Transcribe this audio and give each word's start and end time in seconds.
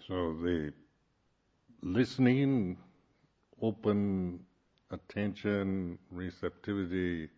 So 0.00 0.34
the 0.34 0.72
listening, 1.82 2.76
open 3.60 4.40
attention, 4.90 5.98
receptivity, 6.10 7.28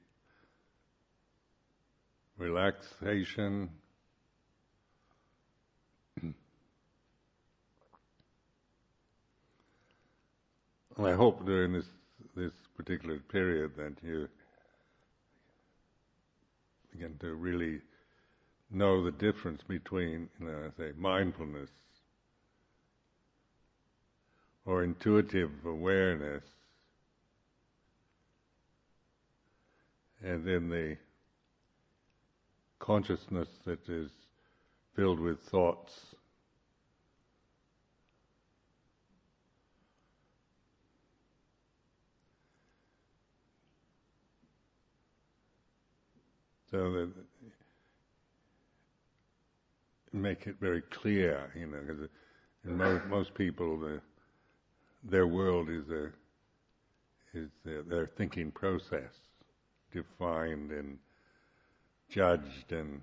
relaxation. 2.39 3.69
I 10.99 11.13
hope 11.13 11.45
during 11.45 11.73
this 11.73 11.87
this 12.37 12.53
particular 12.77 13.19
period 13.19 13.77
that 13.77 13.95
you 14.03 14.29
begin 16.93 17.17
to 17.19 17.35
really 17.35 17.81
know 18.71 19.05
the 19.05 19.13
difference 19.13 19.63
between, 19.63 20.29
you 20.41 20.47
know, 20.47 20.71
say, 20.77 20.93
mindfulness 20.97 21.71
or 24.67 24.83
intuitive 24.83 25.51
awareness 25.65 26.43
and 30.25 30.47
then 30.47 30.69
the 30.71 30.97
consciousness 32.79 33.49
that 33.65 33.89
is 33.89 34.11
filled 34.97 35.21
with 35.21 35.41
thoughts. 35.41 35.93
So 46.71 46.91
that 46.93 47.09
make 50.13 50.47
it 50.47 50.57
very 50.61 50.81
clear, 50.81 51.51
you 51.55 51.67
know, 51.67 51.79
because 51.87 52.09
most, 52.65 53.05
most 53.07 53.35
people, 53.35 53.79
the, 53.79 54.01
their 55.05 55.27
world 55.27 55.69
is 55.69 55.89
a 55.91 56.11
is 57.35 57.51
their, 57.65 57.83
their 57.83 58.07
thinking 58.07 58.51
process, 58.51 59.13
defined 59.93 60.71
and 60.71 60.99
judged 62.09 62.71
and 62.71 63.03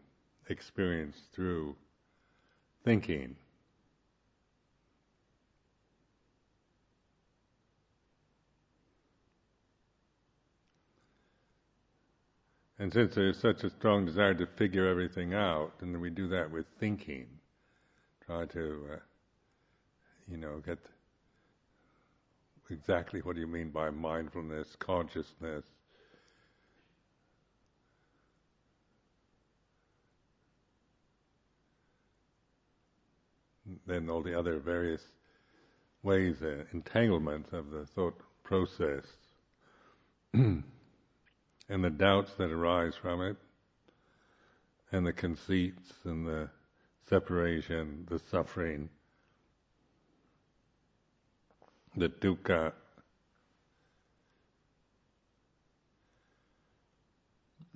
experienced 0.49 1.19
through 1.33 1.75
thinking. 2.85 3.35
And 12.79 12.91
since 12.91 13.13
there's 13.13 13.37
such 13.37 13.63
a 13.63 13.69
strong 13.69 14.05
desire 14.05 14.33
to 14.33 14.47
figure 14.57 14.87
everything 14.87 15.35
out, 15.35 15.73
and 15.81 16.01
we 16.01 16.09
do 16.09 16.27
that 16.29 16.49
with 16.49 16.65
thinking, 16.79 17.27
try 18.25 18.45
to, 18.45 18.87
uh, 18.93 18.95
you 20.27 20.37
know, 20.37 20.63
get 20.65 20.79
exactly 22.71 23.21
what 23.21 23.35
do 23.35 23.41
you 23.41 23.47
mean 23.47 23.69
by 23.69 23.89
mindfulness, 23.89 24.75
consciousness. 24.79 25.65
Then 33.85 34.09
all 34.09 34.21
the 34.21 34.37
other 34.37 34.59
various 34.59 35.01
ways, 36.03 36.41
uh, 36.41 36.63
entanglement 36.73 37.53
of 37.53 37.69
the 37.71 37.85
thought 37.85 38.19
process. 38.43 39.03
and 40.33 40.63
the 41.69 41.89
doubts 41.89 42.33
that 42.37 42.51
arise 42.51 42.95
from 42.95 43.21
it, 43.21 43.37
and 44.91 45.05
the 45.05 45.13
conceits 45.13 45.93
and 46.03 46.27
the 46.27 46.49
separation, 47.07 48.05
the 48.09 48.19
suffering, 48.29 48.89
the 51.95 52.09
dukkha. 52.09 52.73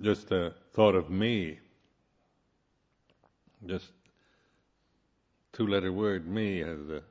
Just 0.00 0.28
the 0.28 0.54
thought 0.72 0.94
of 0.94 1.10
me, 1.10 1.58
just 3.64 3.92
two 5.52 5.66
letter 5.66 5.90
word 5.90 6.26
me 6.28 6.58
has 6.58 6.88
a 6.90 7.02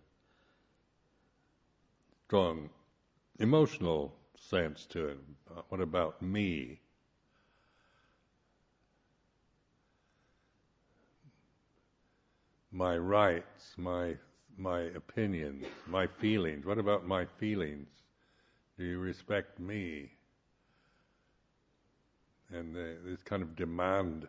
strong 2.27 2.69
emotional 3.39 4.13
sense 4.37 4.85
to 4.85 5.07
it. 5.07 5.17
What 5.69 5.81
about 5.81 6.21
me? 6.21 6.79
My 12.71 12.97
rights, 12.97 13.73
my 13.77 14.15
my 14.57 14.81
opinions, 14.81 15.65
my 15.87 16.07
feelings. 16.19 16.65
What 16.65 16.77
about 16.77 17.05
my 17.05 17.25
feelings? 17.39 17.87
Do 18.77 18.85
you 18.85 18.99
respect 18.99 19.59
me? 19.59 20.11
And 22.51 22.75
uh, 22.75 22.99
this 23.05 23.21
kind 23.23 23.41
of 23.41 23.55
demand 23.55 24.27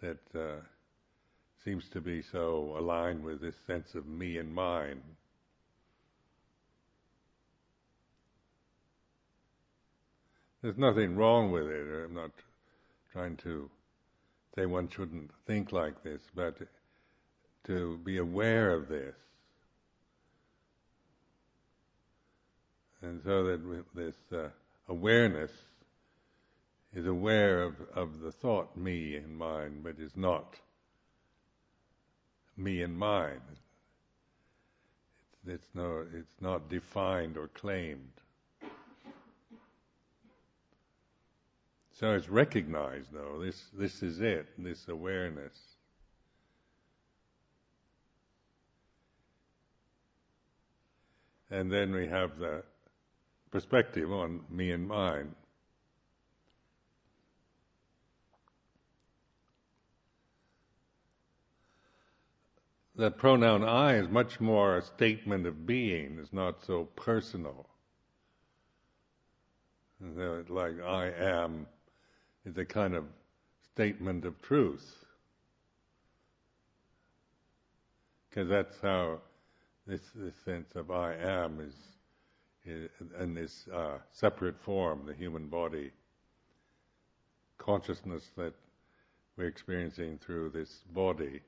that 0.00 0.18
uh, 0.34 0.60
seems 1.64 1.84
to 1.92 2.00
be 2.00 2.22
so 2.22 2.74
aligned 2.78 3.22
with 3.22 3.40
this 3.40 3.54
sense 3.66 3.94
of 3.94 4.06
me 4.06 4.38
and 4.38 4.52
mine. 4.52 5.02
There's 10.62 10.78
nothing 10.78 11.16
wrong 11.16 11.50
with 11.52 11.66
it. 11.66 12.04
I'm 12.04 12.14
not 12.14 12.32
trying 13.12 13.36
to 13.38 13.70
say 14.54 14.66
one 14.66 14.88
shouldn't 14.88 15.30
think 15.46 15.72
like 15.72 16.02
this, 16.02 16.20
but 16.34 16.56
to 17.70 17.98
be 17.98 18.18
aware 18.18 18.72
of 18.72 18.88
this. 18.88 19.14
And 23.00 23.22
so 23.24 23.44
that 23.44 23.84
this 23.94 24.16
uh, 24.32 24.48
awareness 24.88 25.52
is 26.92 27.06
aware 27.06 27.62
of, 27.62 27.76
of 27.94 28.18
the 28.18 28.32
thought 28.32 28.76
me 28.76 29.14
and 29.14 29.38
mine, 29.38 29.82
but 29.84 30.00
is 30.00 30.16
not 30.16 30.56
me 32.56 32.82
and 32.82 32.98
mine. 32.98 33.40
It's, 33.52 33.60
it's, 35.46 35.68
no, 35.72 36.04
it's 36.12 36.40
not 36.40 36.68
defined 36.68 37.36
or 37.36 37.46
claimed. 37.46 38.10
So 41.92 42.14
it's 42.14 42.28
recognized, 42.28 43.12
though. 43.12 43.38
This 43.40 43.62
this 43.74 44.02
is 44.02 44.20
it. 44.20 44.48
This 44.58 44.88
awareness. 44.88 45.69
And 51.50 51.70
then 51.70 51.92
we 51.92 52.06
have 52.06 52.38
the 52.38 52.62
perspective 53.50 54.12
on 54.12 54.42
me 54.48 54.70
and 54.70 54.86
mine. 54.86 55.34
The 62.94 63.10
pronoun 63.10 63.64
I 63.64 63.96
is 63.96 64.08
much 64.08 64.40
more 64.40 64.76
a 64.76 64.82
statement 64.82 65.46
of 65.46 65.66
being, 65.66 66.18
it's 66.20 66.32
not 66.32 66.62
so 66.64 66.84
personal. 66.96 67.66
Like 70.00 70.80
I 70.80 71.10
am 71.10 71.66
is 72.44 72.56
a 72.58 72.64
kind 72.64 72.94
of 72.94 73.04
statement 73.72 74.24
of 74.24 74.40
truth. 74.42 75.04
Because 78.28 78.48
that's 78.48 78.80
how 78.80 79.20
this, 79.90 80.02
this 80.14 80.34
sense 80.44 80.76
of 80.76 80.92
I 80.92 81.14
am 81.14 81.58
is, 81.60 81.74
is 82.64 82.88
in 83.20 83.34
this 83.34 83.66
uh, 83.74 83.98
separate 84.12 84.56
form, 84.60 85.02
the 85.04 85.14
human 85.14 85.48
body, 85.48 85.90
consciousness 87.58 88.30
that 88.36 88.54
we're 89.36 89.48
experiencing 89.48 90.18
through 90.24 90.50
this 90.50 90.84
body. 90.92 91.40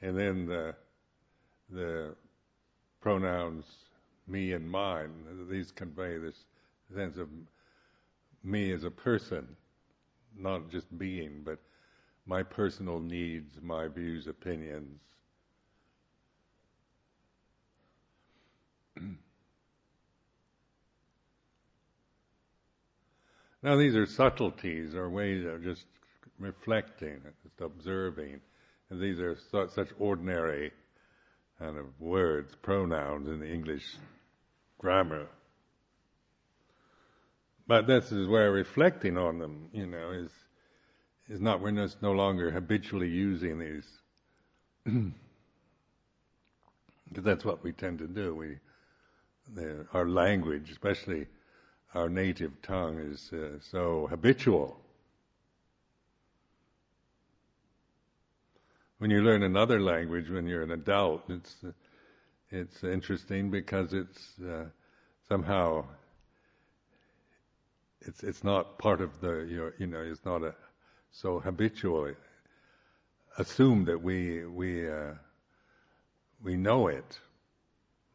And 0.00 0.18
then 0.18 0.46
the, 0.46 0.74
the 1.70 2.14
pronouns 3.02 3.66
me 4.26 4.52
and 4.52 4.68
mine. 4.70 5.10
These 5.50 5.72
convey 5.72 6.16
this 6.16 6.46
sense 6.94 7.18
of 7.18 7.28
me 8.42 8.72
as 8.72 8.84
a 8.84 8.90
person, 8.90 9.46
not 10.38 10.70
just 10.70 10.98
being, 10.98 11.42
but 11.44 11.58
my 12.26 12.42
personal 12.42 13.00
needs, 13.00 13.58
my 13.60 13.88
views, 13.88 14.26
opinions. 14.26 15.00
now, 23.62 23.76
these 23.76 23.94
are 23.94 24.06
subtleties 24.06 24.94
or 24.94 25.10
ways 25.10 25.44
of 25.44 25.62
just 25.62 25.84
reflecting, 26.38 27.20
just 27.42 27.60
observing, 27.60 28.40
and 28.90 29.00
these 29.00 29.20
are 29.20 29.36
such 29.68 29.88
ordinary 29.98 30.72
kind 31.58 31.76
of 31.78 31.86
words, 32.00 32.54
pronouns 32.62 33.28
in 33.28 33.38
the 33.38 33.50
English 33.50 33.96
grammar. 34.78 35.26
But 37.66 37.86
this 37.86 38.12
is 38.12 38.26
where 38.26 38.52
reflecting 38.52 39.16
on 39.16 39.38
them, 39.38 39.68
you 39.72 39.86
know, 39.86 40.10
is 40.10 40.30
is 41.28 41.40
not 41.40 41.60
we're 41.60 41.72
just 41.72 42.02
no 42.02 42.12
longer 42.12 42.50
habitually 42.50 43.08
using 43.08 43.58
these 43.58 43.86
because 47.08 47.24
that's 47.24 47.44
what 47.44 47.62
we 47.62 47.72
tend 47.72 47.98
to 47.98 48.06
do. 48.06 48.34
We 48.34 48.58
the, 49.54 49.86
our 49.92 50.08
language, 50.08 50.70
especially 50.70 51.26
our 51.94 52.08
native 52.08 52.60
tongue, 52.62 52.98
is 52.98 53.32
uh, 53.32 53.58
so 53.60 54.06
habitual. 54.08 54.80
When 58.98 59.10
you 59.10 59.22
learn 59.22 59.42
another 59.42 59.80
language 59.80 60.30
when 60.30 60.46
you're 60.46 60.62
an 60.62 60.70
adult, 60.70 61.22
it's 61.28 61.56
it's 62.50 62.84
interesting 62.84 63.50
because 63.50 63.92
it's 63.92 64.32
uh, 64.40 64.64
somehow 65.28 65.84
it's 68.00 68.22
it's 68.22 68.44
not 68.44 68.78
part 68.78 69.00
of 69.00 69.20
the 69.20 69.46
your 69.50 69.74
you 69.78 69.86
know 69.86 70.00
it's 70.00 70.24
not 70.24 70.42
a 70.42 70.54
so 71.14 71.40
habitually 71.40 72.14
Assume 73.36 73.84
that 73.86 74.00
we 74.00 74.46
we 74.46 74.88
uh, 74.88 75.14
we 76.40 76.56
know 76.56 76.86
it. 76.86 77.18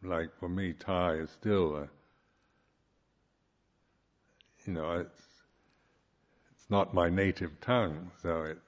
Like 0.02 0.30
for 0.40 0.48
me, 0.48 0.72
Thai 0.72 1.16
is 1.16 1.30
still 1.30 1.90
you 4.66 4.74
know 4.74 4.92
it's 5.00 5.22
it's 6.54 6.70
not 6.70 6.94
my 6.94 7.10
native 7.10 7.60
tongue, 7.60 8.12
so 8.22 8.44
it 8.44 8.60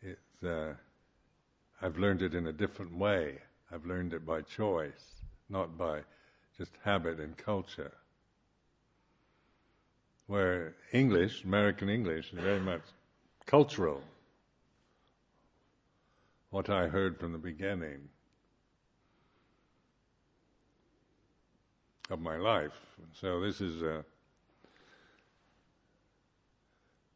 it's 0.00 0.42
uh, 0.42 0.72
I've 1.82 1.98
learned 1.98 2.22
it 2.22 2.34
in 2.34 2.46
a 2.46 2.52
different 2.52 2.96
way. 2.96 3.38
I've 3.70 3.84
learned 3.84 4.14
it 4.14 4.24
by 4.24 4.40
choice, 4.40 5.20
not 5.50 5.76
by 5.76 6.00
just 6.56 6.72
habit 6.82 7.20
and 7.20 7.36
culture. 7.36 7.92
Where 10.26 10.74
English, 10.92 11.44
American 11.44 11.90
English, 11.90 12.32
is 12.32 12.38
very 12.38 12.60
much 12.60 12.82
cultural. 13.46 14.02
What 16.50 16.68
I 16.68 16.88
heard 16.88 17.18
from 17.18 17.32
the 17.32 17.38
beginning 17.38 18.08
of 22.10 22.20
my 22.20 22.36
life. 22.36 22.72
So 23.14 23.40
this 23.40 23.60
is 23.60 23.82
a, 23.82 24.04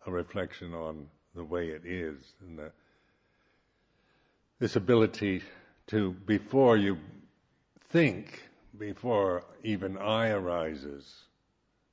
a 0.07 0.11
reflection 0.11 0.73
on 0.73 1.09
the 1.35 1.45
way 1.45 1.69
it 1.69 1.83
is 1.85 2.17
and 2.41 2.59
the, 2.59 2.71
this 4.61 4.77
ability 4.77 5.43
to, 5.89 6.13
before 6.27 6.77
you 6.77 6.97
think, 7.91 8.43
before 8.79 9.45
even 9.63 9.99
I 9.99 10.29
arises, 10.29 11.13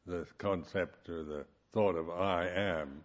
the 0.06 0.26
concept 0.38 1.10
or 1.10 1.24
the 1.24 1.46
thought 1.74 1.96
of 1.96 2.10
I 2.10 2.48
am, 2.48 3.04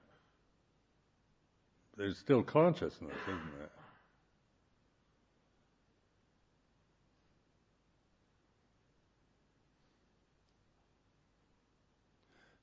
there's 1.96 2.18
still 2.18 2.42
consciousness, 2.42 3.16
isn't 3.26 3.58
there? 3.58 3.70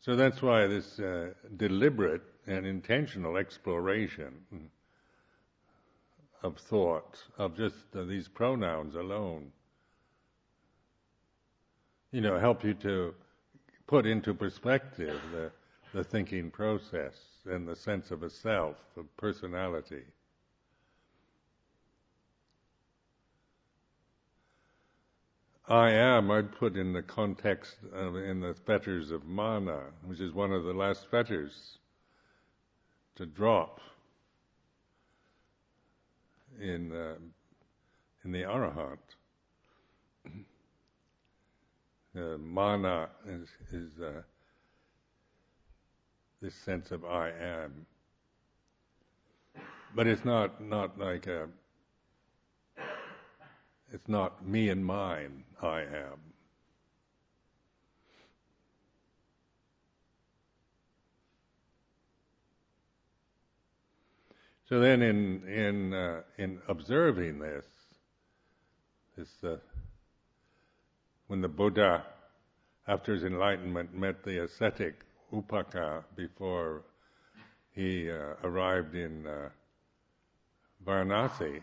So 0.02 0.16
that's 0.16 0.42
why 0.42 0.68
this 0.68 1.00
uh, 1.00 1.30
deliberate 1.56 2.24
and 2.46 2.66
intentional 2.66 3.38
exploration 3.38 4.34
of 6.44 6.58
thought, 6.58 7.24
of 7.38 7.56
just 7.56 7.96
uh, 7.96 8.04
these 8.04 8.28
pronouns 8.28 8.96
alone, 8.96 9.52
you 12.12 12.20
know, 12.20 12.38
help 12.38 12.66
you 12.66 12.74
to 12.76 13.16
put 13.88 14.06
into 14.06 14.34
perspective 14.34 15.20
the, 15.32 15.52
the 15.94 16.04
thinking 16.04 16.52
process 16.52 17.33
and 17.46 17.68
the 17.68 17.76
sense 17.76 18.12
of 18.12 18.24
a 18.24 18.30
self, 18.30 18.78
of 18.98 19.06
personality. 19.18 20.04
I 25.68 25.92
am, 25.92 26.30
I'd 26.30 26.52
put 26.52 26.76
in 26.76 26.92
the 26.92 27.02
context 27.02 27.78
of, 27.94 28.18
in 28.18 28.42
the 28.42 28.54
fetters 28.54 29.12
of 29.12 29.26
mana, 29.26 29.82
which 30.06 30.20
is 30.20 30.34
one 30.34 30.52
of 30.52 30.64
the 30.66 30.74
last 30.74 31.08
fetters 31.10 31.78
to 33.16 33.26
drop 33.26 33.80
in 36.62 36.92
uh, 36.92 37.16
in 38.24 38.32
the 38.32 38.42
arahant. 38.44 38.98
Uh, 42.16 42.38
mana 42.38 43.10
is, 43.28 43.50
is 43.72 44.00
uh, 44.00 44.22
this 46.44 46.54
sense 46.54 46.92
of 46.92 47.06
I 47.06 47.30
am, 47.30 47.86
but 49.96 50.08
it's 50.08 50.26
not 50.26 50.62
not 50.62 51.00
like 51.00 51.26
a. 51.26 51.48
It's 53.94 54.10
not 54.10 54.46
me 54.46 54.70
and 54.70 54.86
mine. 54.86 55.46
I 55.62 55.82
am. 55.82 56.20
So 64.68 64.82
then, 64.82 65.02
in 65.02 65.48
in 65.48 65.94
uh, 65.94 66.22
in 66.38 66.60
observing 66.68 67.40
this, 67.40 67.66
this 69.16 69.30
uh, 69.46 69.58
when 71.28 71.40
the 71.40 71.48
Buddha, 71.48 72.04
after 72.86 73.14
his 73.14 73.24
enlightenment, 73.24 73.94
met 73.96 74.26
the 74.26 74.44
ascetic 74.44 74.96
Upaka 75.34 76.04
before 76.16 76.84
he 77.72 78.10
uh, 78.10 78.36
arrived 78.44 78.96
in 78.96 79.26
uh, 79.26 79.50
Varanasi, 80.86 81.62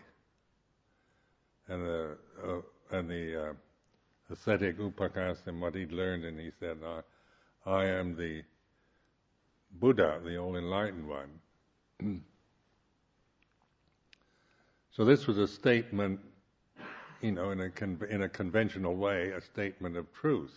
and 1.67 1.85
the 1.85 2.17
uh, 2.43 2.97
and 2.97 3.09
the 3.09 3.49
uh, 3.49 3.53
ascetic 4.31 4.77
Upaka 4.77 5.31
asked 5.31 5.47
him 5.47 5.61
what 5.61 5.75
he'd 5.75 5.91
learned, 5.91 6.25
and 6.25 6.39
he 6.39 6.51
said, 6.59 6.77
"I, 6.85 7.69
I 7.69 7.85
am 7.85 8.15
the 8.15 8.43
Buddha, 9.79 10.19
the 10.23 10.37
all 10.37 10.57
enlightened 10.57 11.07
one." 11.07 12.21
So 14.93 15.05
this 15.05 15.25
was 15.25 15.37
a 15.37 15.47
statement, 15.47 16.19
you 17.21 17.31
know, 17.31 17.51
in 17.51 17.61
a 17.61 17.69
con- 17.69 18.05
in 18.09 18.23
a 18.23 18.29
conventional 18.29 18.93
way, 18.93 19.29
a 19.29 19.39
statement 19.39 19.95
of 19.95 20.11
truth. 20.11 20.51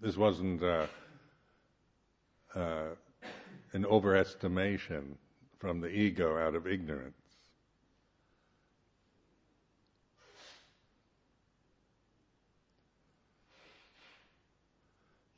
This 0.00 0.16
wasn't 0.16 0.62
uh, 0.62 0.86
uh, 2.54 2.88
an 3.72 3.84
overestimation 3.84 5.16
from 5.58 5.80
the 5.80 5.88
ego 5.88 6.38
out 6.38 6.54
of 6.54 6.66
ignorance. 6.66 7.14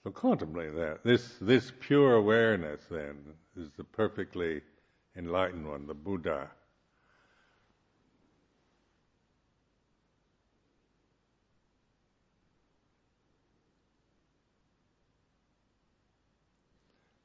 So 0.04 0.10
contemplate 0.10 0.74
that. 0.74 1.04
This 1.04 1.36
this 1.40 1.72
pure 1.80 2.14
awareness 2.14 2.80
then 2.90 3.18
is 3.56 3.70
the 3.76 3.84
perfectly 3.84 4.60
enlightened 5.16 5.68
one, 5.68 5.86
the 5.86 5.94
Buddha. 5.94 6.50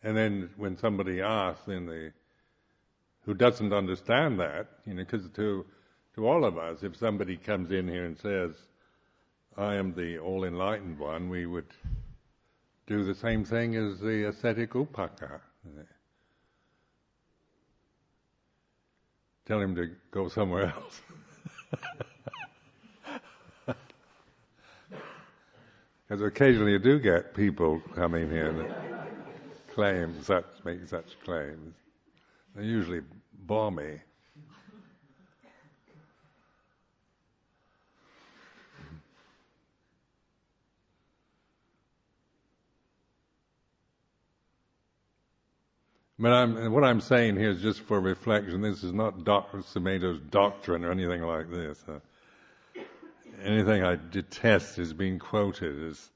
And 0.04 0.16
then 0.16 0.50
when 0.58 0.78
somebody 0.78 1.22
asks, 1.22 1.66
then 1.66 1.86
the 1.86 2.12
who 3.26 3.34
doesn't 3.34 3.74
understand 3.74 4.40
that, 4.40 4.68
you 4.86 4.94
know, 4.94 5.04
because 5.04 5.28
to 5.36 5.66
to 6.16 6.28
all 6.28 6.46
of 6.46 6.58
us, 6.58 6.82
if 6.82 6.96
somebody 6.96 7.38
comes 7.38 7.72
in 7.72 7.88
here 7.88 8.06
and 8.06 8.18
says, 8.18 8.56
"I 9.58 9.76
am 9.76 9.94
the 9.94 10.18
all 10.20 10.46
enlightened 10.46 10.98
one," 10.98 11.30
we 11.30 11.46
would 11.46 11.68
do 12.88 13.04
the 13.04 13.14
same 13.14 13.44
thing 13.44 13.76
as 13.76 14.00
the 14.00 14.30
ascetic 14.30 14.72
upaka. 14.72 15.42
Tell 19.46 19.60
him 19.62 19.76
to 19.76 19.92
go 20.12 20.28
somewhere 20.28 20.74
else. 20.74 21.02
Because 26.08 26.24
occasionally 26.24 26.72
you 26.72 26.80
do 26.80 27.00
get 27.00 27.34
people 27.34 27.82
coming 27.94 28.30
here 28.30 28.54
that 28.54 28.97
claim 29.78 30.24
such, 30.24 30.46
make 30.66 30.80
such 30.88 31.06
claims. 31.24 31.76
They're 32.56 32.64
usually 32.64 33.02
balmy. 33.32 34.00
But 46.18 46.34
I'm, 46.34 46.72
what 46.72 46.84
I'm 46.84 47.00
saying 47.00 47.36
here 47.36 47.52
is 47.52 47.62
just 47.62 47.82
for 47.82 48.00
reflection. 48.00 48.62
This 48.62 48.84
is 48.84 48.94
not 48.94 49.24
Dr. 49.24 49.60
Sumedho's 49.60 50.20
doctrine 50.32 50.86
or 50.86 50.90
anything 50.90 51.22
like 51.22 51.52
this. 51.52 51.86
Uh, 51.88 52.00
anything 53.44 53.84
I 53.84 54.00
detest 54.10 54.80
is 54.80 54.92
being 54.92 55.20
quoted 55.20 55.92
as 55.92 56.10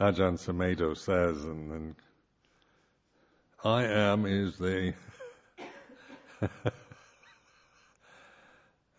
Ajahn 0.00 0.38
Sumedho 0.38 0.96
says, 0.96 1.44
and, 1.44 1.70
and 1.70 1.94
I 3.66 3.82
am 3.82 4.26
is 4.26 4.58
the. 4.58 4.94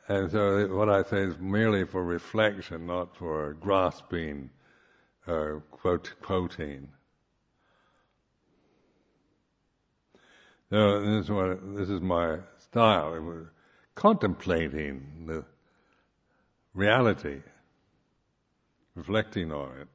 and 0.09 0.29
so 0.29 0.67
what 0.75 0.89
I 0.89 1.03
say 1.03 1.19
is 1.19 1.37
merely 1.39 1.85
for 1.85 2.03
reflection, 2.03 2.85
not 2.85 3.15
for 3.15 3.53
grasping 3.53 4.49
or 5.25 5.63
quote, 5.71 6.13
quoting. 6.21 6.89
So 10.69 10.99
this 10.99 11.23
is 11.23 11.31
what 11.31 11.75
this 11.77 11.89
is 11.89 12.01
my 12.01 12.39
style, 12.57 13.47
contemplating 13.95 15.27
the 15.27 15.45
reality, 16.73 17.41
reflecting 18.95 19.53
on 19.53 19.77
it. 19.79 19.87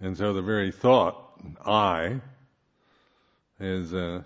And 0.00 0.14
so 0.18 0.34
the 0.34 0.42
very 0.42 0.70
thought, 0.70 1.40
I, 1.64 2.20
is, 3.60 3.94
uh, 3.94 4.22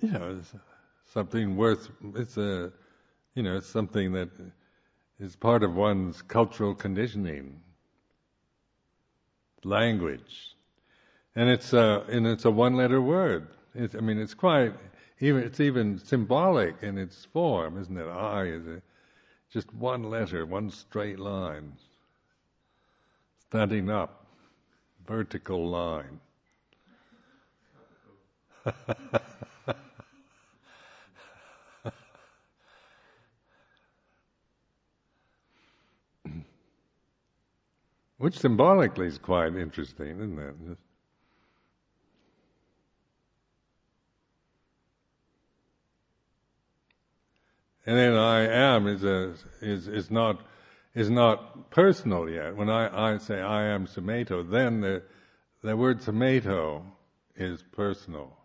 you 0.00 0.10
know, 0.10 0.40
something 1.12 1.56
worth, 1.56 1.88
it's 2.14 2.36
a, 2.36 2.72
you 3.34 3.42
know, 3.42 3.60
something 3.60 4.12
that 4.12 4.30
is 5.18 5.36
part 5.36 5.62
of 5.62 5.74
one's 5.74 6.22
cultural 6.22 6.74
conditioning, 6.74 7.60
language. 9.64 10.56
And 11.36 11.48
it's 11.48 11.72
a, 11.72 12.04
and 12.08 12.26
it's 12.26 12.44
a 12.44 12.50
one-letter 12.50 13.00
word. 13.00 13.48
It's, 13.74 13.94
I 13.94 14.00
mean, 14.00 14.18
it's 14.18 14.34
quite, 14.34 14.72
even, 15.20 15.42
it's 15.42 15.60
even 15.60 15.98
symbolic 15.98 16.82
in 16.82 16.98
its 16.98 17.24
form, 17.26 17.78
isn't 17.78 17.96
it? 17.96 18.08
I 18.08 18.44
is 18.44 18.66
a, 18.66 18.82
just 19.52 19.72
one 19.74 20.04
letter, 20.04 20.46
one 20.46 20.70
straight 20.70 21.18
line 21.18 21.72
standing 23.50 23.90
up, 23.90 24.26
vertical 25.06 25.68
line. 25.68 26.20
Which 38.18 38.38
symbolically 38.38 39.06
is 39.06 39.18
quite 39.18 39.54
interesting, 39.56 40.18
isn't 40.18 40.38
it? 40.38 40.54
And 47.86 47.96
then 47.96 48.14
I 48.14 48.40
am 48.42 48.86
is 48.86 49.02
a, 49.04 49.34
is 49.62 49.88
is 49.88 50.10
not 50.10 50.42
is 50.94 51.08
not 51.08 51.70
personal 51.70 52.28
yet. 52.28 52.54
When 52.56 52.68
I, 52.68 53.14
I 53.14 53.16
say 53.18 53.40
I 53.40 53.64
am 53.64 53.86
Sumedho, 53.86 54.48
then 54.48 54.80
the, 54.80 55.02
the 55.62 55.76
word 55.76 56.00
Sumedho 56.00 56.84
is 57.36 57.62
personal. 57.72 58.36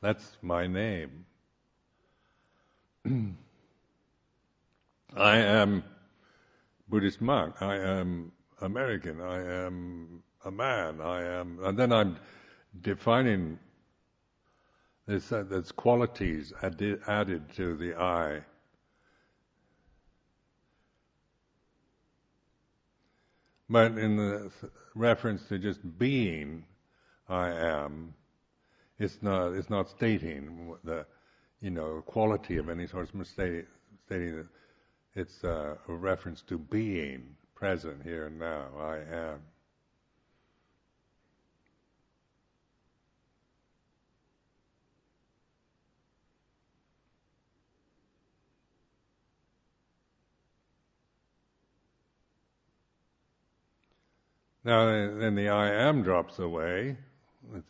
That's 0.00 0.36
my 0.42 0.66
name. 0.66 1.24
I 5.16 5.36
am 5.38 5.84
Buddhist 6.88 7.20
monk. 7.20 7.60
I 7.60 7.76
am 7.76 8.32
American. 8.60 9.20
I 9.20 9.64
am 9.66 10.22
a 10.44 10.50
man. 10.50 11.00
I 11.00 11.22
am, 11.24 11.58
and 11.62 11.78
then 11.78 11.92
I'm 11.92 12.18
defining 12.82 13.58
there's, 15.06 15.30
uh, 15.30 15.62
qualities 15.76 16.52
added, 16.62 17.00
added 17.06 17.52
to 17.54 17.76
the 17.76 17.94
I. 17.94 18.40
But 23.68 23.98
in 23.98 24.16
the 24.16 24.50
reference 24.94 25.46
to 25.48 25.58
just 25.58 25.80
being, 25.98 26.64
I 27.28 27.50
am, 27.50 28.14
it's 28.98 29.22
not, 29.22 29.52
it's 29.52 29.70
not 29.70 29.88
stating 29.90 30.74
the, 30.84 31.06
you 31.60 31.70
know, 31.70 32.02
quality 32.06 32.56
of 32.56 32.68
any 32.68 32.86
sort. 32.86 33.10
It's 33.14 33.30
stating, 33.30 33.64
that 34.08 34.48
it's 35.14 35.44
a 35.44 35.78
reference 35.88 36.42
to 36.42 36.58
being 36.58 37.36
present 37.54 38.02
here 38.02 38.26
and 38.26 38.38
now. 38.38 38.66
I 38.78 38.96
am. 38.96 39.40
Now, 54.64 54.86
then 54.86 55.36
the 55.36 55.48
I 55.48 55.70
am 55.70 56.02
drops 56.02 56.40
away 56.40 56.96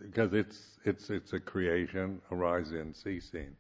because 0.01 0.33
it's 0.33 0.79
it's 0.85 1.11
it's 1.11 1.33
a 1.33 1.41
creation 1.41 2.21
arising 2.31 2.95
ceasing. 2.95 3.57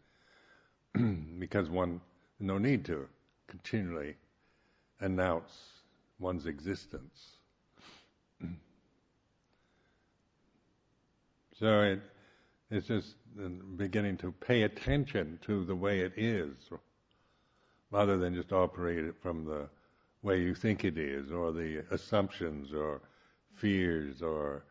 because 1.39 1.69
one 1.69 2.01
no 2.41 2.59
need 2.59 2.85
to 2.85 3.07
continually 3.49 4.17
announce 5.01 5.53
one's 6.19 6.47
existence. 6.47 7.39
so 11.59 11.81
it 11.83 12.01
it's 12.71 12.87
just 12.89 13.15
beginning 13.77 14.17
to 14.17 14.33
pay 14.33 14.63
attention 14.63 15.39
to 15.47 15.65
the 15.65 15.77
way 15.77 16.01
it 16.01 16.13
is, 16.17 16.55
rather 17.91 18.17
than 18.17 18.35
just 18.35 18.53
operate 18.53 19.05
it 19.05 19.15
from 19.23 19.45
the 19.45 19.69
way 20.23 20.41
you 20.41 20.55
think 20.55 20.85
it 20.85 20.99
is, 20.99 21.31
or 21.31 21.53
the 21.53 21.85
assumptions, 21.91 22.73
or 22.73 23.01
fears 23.55 24.23
or 24.23 24.65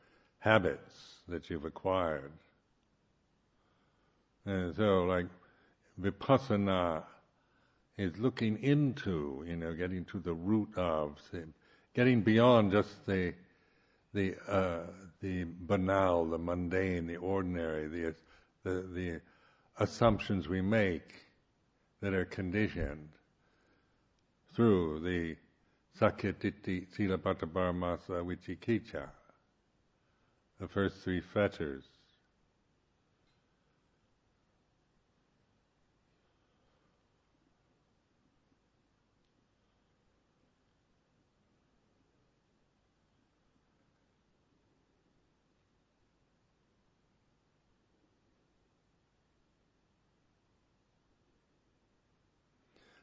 habits 0.46 0.94
that 1.28 1.50
you've 1.50 1.66
acquired. 1.66 2.32
And 4.46 4.76
so, 4.76 5.04
like, 5.06 5.26
vipassana 6.00 7.04
is 7.98 8.16
looking 8.20 8.62
into, 8.62 9.44
you 9.48 9.56
know, 9.56 9.74
getting 9.74 10.06
to 10.06 10.20
the 10.20 10.34
root 10.34 10.70
of, 10.78 11.18
getting 11.96 12.22
beyond 12.22 12.72
just 12.72 13.06
the 13.08 13.34
the 14.14 14.36
uh, 14.48 14.84
the 15.22 15.46
banal, 15.62 16.26
the 16.26 16.38
mundane, 16.38 17.08
the 17.08 17.18
ordinary, 17.18 17.88
the 17.88 18.16
the, 18.64 18.82
the 18.94 19.22
assumptions 19.80 20.48
we 20.48 20.62
make 20.62 21.12
that 22.02 22.14
are 22.14 22.26
conditioned 22.26 23.10
through 24.56 25.00
the 25.00 25.36
Sakkayaditthi 26.00 26.88
Silabbata 26.96 27.46
Paramasa 27.46 28.24
the 30.60 30.68
first 30.68 30.98
three 30.98 31.22
fetters. 31.22 31.84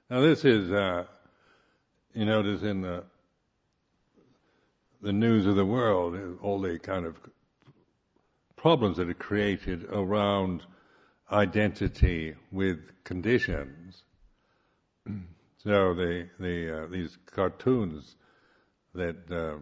Now 0.08 0.20
this 0.20 0.44
is 0.44 0.70
uh, 0.70 1.04
you 2.14 2.26
notice 2.26 2.62
in 2.62 2.82
the 2.82 3.04
the 5.00 5.12
news 5.12 5.46
of 5.46 5.56
the 5.56 5.64
world, 5.64 6.38
all 6.42 6.60
the 6.60 6.78
kind 6.78 7.06
of 7.06 7.16
problems 8.62 8.96
that 8.96 9.08
are 9.08 9.14
created 9.14 9.84
around 9.90 10.62
identity 11.32 12.32
with 12.52 12.78
conditions. 13.02 14.04
so 15.64 15.94
the 15.94 16.28
the 16.38 16.84
uh, 16.84 16.86
these 16.86 17.18
cartoons 17.26 18.14
that 18.94 19.16
uh, 19.32 19.60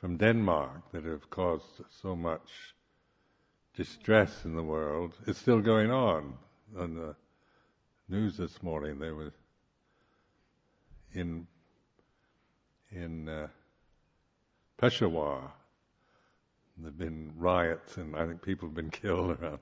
from 0.00 0.16
Denmark 0.16 0.90
that 0.92 1.04
have 1.04 1.28
caused 1.28 1.82
so 2.02 2.16
much 2.16 2.74
distress 3.76 4.46
in 4.46 4.56
the 4.56 4.62
world, 4.62 5.12
is 5.26 5.36
still 5.36 5.60
going 5.60 5.90
on. 5.90 6.32
On 6.78 6.94
the 6.94 7.14
news 8.08 8.38
this 8.38 8.62
morning, 8.62 8.98
there 8.98 9.14
was 9.14 9.32
in 11.12 11.46
in 12.90 13.28
uh, 13.28 13.48
Peshawar. 14.78 15.52
There've 16.78 16.96
been 16.96 17.32
riots, 17.36 17.96
and 17.96 18.14
I 18.14 18.26
think 18.26 18.42
people 18.42 18.68
have 18.68 18.74
been 18.74 18.90
killed 18.90 19.38
around 19.40 19.58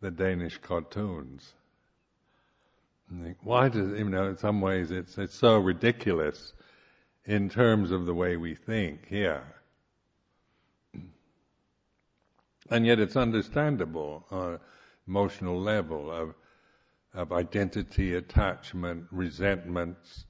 the 0.00 0.10
Danish 0.10 0.58
cartoons. 0.58 1.54
Think, 3.22 3.38
why 3.42 3.68
does 3.68 3.98
you 3.98 4.04
know? 4.04 4.28
In 4.28 4.36
some 4.36 4.60
ways, 4.60 4.92
it's 4.92 5.18
it's 5.18 5.34
so 5.34 5.58
ridiculous 5.58 6.52
in 7.24 7.48
terms 7.48 7.90
of 7.90 8.06
the 8.06 8.14
way 8.14 8.36
we 8.36 8.54
think 8.54 9.08
here, 9.08 9.42
and 12.70 12.86
yet 12.86 13.00
it's 13.00 13.16
understandable 13.16 14.26
on 14.30 14.52
an 14.54 14.60
emotional 15.08 15.60
level 15.60 16.08
of 16.10 16.34
of 17.12 17.32
identity, 17.32 18.14
attachment, 18.14 19.06
resentments, 19.10 20.26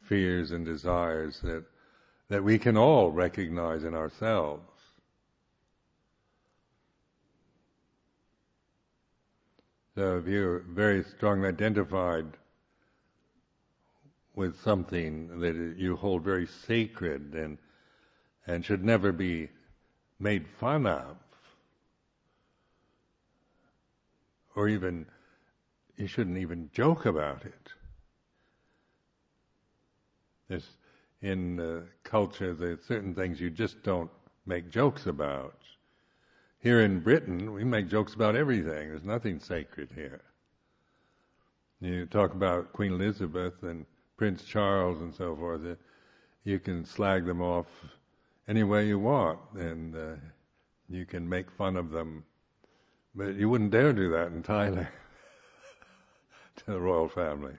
fears 0.00 0.50
and 0.52 0.64
desires 0.64 1.40
that 1.42 1.64
that 2.32 2.42
we 2.42 2.58
can 2.58 2.78
all 2.78 3.10
recognize 3.10 3.84
in 3.84 3.92
ourselves. 3.92 4.62
So 9.94 10.16
if 10.16 10.26
you're 10.26 10.60
very 10.60 11.04
strongly 11.04 11.48
identified 11.48 12.24
with 14.34 14.58
something 14.62 15.40
that 15.40 15.74
you 15.76 15.94
hold 15.94 16.24
very 16.24 16.46
sacred 16.46 17.34
and 17.34 17.58
and 18.46 18.64
should 18.64 18.82
never 18.82 19.12
be 19.12 19.50
made 20.18 20.46
fun 20.58 20.86
of, 20.86 21.18
or 24.56 24.68
even 24.68 25.04
you 25.98 26.06
shouldn't 26.06 26.38
even 26.38 26.70
joke 26.72 27.04
about 27.04 27.44
it. 27.44 27.68
There's 30.48 30.66
in 31.22 31.60
uh, 31.60 31.80
culture 32.02 32.50
are 32.60 32.78
certain 32.86 33.14
things 33.14 33.40
you 33.40 33.48
just 33.48 33.82
don't 33.82 34.10
make 34.44 34.70
jokes 34.70 35.06
about. 35.06 35.56
Here 36.58 36.80
in 36.82 37.00
Britain, 37.00 37.52
we 37.52 37.64
make 37.64 37.88
jokes 37.88 38.14
about 38.14 38.36
everything. 38.36 38.88
There's 38.88 39.04
nothing 39.04 39.38
sacred 39.38 39.90
here. 39.94 40.20
You 41.80 42.06
talk 42.06 42.34
about 42.34 42.72
Queen 42.72 42.92
Elizabeth 42.92 43.62
and 43.62 43.86
Prince 44.16 44.44
Charles 44.44 45.00
and 45.00 45.14
so 45.14 45.34
forth. 45.34 45.62
Uh, 45.64 45.74
you 46.44 46.58
can 46.58 46.84
slag 46.84 47.24
them 47.24 47.40
off 47.40 47.66
any 48.48 48.62
way 48.64 48.86
you 48.86 48.98
want, 48.98 49.38
and 49.54 49.96
uh, 49.96 50.14
you 50.88 51.06
can 51.06 51.28
make 51.28 51.50
fun 51.50 51.76
of 51.76 51.90
them, 51.90 52.24
but 53.14 53.34
you 53.34 53.48
wouldn't 53.48 53.70
dare 53.70 53.92
do 53.92 54.10
that 54.10 54.28
in 54.28 54.42
Thailand 54.42 54.88
to 56.56 56.64
the 56.66 56.80
royal 56.80 57.08
family. 57.08 57.54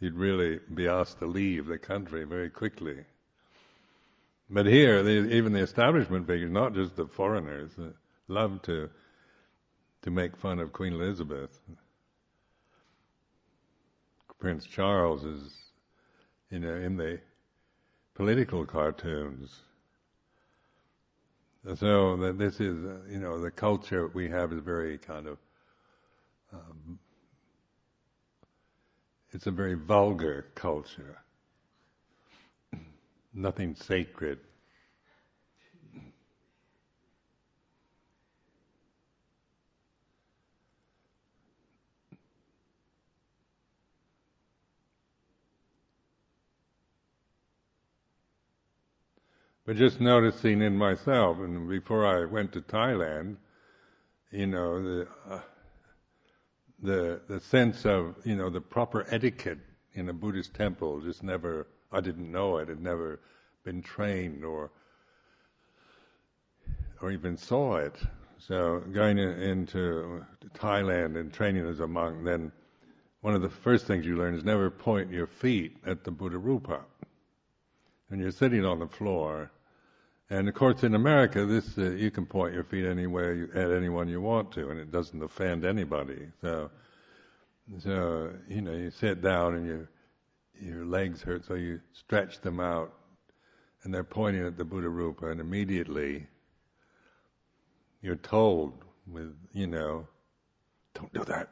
You'd 0.00 0.14
really 0.14 0.60
be 0.74 0.86
asked 0.86 1.18
to 1.18 1.26
leave 1.26 1.66
the 1.66 1.78
country 1.78 2.24
very 2.24 2.50
quickly. 2.50 3.04
But 4.50 4.66
here, 4.66 5.02
the, 5.02 5.30
even 5.34 5.52
the 5.52 5.60
establishment 5.60 6.26
figures, 6.26 6.50
not 6.50 6.74
just 6.74 6.96
the 6.96 7.06
foreigners, 7.06 7.72
uh, 7.78 7.90
love 8.28 8.62
to 8.62 8.88
to 10.02 10.10
make 10.10 10.36
fun 10.36 10.58
of 10.58 10.72
Queen 10.72 10.92
Elizabeth. 10.92 11.60
Prince 14.38 14.64
Charles 14.64 15.24
is, 15.24 15.56
you 16.50 16.60
know, 16.60 16.76
in 16.76 16.96
the 16.96 17.18
political 18.14 18.64
cartoons. 18.64 19.60
So 21.76 22.16
that 22.18 22.38
this 22.38 22.60
is, 22.60 22.84
uh, 22.84 22.98
you 23.10 23.18
know, 23.18 23.40
the 23.40 23.50
culture 23.50 24.08
we 24.08 24.28
have 24.30 24.52
is 24.52 24.60
very 24.60 24.96
kind 24.96 25.26
of, 25.26 25.38
um, 26.52 26.98
it's 29.32 29.46
a 29.46 29.50
very 29.50 29.74
vulgar 29.74 30.46
culture 30.54 31.18
nothing 33.38 33.74
sacred. 33.74 34.38
But 49.64 49.76
just 49.76 50.00
noticing 50.00 50.62
in 50.62 50.76
myself, 50.76 51.38
and 51.40 51.68
before 51.68 52.06
I 52.06 52.24
went 52.24 52.52
to 52.54 52.62
Thailand, 52.62 53.36
you 54.30 54.46
know, 54.46 54.82
the 54.82 55.08
uh, 55.28 55.40
the 56.82 57.20
the 57.28 57.40
sense 57.40 57.84
of 57.84 58.16
you 58.24 58.36
know 58.36 58.50
the 58.50 58.60
proper 58.60 59.06
etiquette 59.10 59.58
in 59.94 60.08
a 60.08 60.12
Buddhist 60.12 60.54
temple 60.54 61.00
just 61.00 61.22
never 61.22 61.66
I 61.90 62.00
didn't 62.00 62.30
know 62.30 62.58
it. 62.58 62.68
Had 62.68 62.80
never 62.80 63.20
been 63.64 63.82
trained 63.82 64.44
or 64.44 64.70
or 67.00 67.10
even 67.10 67.36
saw 67.36 67.76
it. 67.76 67.96
So 68.38 68.82
going 68.92 69.18
in, 69.18 69.30
into 69.40 70.24
Thailand 70.54 71.18
and 71.18 71.32
training 71.32 71.66
as 71.66 71.80
a 71.80 71.86
monk, 71.86 72.24
then 72.24 72.52
one 73.20 73.34
of 73.34 73.42
the 73.42 73.48
first 73.48 73.86
things 73.86 74.06
you 74.06 74.16
learn 74.16 74.34
is 74.34 74.44
never 74.44 74.70
point 74.70 75.10
your 75.10 75.26
feet 75.26 75.76
at 75.84 76.04
the 76.04 76.10
Buddha 76.10 76.38
Rupa. 76.38 76.80
And 78.10 78.20
you're 78.20 78.30
sitting 78.30 78.64
on 78.64 78.78
the 78.78 78.86
floor. 78.86 79.50
And 80.30 80.48
of 80.48 80.54
course, 80.54 80.82
in 80.82 80.94
America, 80.94 81.46
this 81.46 81.78
uh, 81.78 81.90
you 81.90 82.10
can 82.10 82.26
point 82.26 82.54
your 82.54 82.64
feet 82.64 82.84
anywhere 82.84 83.34
you, 83.34 83.50
at 83.54 83.70
anyone 83.70 84.08
you 84.08 84.20
want 84.20 84.52
to, 84.52 84.68
and 84.68 84.78
it 84.78 84.92
doesn't 84.92 85.22
offend 85.22 85.64
anybody. 85.64 86.28
So, 86.42 86.70
so 87.78 88.32
you 88.46 88.60
know, 88.60 88.72
you 88.72 88.90
sit 88.90 89.22
down 89.22 89.54
and 89.54 89.66
you 89.66 89.88
your 90.60 90.84
legs 90.84 91.22
hurt, 91.22 91.44
so 91.46 91.54
you 91.54 91.80
stretch 91.92 92.40
them 92.40 92.60
out, 92.60 92.92
and 93.82 93.94
they're 93.94 94.04
pointing 94.04 94.44
at 94.44 94.58
the 94.58 94.64
Buddha 94.64 94.88
Rupa, 94.88 95.30
and 95.30 95.40
immediately 95.40 96.26
you're 98.02 98.16
told 98.16 98.84
with, 99.06 99.34
you 99.52 99.66
know, 99.66 100.06
don't 100.94 101.12
do 101.12 101.24
that. 101.24 101.48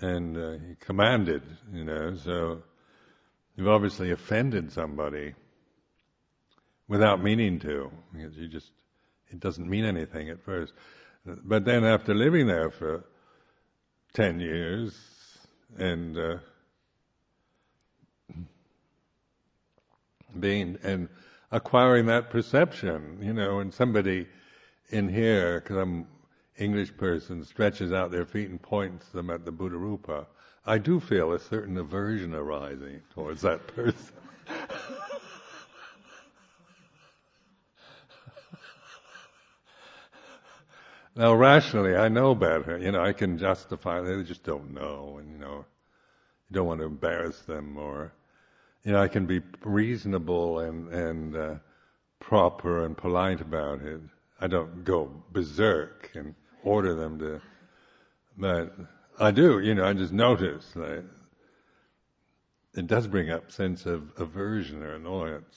And 0.00 0.36
uh, 0.36 0.52
he 0.66 0.74
commanded, 0.78 1.42
you 1.72 1.84
know, 1.84 2.16
so 2.16 2.62
you've 3.56 3.68
obviously 3.68 4.10
offended 4.10 4.72
somebody 4.72 5.34
without 6.88 7.22
meaning 7.22 7.58
to, 7.60 7.90
because 8.12 8.36
you 8.36 8.48
just, 8.48 8.70
it 9.30 9.40
doesn't 9.40 9.68
mean 9.68 9.84
anything 9.84 10.28
at 10.30 10.42
first. 10.42 10.72
But 11.24 11.64
then 11.64 11.84
after 11.84 12.14
living 12.14 12.46
there 12.46 12.70
for 12.70 13.04
10 14.14 14.40
years, 14.40 14.96
and 15.78 16.16
uh, 16.16 16.36
being 20.38 20.78
and 20.82 21.08
acquiring 21.50 22.06
that 22.06 22.30
perception, 22.30 23.18
you 23.20 23.32
know, 23.32 23.56
when 23.56 23.72
somebody 23.72 24.26
in 24.90 25.08
here, 25.08 25.60
because 25.60 25.76
I'm 25.76 26.06
English 26.58 26.96
person, 26.96 27.44
stretches 27.44 27.92
out 27.92 28.10
their 28.10 28.24
feet 28.24 28.48
and 28.48 28.60
points 28.60 29.08
them 29.08 29.30
at 29.30 29.44
the 29.44 29.52
Buddha 29.52 29.76
Rupa, 29.76 30.26
I 30.64 30.78
do 30.78 31.00
feel 31.00 31.32
a 31.32 31.38
certain 31.38 31.76
aversion 31.78 32.34
arising 32.34 33.02
towards 33.14 33.42
that 33.42 33.66
person. 33.68 34.14
Now, 41.16 41.34
rationally, 41.34 41.96
I 41.96 42.08
know 42.08 42.34
better. 42.34 42.78
You 42.78 42.92
know, 42.92 43.02
I 43.02 43.12
can 43.12 43.38
justify. 43.38 44.00
They 44.00 44.22
just 44.22 44.44
don't 44.44 44.74
know, 44.74 45.16
and 45.18 45.32
you 45.32 45.38
know, 45.38 45.64
you 46.48 46.54
don't 46.54 46.66
want 46.66 46.80
to 46.80 46.86
embarrass 46.86 47.40
them 47.40 47.76
or 47.76 48.12
you 48.86 48.92
know, 48.92 49.02
I 49.02 49.08
can 49.08 49.26
be 49.26 49.40
reasonable 49.64 50.60
and 50.60 50.88
and 50.92 51.36
uh, 51.36 51.54
proper 52.20 52.84
and 52.84 52.96
polite 52.96 53.40
about 53.40 53.82
it. 53.82 54.00
I 54.40 54.46
don't 54.46 54.84
go 54.84 55.10
berserk 55.32 56.12
and 56.14 56.36
order 56.62 56.94
them 56.94 57.18
to, 57.18 57.40
but 58.38 58.72
I 59.18 59.32
do. 59.32 59.58
You 59.58 59.74
know, 59.74 59.84
I 59.84 59.92
just 59.92 60.12
notice 60.12 60.70
that 60.76 61.04
it 62.74 62.86
does 62.86 63.08
bring 63.08 63.30
up 63.30 63.50
sense 63.50 63.86
of 63.86 64.12
aversion 64.18 64.84
or 64.84 64.94
annoyance, 64.94 65.56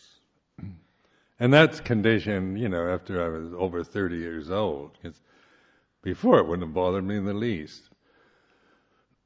and 1.40 1.54
that's 1.54 1.80
conditioned. 1.82 2.60
You 2.60 2.70
know, 2.70 2.88
after 2.88 3.24
I 3.24 3.28
was 3.28 3.54
over 3.54 3.84
thirty 3.84 4.18
years 4.18 4.50
old, 4.50 4.94
because 4.94 5.22
before 6.02 6.40
it 6.40 6.48
wouldn't 6.48 6.68
have 6.68 6.74
bothered 6.74 7.04
me 7.04 7.18
in 7.18 7.26
the 7.26 7.34
least. 7.34 7.84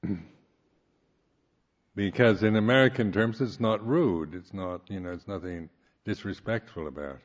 Because 1.96 2.42
in 2.42 2.56
American 2.56 3.12
terms, 3.12 3.40
it's 3.40 3.60
not 3.60 3.86
rude. 3.86 4.34
It's 4.34 4.52
not, 4.52 4.82
you 4.90 5.00
know, 5.00 5.12
it's 5.12 5.28
nothing 5.28 5.70
disrespectful 6.06 6.88
about 6.88 7.18
it. 7.18 7.22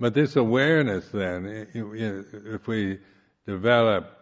But 0.00 0.14
this 0.14 0.34
awareness, 0.34 1.08
then, 1.10 1.68
if 1.74 2.66
we 2.66 2.98
develop 3.46 4.18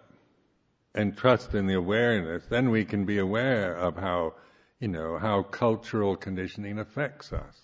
and 0.95 1.17
trust 1.17 1.55
in 1.55 1.67
the 1.67 1.75
awareness, 1.75 2.45
then 2.51 2.71
we 2.71 2.85
can 2.85 3.07
be 3.07 3.19
aware 3.19 3.77
of 3.77 3.97
how, 3.97 4.35
you 4.81 4.89
know, 4.89 5.19
how 5.19 5.43
cultural 5.43 6.17
conditioning 6.17 6.79
affects 6.79 7.33
us. 7.33 7.61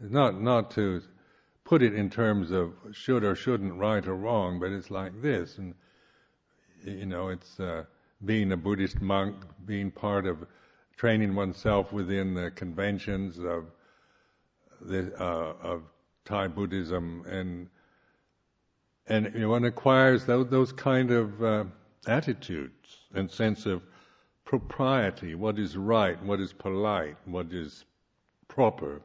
It's 0.00 0.10
not 0.10 0.40
not 0.40 0.70
to 0.72 1.02
put 1.64 1.82
it 1.82 1.94
in 1.94 2.10
terms 2.10 2.50
of 2.50 2.72
should 2.92 3.22
or 3.22 3.34
shouldn't, 3.34 3.74
right 3.74 4.06
or 4.06 4.14
wrong, 4.14 4.58
but 4.58 4.72
it's 4.72 4.90
like 4.90 5.20
this, 5.20 5.58
and 5.58 5.74
you 6.82 7.06
know, 7.06 7.28
it's 7.28 7.60
uh, 7.60 7.84
being 8.24 8.52
a 8.52 8.56
Buddhist 8.56 9.00
monk, 9.00 9.36
being 9.66 9.90
part 9.90 10.26
of 10.26 10.46
training 10.96 11.34
oneself 11.34 11.92
within 11.92 12.34
the 12.34 12.50
conventions 12.50 13.38
of 13.38 13.66
the 14.80 15.12
uh, 15.20 15.54
of 15.62 15.82
Thai 16.24 16.48
Buddhism, 16.48 17.24
and 17.28 17.68
and 19.06 19.30
you 19.34 19.40
know, 19.40 19.50
one 19.50 19.64
acquires 19.64 20.24
those, 20.24 20.48
those 20.48 20.72
kind 20.72 21.10
of 21.10 21.42
uh, 21.42 21.64
attitudes 22.06 22.98
and 23.14 23.30
sense 23.30 23.66
of 23.66 23.82
propriety, 24.46 25.34
what 25.34 25.58
is 25.58 25.76
right, 25.76 26.20
what 26.24 26.40
is 26.40 26.54
polite, 26.54 27.16
what 27.26 27.52
is 27.52 27.84
proper 28.48 29.02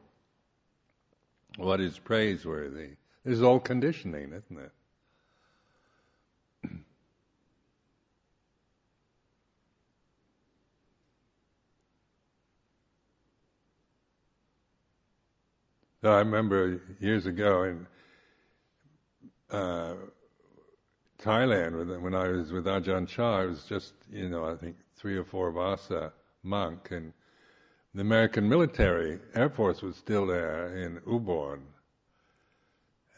what 1.56 1.80
is 1.80 1.98
praiseworthy, 1.98 2.90
This 3.24 3.34
is 3.34 3.42
all 3.42 3.60
conditioning, 3.60 4.32
isn't 4.32 4.58
it? 4.58 4.72
So 16.02 16.10
I 16.10 16.18
remember 16.18 16.80
years 17.00 17.26
ago 17.26 17.64
in 17.64 17.86
uh, 19.50 19.94
Thailand 21.22 22.00
when 22.00 22.14
I 22.14 22.28
was 22.28 22.50
with 22.50 22.64
Ajahn 22.64 23.06
Chah, 23.06 23.40
I 23.40 23.44
was 23.44 23.64
just, 23.64 23.92
you 24.10 24.28
know, 24.28 24.44
I 24.46 24.56
think 24.56 24.76
three 25.02 25.16
or 25.16 25.24
four 25.24 25.50
Vasa 25.50 26.12
monk, 26.44 26.92
and 26.92 27.12
the 27.92 28.00
American 28.00 28.48
military 28.48 29.18
Air 29.34 29.50
Force 29.50 29.82
was 29.82 29.96
still 29.96 30.26
there 30.28 30.76
in 30.76 31.00
Ubon, 31.00 31.58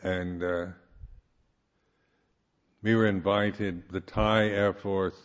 and 0.03 0.43
uh, 0.43 0.67
we 2.83 2.95
were 2.95 3.07
invited, 3.07 3.83
the 3.93 4.01
Thai 4.01 4.45
Air 4.45 4.73
Force 4.73 5.17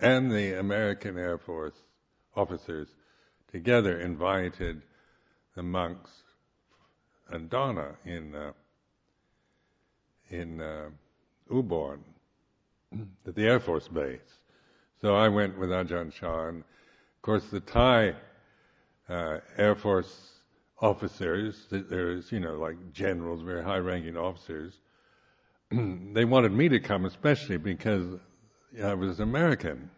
and 0.00 0.30
the 0.30 0.58
American 0.58 1.16
Air 1.16 1.38
Force 1.38 1.76
officers 2.36 2.88
together 3.50 3.98
invited 3.98 4.82
the 5.56 5.62
monks 5.62 6.10
and 7.30 7.48
Dana 7.48 7.96
in 8.04 8.34
uh, 8.34 8.52
in 10.28 10.60
uh, 10.60 10.90
Ubon 11.50 12.00
at 13.26 13.34
the 13.34 13.46
Air 13.46 13.60
Force 13.60 13.88
Base. 13.88 14.41
So 15.02 15.16
I 15.16 15.28
went 15.28 15.58
with 15.58 15.70
Ajahn 15.70 16.12
Chah, 16.12 16.46
and 16.46 16.60
of 16.60 17.22
course 17.22 17.44
the 17.46 17.58
Thai 17.58 18.14
uh, 19.08 19.38
Air 19.58 19.74
Force 19.74 20.30
officers, 20.80 21.66
there's 21.70 22.30
you 22.30 22.38
know 22.38 22.54
like 22.54 22.76
generals, 22.92 23.42
very 23.42 23.64
high-ranking 23.64 24.16
officers. 24.16 24.74
they 25.72 26.24
wanted 26.24 26.52
me 26.52 26.68
to 26.68 26.78
come, 26.78 27.04
especially 27.04 27.56
because 27.56 28.20
I 28.80 28.94
was 28.94 29.18
American, 29.18 29.90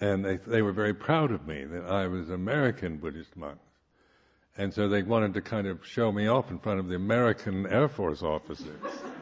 and 0.00 0.24
they 0.24 0.38
they 0.38 0.62
were 0.62 0.72
very 0.72 0.94
proud 0.94 1.30
of 1.30 1.46
me 1.46 1.64
that 1.66 1.84
I 1.84 2.08
was 2.08 2.30
American 2.30 2.96
Buddhist 2.96 3.36
monk. 3.36 3.60
And 4.56 4.74
so 4.74 4.88
they 4.88 5.04
wanted 5.04 5.34
to 5.34 5.40
kind 5.40 5.68
of 5.68 5.86
show 5.86 6.10
me 6.10 6.26
off 6.26 6.50
in 6.50 6.58
front 6.58 6.80
of 6.80 6.88
the 6.88 6.96
American 6.96 7.64
Air 7.68 7.88
Force 7.88 8.24
officers. 8.24 8.80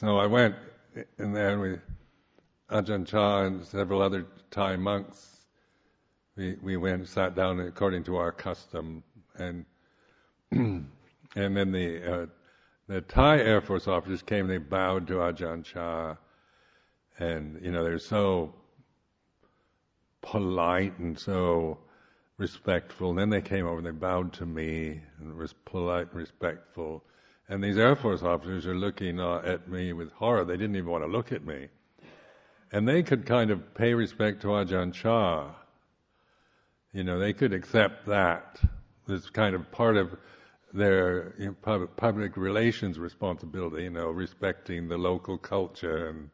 so 0.00 0.16
I 0.16 0.24
went 0.24 0.54
in 1.18 1.34
there 1.34 1.50
and 1.50 1.60
we, 1.60 1.76
Ajahn 2.70 3.06
Chah 3.06 3.42
and 3.42 3.66
several 3.66 4.00
other 4.00 4.26
Thai 4.50 4.76
monks, 4.76 5.44
we, 6.36 6.56
we 6.62 6.78
went, 6.78 7.06
sat 7.06 7.34
down 7.34 7.60
according 7.60 8.04
to 8.04 8.16
our 8.16 8.32
custom, 8.32 9.02
and 9.36 9.66
and 10.50 10.86
then 11.34 11.70
the 11.70 12.22
uh, 12.22 12.26
the 12.88 13.02
Thai 13.02 13.40
Air 13.40 13.60
Force 13.60 13.86
officers 13.86 14.22
came. 14.22 14.46
They 14.46 14.56
bowed 14.56 15.06
to 15.08 15.14
Ajahn 15.14 15.64
Chah, 15.64 16.16
and 17.18 17.60
you 17.62 17.70
know 17.70 17.84
they're 17.84 17.98
so 17.98 18.54
polite 20.22 20.98
and 20.98 21.18
so 21.18 21.78
respectful. 22.38 23.10
And 23.10 23.18
then 23.18 23.30
they 23.30 23.42
came 23.42 23.66
over 23.66 23.76
and 23.76 23.86
they 23.86 23.90
bowed 23.90 24.32
to 24.34 24.46
me 24.46 25.02
and 25.18 25.34
was 25.34 25.52
polite 25.52 26.08
and 26.08 26.16
respectful. 26.16 27.04
And 27.50 27.62
these 27.64 27.76
Air 27.76 27.96
Force 27.96 28.22
officers 28.22 28.64
are 28.64 28.76
looking 28.76 29.18
uh, 29.18 29.42
at 29.44 29.66
me 29.68 29.92
with 29.92 30.12
horror. 30.12 30.44
They 30.44 30.56
didn't 30.56 30.76
even 30.76 30.88
want 30.88 31.02
to 31.02 31.10
look 31.10 31.32
at 31.32 31.44
me. 31.44 31.66
And 32.70 32.86
they 32.86 33.02
could 33.02 33.26
kind 33.26 33.50
of 33.50 33.74
pay 33.74 33.92
respect 33.92 34.42
to 34.42 34.48
Ajahn 34.48 34.94
Chah. 34.94 35.48
You 36.92 37.02
know, 37.02 37.18
they 37.18 37.32
could 37.32 37.52
accept 37.52 38.06
that 38.06 38.60
as 39.08 39.28
kind 39.30 39.56
of 39.56 39.68
part 39.72 39.96
of 39.96 40.16
their 40.72 41.34
you 41.40 41.46
know, 41.46 41.56
public, 41.60 41.96
public 41.96 42.36
relations 42.36 43.00
responsibility, 43.00 43.82
you 43.82 43.90
know, 43.90 44.10
respecting 44.10 44.86
the 44.86 44.96
local 44.96 45.36
culture. 45.36 46.08
And 46.08 46.30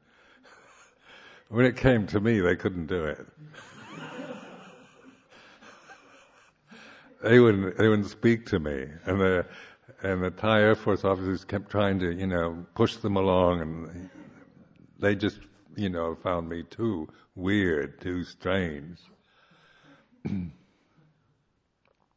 when 1.49 1.65
it 1.65 1.79
came 1.79 2.07
to 2.09 2.21
me, 2.21 2.41
they 2.41 2.57
couldn't 2.57 2.89
do 2.89 3.07
it. 3.07 3.27
they 7.23 7.41
wouldn't 7.41 7.79
they 7.79 7.89
wouldn't 7.89 8.11
speak 8.11 8.45
to 8.47 8.59
me, 8.59 8.87
and 9.07 9.19
the 9.19 9.47
and 10.03 10.23
the 10.23 10.31
Thai 10.31 10.61
Air 10.61 10.75
Force 10.75 11.05
officers 11.05 11.45
kept 11.45 11.71
trying 11.71 11.99
to 12.01 12.13
you 12.13 12.27
know 12.27 12.67
push 12.75 12.97
them 12.97 13.17
along, 13.17 13.61
and 13.61 14.11
they 14.99 15.15
just 15.15 15.39
you 15.77 15.89
know 15.89 16.15
found 16.15 16.49
me 16.49 16.63
too 16.65 17.09
weird, 17.35 18.01
too 18.01 18.25
strange. 18.25 18.99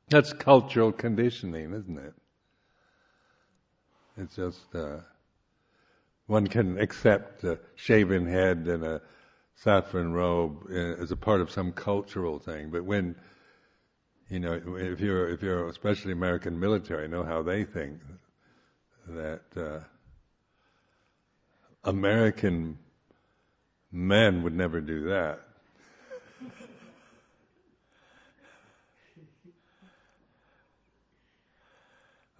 That's 0.09 0.33
cultural 0.33 0.91
conditioning, 0.91 1.73
isn't 1.73 1.97
it? 1.97 2.13
It's 4.17 4.35
just 4.35 4.75
uh, 4.75 4.97
one 6.25 6.47
can 6.47 6.79
accept 6.79 7.43
a 7.43 7.59
shaven 7.75 8.25
head 8.25 8.67
and 8.67 8.83
a 8.83 9.01
saffron 9.55 10.13
robe 10.13 10.65
uh, 10.71 10.73
as 10.73 11.11
a 11.11 11.15
part 11.15 11.41
of 11.41 11.51
some 11.51 11.71
cultural 11.71 12.39
thing, 12.39 12.69
but 12.69 12.83
when 12.83 13.15
you 14.29 14.39
know, 14.39 14.53
if 14.53 14.99
you're 14.99 15.27
if 15.29 15.41
you're 15.41 15.67
especially 15.69 16.11
American 16.11 16.59
military, 16.59 17.07
know 17.07 17.23
how 17.23 17.41
they 17.41 17.63
think 17.63 17.99
that 19.07 19.41
uh, 19.57 19.79
American 21.83 22.77
men 23.91 24.43
would 24.43 24.53
never 24.53 24.81
do 24.81 25.05
that. 25.05 25.39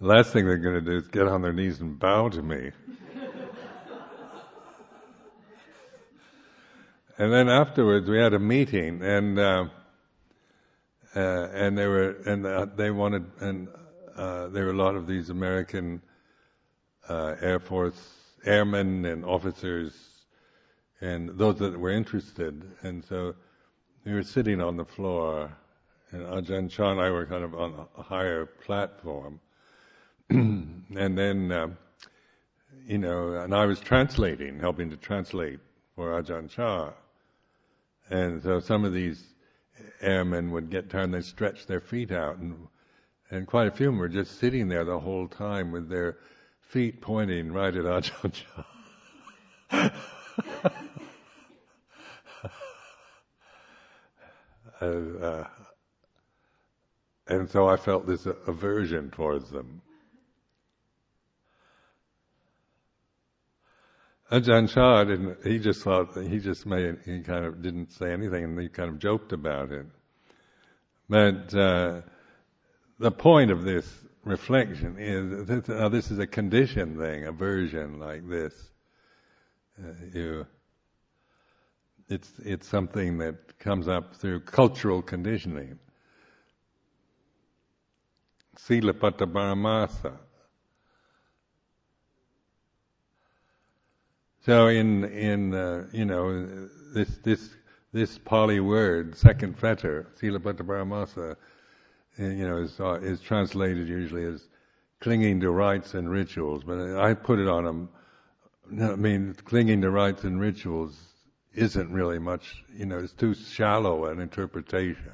the 0.00 0.06
last 0.06 0.32
thing 0.32 0.46
they're 0.46 0.58
going 0.58 0.76
to 0.76 0.80
do 0.80 0.96
is 0.96 1.08
get 1.08 1.26
on 1.26 1.42
their 1.42 1.52
knees 1.52 1.80
and 1.80 1.98
bow 1.98 2.28
to 2.28 2.40
me. 2.40 2.70
and 7.18 7.32
then 7.32 7.48
afterwards, 7.48 8.08
we 8.08 8.16
had 8.16 8.32
a 8.32 8.38
meeting, 8.38 9.02
and. 9.02 9.36
Uh, 9.36 9.64
uh, 11.16 11.48
and 11.52 11.76
they 11.76 11.86
were 11.86 12.16
and 12.26 12.46
uh, 12.46 12.66
they 12.76 12.90
wanted 12.90 13.24
and 13.40 13.68
uh, 14.16 14.48
there 14.48 14.66
were 14.66 14.72
a 14.72 14.76
lot 14.76 14.94
of 14.94 15.06
these 15.06 15.30
American 15.30 16.02
uh, 17.08 17.36
Air 17.40 17.58
Force 17.58 18.00
airmen 18.44 19.04
and 19.04 19.24
officers 19.24 19.92
and 21.00 21.30
those 21.30 21.58
that 21.58 21.78
were 21.78 21.90
interested, 21.90 22.62
and 22.82 23.04
so 23.04 23.34
we 24.04 24.12
were 24.12 24.22
sitting 24.22 24.60
on 24.60 24.76
the 24.76 24.84
floor, 24.84 25.50
and 26.10 26.22
Ajahn 26.22 26.70
Chah 26.70 26.92
and 26.92 27.00
I 27.00 27.10
were 27.10 27.24
kind 27.24 27.42
of 27.42 27.54
on 27.54 27.86
a 27.96 28.02
higher 28.02 28.46
platform, 28.46 29.40
and 30.30 30.84
then. 30.90 31.52
Uh, 31.52 31.68
you 32.86 32.98
know, 32.98 33.34
and 33.34 33.54
I 33.54 33.66
was 33.66 33.80
translating, 33.80 34.58
helping 34.58 34.90
to 34.90 34.96
translate 34.96 35.60
for 35.94 36.20
Ajahn 36.20 36.48
Chah. 36.50 36.90
And 38.10 38.42
so 38.42 38.60
some 38.60 38.84
of 38.84 38.92
these 38.92 39.22
airmen 40.00 40.50
would 40.50 40.70
get 40.70 40.90
tired 40.90 41.04
and 41.04 41.14
they'd 41.14 41.24
stretch 41.24 41.66
their 41.66 41.80
feet 41.80 42.12
out 42.12 42.38
and 42.38 42.68
and 43.30 43.46
quite 43.46 43.68
a 43.68 43.70
few 43.70 43.88
of 43.88 43.92
them 43.92 44.00
were 44.00 44.08
just 44.08 44.38
sitting 44.40 44.68
there 44.68 44.84
the 44.84 44.98
whole 44.98 45.28
time 45.28 45.70
with 45.70 45.88
their 45.88 46.18
feet 46.60 47.00
pointing 47.00 47.52
right 47.52 47.74
at 47.74 47.84
Ajahn 47.84 48.32
Chah. 48.32 48.64
and, 54.80 55.22
uh, 55.22 55.44
and 57.28 57.48
so 57.48 57.68
I 57.68 57.76
felt 57.76 58.06
this 58.06 58.26
aversion 58.26 59.10
towards 59.10 59.50
them. 59.50 59.82
Ajahn 64.30 64.68
Chah 64.68 65.04
didn't, 65.04 65.44
he 65.44 65.58
just 65.58 65.82
thought, 65.82 66.16
he 66.16 66.38
just 66.38 66.64
made, 66.64 66.98
he 67.04 67.20
kind 67.20 67.44
of 67.44 67.62
didn't 67.62 67.92
say 67.92 68.12
anything 68.12 68.44
and 68.44 68.60
he 68.60 68.68
kind 68.68 68.88
of 68.88 69.00
joked 69.00 69.32
about 69.32 69.72
it. 69.72 69.86
But, 71.08 71.52
uh, 71.52 72.02
the 73.00 73.10
point 73.10 73.50
of 73.50 73.64
this 73.64 73.90
reflection 74.24 74.96
is 74.98 75.48
that 75.48 75.68
oh, 75.70 75.88
this 75.88 76.10
is 76.12 76.18
a 76.18 76.26
conditioned 76.26 76.98
thing, 76.98 77.24
aversion 77.24 77.98
like 77.98 78.28
this. 78.28 78.54
Uh, 79.82 79.92
you, 80.12 80.46
it's, 82.08 82.30
it's 82.44 82.68
something 82.68 83.18
that 83.18 83.58
comes 83.58 83.88
up 83.88 84.14
through 84.14 84.40
cultural 84.40 85.02
conditioning. 85.02 85.78
Sila 88.58 88.92
paramasa. 88.92 90.18
So 94.42 94.68
in 94.68 95.04
in 95.04 95.54
uh, 95.54 95.86
you 95.92 96.06
know 96.06 96.68
this 96.94 97.18
this 97.18 97.50
this 97.92 98.18
Pali 98.18 98.60
word 98.60 99.14
second 99.16 99.58
fetter 99.58 100.06
silabbata 100.18 100.62
paramasa, 100.62 101.32
uh, 102.18 102.22
you 102.22 102.48
know 102.48 102.58
is 102.58 102.80
uh, 102.80 103.00
is 103.02 103.20
translated 103.20 103.86
usually 103.86 104.24
as 104.24 104.48
clinging 105.00 105.40
to 105.40 105.50
rites 105.50 105.94
and 105.94 106.10
rituals, 106.10 106.64
but 106.64 106.98
I 106.98 107.14
put 107.14 107.38
it 107.38 107.48
on 107.48 107.64
them. 107.64 107.88
I 108.80 108.96
mean, 108.96 109.34
clinging 109.44 109.82
to 109.82 109.90
rites 109.90 110.24
and 110.24 110.40
rituals 110.40 110.96
isn't 111.54 111.92
really 111.92 112.18
much. 112.18 112.64
You 112.74 112.86
know, 112.86 112.98
it's 112.98 113.12
too 113.12 113.34
shallow 113.34 114.06
an 114.06 114.20
interpretation. 114.20 115.12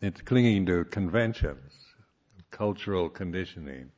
It's 0.00 0.20
clinging 0.20 0.66
to 0.66 0.84
conventions, 0.84 1.72
cultural 2.50 3.10
conditioning. 3.10 3.90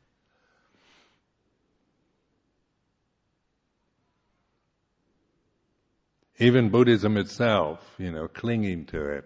Even 6.38 6.68
Buddhism 6.68 7.16
itself, 7.16 7.94
you 7.99 8.12
know, 8.12 8.29
clinging 8.29 8.85
to 8.87 9.03
it, 9.03 9.25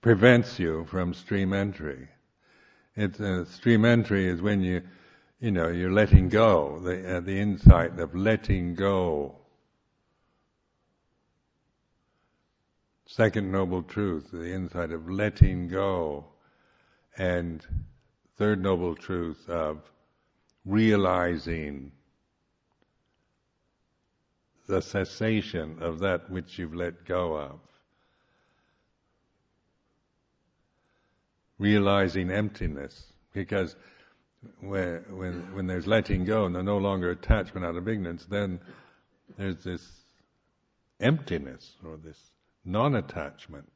prevents 0.00 0.58
you 0.58 0.86
from 0.86 1.12
stream 1.12 1.52
entry. 1.52 2.08
It's 2.94 3.20
uh, 3.20 3.44
stream 3.44 3.84
entry 3.84 4.26
is 4.26 4.40
when 4.40 4.62
you, 4.62 4.82
you 5.40 5.50
know, 5.50 5.68
you're 5.68 5.92
letting 5.92 6.30
go, 6.30 6.80
the 6.80 7.16
uh, 7.16 7.20
the 7.20 7.38
insight 7.38 7.98
of 7.98 8.14
letting 8.14 8.74
go. 8.74 9.36
Second 13.04 13.52
noble 13.52 13.82
truth, 13.82 14.30
the 14.32 14.52
insight 14.52 14.92
of 14.92 15.10
letting 15.10 15.68
go, 15.68 16.24
and 17.18 17.64
third 18.36 18.62
noble 18.62 18.94
truth 18.94 19.48
of 19.48 19.82
realizing 20.64 21.92
the 24.66 24.80
cessation 24.82 25.78
of 25.80 26.00
that 26.00 26.30
which 26.30 26.58
you've 26.58 26.74
let 26.74 27.04
go 27.04 27.36
of. 27.36 27.60
Realizing 31.58 32.30
emptiness, 32.30 33.12
because 33.32 33.76
when, 34.60 35.04
when, 35.10 35.54
when 35.54 35.66
there's 35.66 35.86
letting 35.86 36.24
go 36.24 36.44
and 36.44 36.54
there's 36.54 36.64
no 36.64 36.78
longer 36.78 37.10
attachment 37.10 37.64
out 37.64 37.76
of 37.76 37.88
ignorance, 37.88 38.26
then 38.26 38.60
there's 39.38 39.64
this 39.64 39.82
emptiness 41.00 41.76
or 41.84 41.96
this 41.96 42.18
non-attachment, 42.64 43.70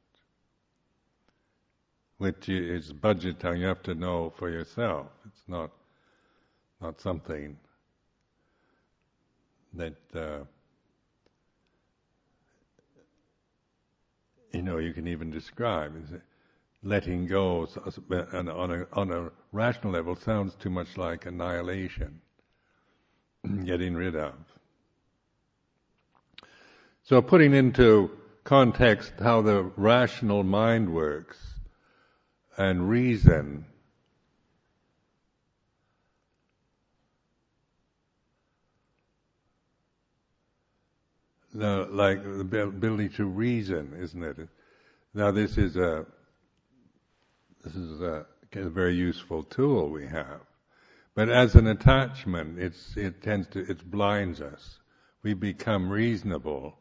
which 2.17 2.49
is 2.49 2.93
bhajita. 2.93 3.57
You 3.57 3.65
have 3.65 3.81
to 3.83 3.95
know 3.95 4.31
for 4.37 4.49
yourself. 4.49 5.07
It's 5.25 5.43
not 5.47 5.71
not 6.81 6.99
something 6.99 7.57
that 9.73 9.95
uh, 10.15 10.39
you 14.51 14.61
know, 14.61 14.77
you 14.77 14.93
can 14.93 15.07
even 15.07 15.31
describe. 15.31 15.93
Letting 16.83 17.27
go 17.27 17.67
on 18.33 18.47
a, 18.49 18.87
on 18.93 19.11
a 19.11 19.31
rational 19.51 19.93
level 19.93 20.15
sounds 20.15 20.55
too 20.55 20.71
much 20.71 20.97
like 20.97 21.25
annihilation, 21.25 22.21
getting 23.65 23.93
rid 23.93 24.15
of. 24.15 24.33
So 27.03 27.21
putting 27.21 27.53
into 27.53 28.11
context 28.43 29.13
how 29.19 29.41
the 29.41 29.63
rational 29.75 30.43
mind 30.43 30.93
works 30.93 31.37
and 32.57 32.89
reason 32.89 33.65
Now, 41.53 41.85
like 41.89 42.23
the 42.23 42.61
ability 42.63 43.09
to 43.17 43.25
reason, 43.25 43.93
isn't 43.99 44.23
it? 44.23 44.47
Now, 45.13 45.31
this 45.31 45.57
is 45.57 45.75
a 45.75 46.05
this 47.63 47.75
is 47.75 48.01
a, 48.01 48.25
a 48.55 48.69
very 48.69 48.95
useful 48.95 49.43
tool 49.43 49.89
we 49.89 50.07
have, 50.07 50.41
but 51.13 51.29
as 51.29 51.55
an 51.55 51.67
attachment, 51.67 52.57
it's 52.57 52.95
it 52.95 53.21
tends 53.21 53.47
to 53.49 53.59
it 53.59 53.89
blinds 53.89 54.39
us. 54.39 54.79
We 55.23 55.33
become 55.33 55.89
reasonable, 55.89 56.77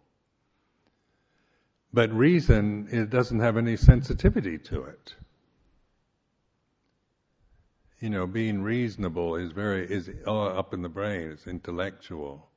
but 1.93 2.13
reason 2.13 2.89
it 2.93 3.11
doesn't 3.11 3.41
have 3.41 3.57
any 3.57 3.77
sensitivity 3.77 4.57
to 4.59 4.85
it. 4.85 5.15
You 7.99 8.09
know, 8.09 8.27
being 8.27 8.63
reasonable 8.63 9.35
is 9.35 9.51
very 9.51 9.85
is 9.85 10.09
up 10.27 10.73
in 10.73 10.83
the 10.83 10.89
brain. 10.89 11.33
It's 11.33 11.49
intellectual 11.49 12.50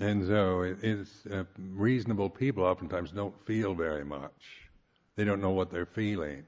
and 0.00 0.26
so 0.26 0.62
it's 0.82 1.26
uh, 1.26 1.44
reasonable 1.58 2.30
people 2.30 2.64
oftentimes 2.64 3.12
don't 3.12 3.34
feel 3.46 3.74
very 3.74 4.04
much. 4.04 4.32
They 5.14 5.24
don't 5.24 5.42
know 5.42 5.50
what 5.50 5.70
they're 5.70 5.84
feeling 5.84 6.44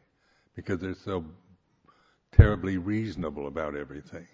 because 0.56 0.80
they're 0.80 0.94
so 0.94 1.24
terribly 2.32 2.78
reasonable 2.78 3.46
about 3.46 3.76
everything. 3.76 4.26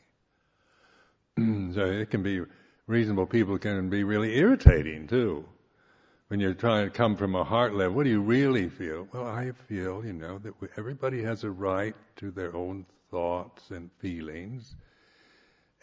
so 1.74 1.84
it 1.84 2.10
can 2.10 2.22
be 2.22 2.42
reasonable 2.86 3.26
people 3.26 3.58
can 3.58 3.90
be 3.90 4.04
really 4.04 4.36
irritating 4.36 5.08
too. 5.08 5.44
When 6.28 6.38
you're 6.38 6.54
trying 6.54 6.86
to 6.86 6.90
come 6.90 7.16
from 7.16 7.34
a 7.34 7.42
heart 7.42 7.74
level, 7.74 7.96
what 7.96 8.04
do 8.04 8.10
you 8.10 8.20
really 8.20 8.68
feel? 8.68 9.08
Well, 9.12 9.26
I 9.26 9.50
feel, 9.66 10.04
you 10.04 10.12
know, 10.12 10.38
that 10.38 10.54
everybody 10.76 11.22
has 11.22 11.42
a 11.42 11.50
right 11.50 11.96
to 12.16 12.30
their 12.30 12.54
own 12.54 12.86
thoughts 13.10 13.70
and 13.70 13.90
feelings 13.98 14.76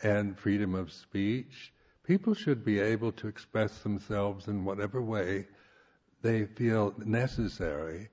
and 0.04 0.38
freedom 0.38 0.76
of 0.76 0.94
speech 0.94 1.74
people 2.06 2.34
should 2.34 2.64
be 2.64 2.80
able 2.80 3.12
to 3.12 3.28
express 3.28 3.80
themselves 3.80 4.48
in 4.48 4.64
whatever 4.64 5.02
way 5.02 5.48
they 6.22 6.46
feel 6.46 6.94
necessary 6.98 8.10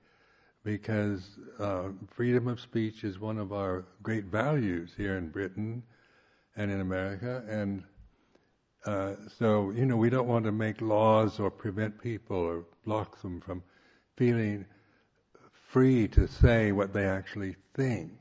because 0.63 1.37
uh, 1.59 1.89
freedom 2.07 2.47
of 2.47 2.59
speech 2.59 3.03
is 3.03 3.19
one 3.19 3.37
of 3.37 3.51
our 3.51 3.85
great 4.01 4.25
values 4.25 4.91
here 4.95 5.17
in 5.17 5.29
Britain 5.29 5.83
and 6.55 6.71
in 6.71 6.79
America. 6.79 7.43
And 7.47 7.83
uh, 8.85 9.15
so, 9.37 9.71
you 9.71 9.85
know, 9.85 9.97
we 9.97 10.09
don't 10.09 10.27
want 10.27 10.45
to 10.45 10.51
make 10.51 10.81
laws 10.81 11.39
or 11.39 11.51
prevent 11.51 12.01
people 12.01 12.37
or 12.37 12.65
block 12.85 13.21
them 13.21 13.41
from 13.41 13.61
feeling 14.15 14.65
free 15.69 16.07
to 16.09 16.27
say 16.27 16.71
what 16.71 16.93
they 16.93 17.05
actually 17.05 17.55
think. 17.73 18.11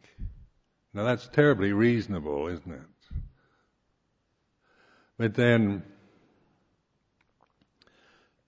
Now, 0.95 1.05
that's 1.05 1.29
terribly 1.29 1.73
reasonable, 1.73 2.49
isn't 2.49 2.73
it? 2.73 2.81
But 5.23 5.35
then, 5.37 5.85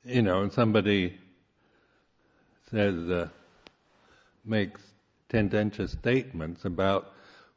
you 0.04 0.22
know, 0.22 0.48
somebody 0.48 1.16
says, 2.68 3.08
uh, 3.08 3.28
makes 4.44 4.80
tendentious 5.28 5.92
statements 5.92 6.64
about 6.64 7.12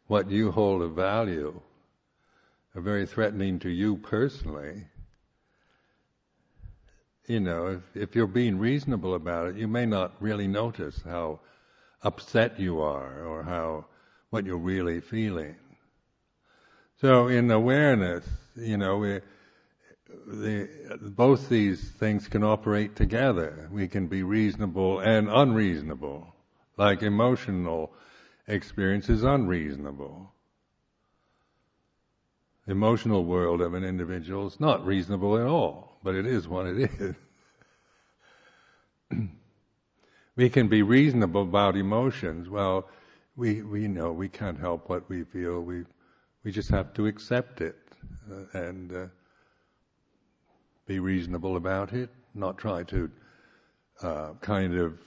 what 0.05 0.29
you 0.29 0.51
hold 0.51 0.83
of 0.83 0.91
value 0.91 1.59
are 2.75 2.81
very 2.81 3.07
threatening 3.07 3.57
to 3.61 3.69
you 3.69 3.97
personally. 3.97 4.85
You 7.25 7.39
know, 7.39 7.65
if, 7.69 7.81
if 7.95 8.15
you're 8.15 8.27
being 8.27 8.59
reasonable 8.59 9.15
about 9.15 9.47
it, 9.47 9.55
you 9.55 9.67
may 9.67 9.87
not 9.87 10.13
really 10.19 10.47
notice 10.47 11.01
how 11.03 11.39
upset 12.03 12.59
you 12.59 12.81
are 12.81 13.25
or 13.25 13.41
how 13.41 13.85
what 14.29 14.45
you're 14.45 14.57
really 14.57 15.01
feeling. 15.01 15.55
So 17.01 17.29
in 17.29 17.49
awareness, 17.49 18.23
you 18.57 18.77
know, 18.77 19.19
the, 20.27 20.69
both 21.01 21.49
these 21.49 21.91
things 21.91 22.27
can 22.27 22.43
operate 22.43 22.95
together. 22.95 23.69
We 23.71 23.87
can 23.87 24.07
be 24.07 24.23
reasonable 24.23 24.99
and 24.99 25.29
unreasonable. 25.29 26.33
Like 26.77 27.03
emotional 27.03 27.93
experience 28.47 29.09
is 29.09 29.23
unreasonable. 29.23 30.31
The 32.65 32.73
emotional 32.73 33.25
world 33.25 33.61
of 33.61 33.73
an 33.73 33.83
individual 33.83 34.47
is 34.47 34.59
not 34.59 34.85
reasonable 34.85 35.37
at 35.37 35.45
all, 35.47 35.97
but 36.03 36.15
it 36.15 36.25
is 36.25 36.47
what 36.47 36.67
it 36.67 36.91
is. 36.99 37.15
we 40.35 40.49
can 40.49 40.67
be 40.67 40.81
reasonable 40.83 41.43
about 41.43 41.77
emotions. 41.77 42.49
Well, 42.49 42.89
we, 43.35 43.61
we 43.61 43.87
know 43.87 44.11
we 44.11 44.27
can't 44.29 44.59
help 44.59 44.89
what 44.89 45.07
we 45.09 45.23
feel. 45.23 45.61
We 45.61 45.85
we 46.43 46.51
just 46.53 46.69
have 46.69 46.93
to 46.93 47.07
accept 47.07 47.59
it 47.59 47.75
uh, 48.31 48.59
and 48.59 48.93
uh, 48.93 49.05
be 50.85 50.99
reasonable 50.99 51.57
about 51.57 51.93
it, 51.93 52.09
not 52.33 52.57
try 52.57 52.83
to 52.83 53.09
uh, 54.01 54.33
kind 54.41 54.77
of 54.77 54.99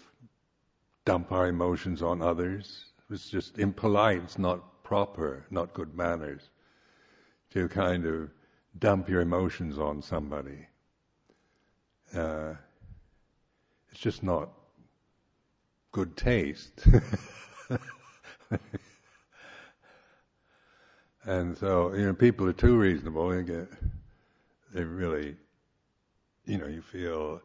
dump 1.05 1.33
our 1.33 1.49
emotions 1.49 2.03
on 2.03 2.23
others. 2.23 2.87
It's 3.11 3.31
just 3.31 3.59
impolite, 3.59 4.23
it's 4.23 4.39
not 4.39 4.85
proper, 4.85 5.47
not 5.51 5.73
good 5.75 5.95
manners 5.97 6.51
to 7.51 7.69
kind 7.69 8.07
of 8.07 8.31
dump 8.79 9.09
your 9.09 9.21
emotions 9.21 9.79
on 9.79 10.03
somebody. 10.03 10.67
Uh, 12.15 12.55
it's 13.91 14.01
just 14.01 14.23
not 14.23 14.51
good 15.93 16.17
taste. 16.17 16.87
And 21.25 21.57
so, 21.57 21.93
you 21.95 22.07
know, 22.07 22.15
people 22.15 22.49
are 22.49 22.53
too 22.53 22.77
reasonable. 22.77 23.29
They 23.29 23.43
get, 23.43 23.69
they 24.73 24.85
really, 24.85 25.37
you 26.47 26.59
know, 26.59 26.67
you 26.67 26.83
feel 26.83 27.43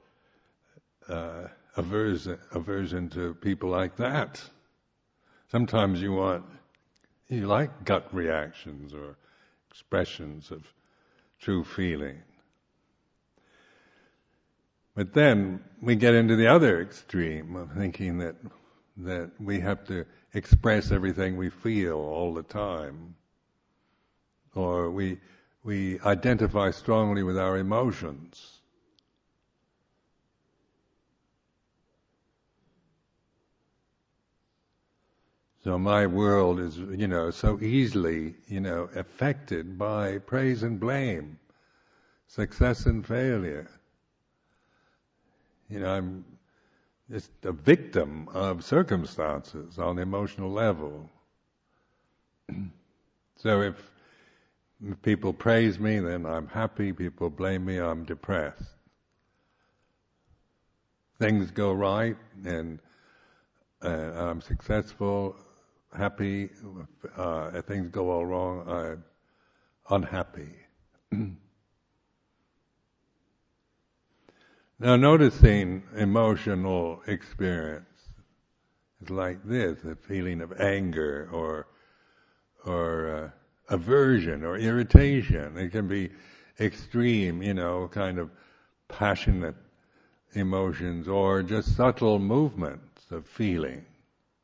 uh, 1.10 1.48
aversion, 1.76 2.40
aversion 2.54 3.10
to 3.10 3.34
people 3.36 3.70
like 3.70 3.98
that. 3.98 4.42
Sometimes 5.52 6.02
you 6.02 6.14
want, 6.14 6.46
you 7.28 7.48
like 7.48 7.84
gut 7.84 8.08
reactions 8.14 8.94
or 8.94 9.18
expressions 9.70 10.52
of 10.52 10.64
true 11.40 11.64
feeling. 11.64 12.22
But 14.96 15.14
then 15.14 15.60
we 15.82 15.96
get 15.96 16.14
into 16.14 16.38
the 16.38 16.48
other 16.48 16.82
extreme 16.82 17.58
of 17.58 17.72
thinking 17.74 18.18
that 18.20 18.36
that 18.98 19.30
we 19.42 19.60
have 19.60 19.86
to 19.86 20.06
express 20.34 20.92
everything 20.92 21.36
we 21.36 21.50
feel 21.50 21.98
all 21.98 22.34
the 22.34 22.44
time. 22.44 23.14
Or 24.56 24.90
we, 24.90 25.20
we 25.64 26.00
identify 26.00 26.72
strongly 26.72 27.22
with 27.22 27.38
our 27.38 27.58
emotions. 27.58 28.60
So 35.66 35.80
my 35.80 36.06
world 36.06 36.60
is, 36.60 36.78
you 36.78 37.08
know, 37.08 37.32
so 37.32 37.60
easily, 37.60 38.36
you 38.48 38.60
know, 38.60 38.88
affected 38.96 39.80
by 39.80 40.20
praise 40.20 40.62
and 40.62 40.80
blame, 40.80 41.40
success 42.28 42.86
and 42.86 43.06
failure. 43.06 43.68
You 45.68 45.80
know, 45.80 45.90
I'm 45.90 46.26
just 47.10 47.32
a 47.44 47.52
victim 47.52 48.30
of 48.30 48.64
circumstances 48.64 49.80
on 49.80 49.96
the 49.96 50.04
emotional 50.04 50.52
level. 50.52 51.10
so 53.38 53.62
if 53.62 53.76
people 54.94 55.34
praise 55.34 55.80
me, 55.80 56.00
then 56.00 56.26
I'm 56.26 56.48
happy. 56.48 56.94
People 56.94 57.30
blame 57.30 57.66
me, 57.66 57.78
I'm 57.78 58.04
depressed. 58.06 58.64
Things 61.20 61.50
go 61.52 61.72
right 61.72 62.18
and 62.46 62.80
uh, 63.82 63.88
I'm 63.88 64.42
successful, 64.42 65.36
happy. 65.96 66.50
Uh, 67.16 67.52
if 67.54 67.66
things 67.66 67.90
go 67.90 68.12
all 68.12 68.26
wrong, 68.26 68.68
I'm 68.68 69.04
unhappy. 69.90 70.54
now, 74.80 74.96
noticing 74.96 75.84
emotional 75.96 77.02
experience 77.08 77.86
is 79.02 79.10
like 79.10 79.44
this: 79.46 79.84
a 79.84 79.96
feeling 79.96 80.42
of 80.42 80.60
anger 80.60 81.30
or 81.32 81.68
or 82.66 83.10
uh, 83.26 83.30
aversion 83.70 84.44
or 84.44 84.58
irritation. 84.58 85.58
It 85.58 85.72
can 85.72 85.88
be 85.88 86.10
extreme, 86.60 87.42
you 87.42 87.54
know, 87.54 87.88
kind 87.88 88.20
of 88.20 88.30
passionate 88.88 89.56
emotions, 90.34 91.08
or 91.08 91.42
just 91.44 91.76
subtle 91.76 92.20
movements 92.20 93.10
of 93.12 93.26
feeling 93.26 93.86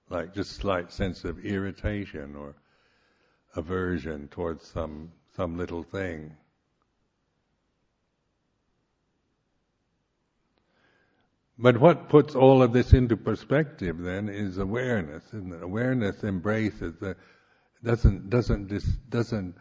like 0.10 0.34
just 0.34 0.52
slight 0.52 0.92
sense 0.92 1.24
of 1.24 1.44
irritation 1.46 2.36
or 2.36 2.54
aversion 3.56 4.28
towards 4.30 4.68
some 4.68 5.12
some 5.36 5.58
little 5.58 5.84
thing. 5.84 6.36
But 11.58 11.78
what 11.78 12.10
puts 12.10 12.36
all 12.36 12.62
of 12.64 12.74
this 12.74 12.92
into 12.92 13.16
perspective 13.16 14.00
then 14.00 14.28
is 14.30 14.58
awareness, 14.58 15.24
it? 15.32 15.64
Awareness 15.64 16.24
embraces 16.24 16.96
the 17.00 17.16
doesn't 17.84 18.30
doesn't 18.30 18.67
dis, 18.67 18.86
doesn't 19.10 19.56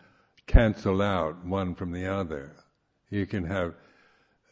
cancel 0.46 1.00
out 1.00 1.44
one 1.44 1.74
from 1.74 1.92
the 1.92 2.06
other. 2.06 2.52
You 3.11 3.26
can 3.26 3.44
have 3.44 3.74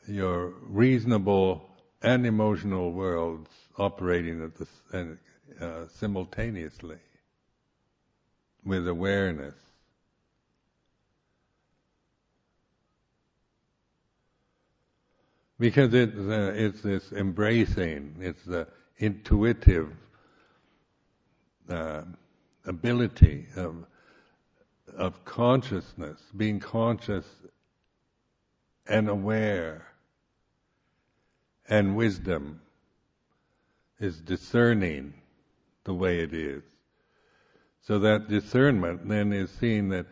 your 0.06 0.54
reasonable 0.62 1.68
and 2.02 2.26
emotional 2.26 2.92
worlds 2.92 3.50
operating 3.76 4.42
at 4.42 4.54
the 4.56 5.18
uh, 5.60 5.86
simultaneously 5.88 6.98
with 8.64 8.86
awareness. 8.86 9.54
Because 15.58 15.92
it's, 15.92 16.16
uh, 16.16 16.52
it's 16.54 16.82
this 16.82 17.10
embracing, 17.12 18.14
it's 18.20 18.44
the 18.44 18.68
intuitive 18.98 19.90
uh, 21.68 22.02
ability 22.68 23.46
of, 23.56 23.84
of 24.96 25.24
consciousness, 25.24 26.20
being 26.36 26.60
conscious 26.60 27.24
and 28.86 29.08
aware, 29.08 29.86
and 31.68 31.96
wisdom 31.96 32.60
is 33.98 34.20
discerning 34.20 35.12
the 35.84 35.94
way 35.94 36.20
it 36.20 36.32
is. 36.32 36.62
So 37.82 37.98
that 38.00 38.28
discernment 38.28 39.08
then 39.08 39.32
is 39.32 39.50
seeing 39.50 39.88
that, 39.90 40.06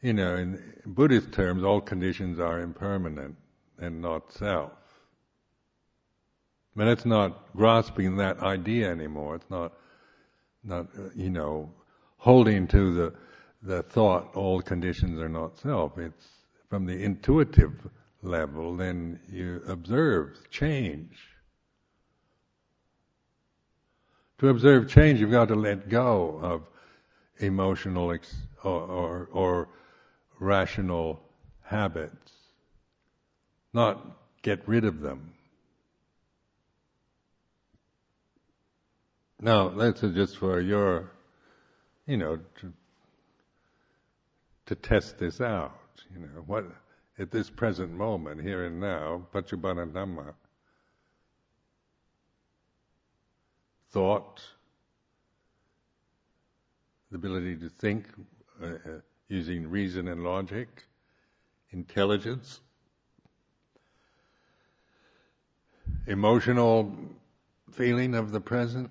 you 0.00 0.12
know, 0.12 0.34
in 0.34 0.60
Buddhist 0.84 1.32
terms, 1.32 1.62
all 1.62 1.80
conditions 1.80 2.40
are 2.40 2.60
impermanent 2.60 3.36
and 3.78 4.02
not 4.02 4.32
self. 4.32 4.72
But 6.74 6.88
it's 6.88 7.04
not 7.04 7.54
grasping 7.54 8.16
that 8.16 8.40
idea 8.40 8.90
anymore. 8.90 9.36
It's 9.36 9.50
not, 9.50 9.72
not 10.64 10.86
you 11.14 11.30
know, 11.30 11.70
holding 12.24 12.66
to 12.68 12.94
the 12.94 13.14
the 13.64 13.82
thought 13.82 14.34
all 14.34 14.60
conditions 14.60 15.20
are 15.20 15.28
not 15.28 15.58
self. 15.58 15.96
It's 15.98 16.26
from 16.68 16.86
the 16.86 17.04
intuitive 17.04 17.74
level. 18.22 18.76
Then 18.76 19.20
you 19.30 19.62
observe 19.68 20.50
change 20.50 21.16
To 24.42 24.48
observe 24.48 24.88
change, 24.88 25.20
you've 25.20 25.30
got 25.30 25.46
to 25.48 25.54
let 25.54 25.88
go 25.88 26.40
of 26.42 26.62
emotional 27.38 28.10
ex- 28.10 28.42
or, 28.64 28.80
or, 28.80 29.28
or 29.30 29.68
rational 30.40 31.22
habits, 31.62 32.32
not 33.72 34.04
get 34.42 34.66
rid 34.66 34.84
of 34.84 34.98
them. 34.98 35.32
Now, 39.40 39.68
that's 39.68 40.00
just 40.00 40.36
for 40.38 40.60
your, 40.60 41.12
you 42.06 42.16
know, 42.16 42.38
to, 42.60 42.72
to 44.66 44.74
test 44.74 45.18
this 45.18 45.40
out. 45.40 45.78
You 46.12 46.20
know, 46.20 46.42
what 46.46 46.64
at 47.18 47.30
this 47.30 47.50
present 47.50 47.92
moment, 47.92 48.40
here 48.42 48.64
and 48.64 48.80
now, 48.80 49.26
Paccuppanna 49.32 49.90
Dhamma, 49.92 50.34
thought, 53.90 54.42
the 57.10 57.16
ability 57.16 57.56
to 57.56 57.68
think 57.68 58.06
uh, 58.62 58.66
uh, 58.66 58.70
using 59.28 59.68
reason 59.68 60.08
and 60.08 60.24
logic, 60.24 60.84
intelligence, 61.70 62.60
emotional 66.06 66.94
feeling 67.70 68.14
of 68.14 68.32
the 68.32 68.40
present. 68.40 68.90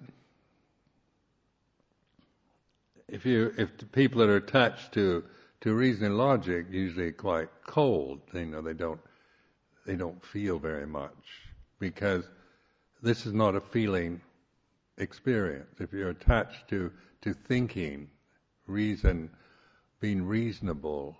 If 3.11 3.25
you, 3.25 3.53
if 3.57 3.77
the 3.77 3.85
people 3.85 4.21
that 4.21 4.29
are 4.29 4.37
attached 4.37 4.93
to 4.93 5.23
to 5.61 5.75
reason 5.75 6.05
and 6.05 6.17
logic, 6.17 6.65
usually 6.71 7.11
quite 7.11 7.49
cold. 7.67 8.21
You 8.33 8.45
know, 8.45 8.61
they 8.61 8.73
don't 8.73 8.99
they 9.85 9.95
don't 9.95 10.23
feel 10.25 10.57
very 10.57 10.87
much 10.87 11.41
because 11.79 12.27
this 13.01 13.25
is 13.25 13.33
not 13.33 13.55
a 13.55 13.61
feeling 13.61 14.21
experience, 14.97 15.79
if 15.79 15.91
you're 15.91 16.09
attached 16.09 16.67
to, 16.69 16.91
to 17.21 17.33
thinking, 17.33 18.09
reason, 18.67 19.29
being 19.99 20.23
reasonable, 20.23 21.17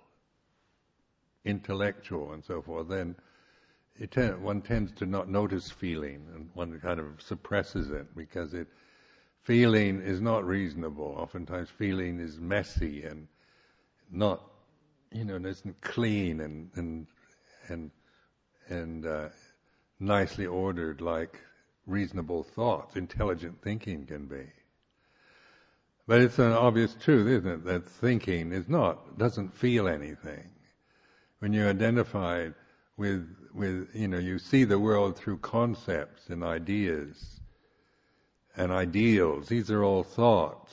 intellectual, 1.44 2.32
and 2.32 2.44
so 2.44 2.62
forth, 2.62 2.88
then 2.88 3.16
ten, 4.10 4.42
one 4.42 4.62
tends 4.62 4.92
to 4.92 5.06
not 5.06 5.28
notice 5.28 5.70
feeling, 5.70 6.26
and 6.34 6.48
one 6.54 6.78
kind 6.80 7.00
of 7.00 7.20
suppresses 7.20 7.90
it 7.90 8.14
because 8.16 8.54
it 8.54 8.68
feeling 9.42 10.00
is 10.00 10.20
not 10.20 10.46
reasonable. 10.46 11.14
Oftentimes, 11.18 11.68
feeling 11.70 12.20
is 12.20 12.38
messy 12.38 13.02
and 13.04 13.28
not, 14.10 14.42
you 15.10 15.24
know, 15.24 15.36
isn't 15.36 15.80
clean 15.80 16.40
and 16.40 16.70
and 16.74 17.06
and 17.68 17.90
and 18.68 19.06
uh, 19.06 19.28
nicely 19.98 20.46
ordered 20.46 21.00
like 21.00 21.38
reasonable 21.86 22.42
thoughts, 22.42 22.96
intelligent 22.96 23.60
thinking 23.62 24.06
can 24.06 24.26
be. 24.26 24.46
But 26.06 26.20
it's 26.20 26.38
an 26.38 26.52
obvious 26.52 26.94
truth, 26.94 27.26
isn't 27.26 27.50
it, 27.50 27.64
that 27.64 27.86
thinking 27.86 28.52
is 28.52 28.68
not, 28.68 29.18
doesn't 29.18 29.54
feel 29.56 29.88
anything. 29.88 30.50
When 31.38 31.52
you're 31.52 31.70
identified 31.70 32.54
with, 32.96 33.28
with, 33.54 33.88
you 33.94 34.08
know, 34.08 34.18
you 34.18 34.38
see 34.38 34.64
the 34.64 34.78
world 34.78 35.16
through 35.16 35.38
concepts 35.38 36.28
and 36.28 36.42
ideas 36.42 37.40
and 38.56 38.72
ideals. 38.72 39.48
These 39.48 39.70
are 39.70 39.82
all 39.82 40.02
thoughts. 40.02 40.72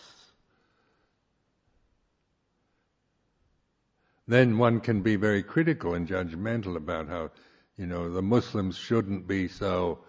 Then 4.27 4.57
one 4.57 4.80
can 4.80 5.01
be 5.01 5.15
very 5.15 5.41
critical 5.41 5.95
and 5.95 6.07
judgmental 6.07 6.75
about 6.75 7.07
how, 7.07 7.32
you 7.77 7.88
know, 7.88 8.11
the 8.11 8.21
Muslims 8.21 8.77
shouldn't 8.77 9.27
be 9.27 9.47
so 9.47 9.99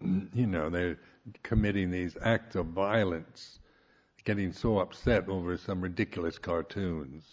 you 0.34 0.46
know, 0.46 0.68
they're 0.68 0.98
committing 1.42 1.90
these 1.90 2.16
acts 2.22 2.56
of 2.56 2.66
violence, 2.66 3.58
getting 4.24 4.52
so 4.52 4.78
upset 4.78 5.28
over 5.28 5.56
some 5.56 5.80
ridiculous 5.80 6.38
cartoons. 6.38 7.24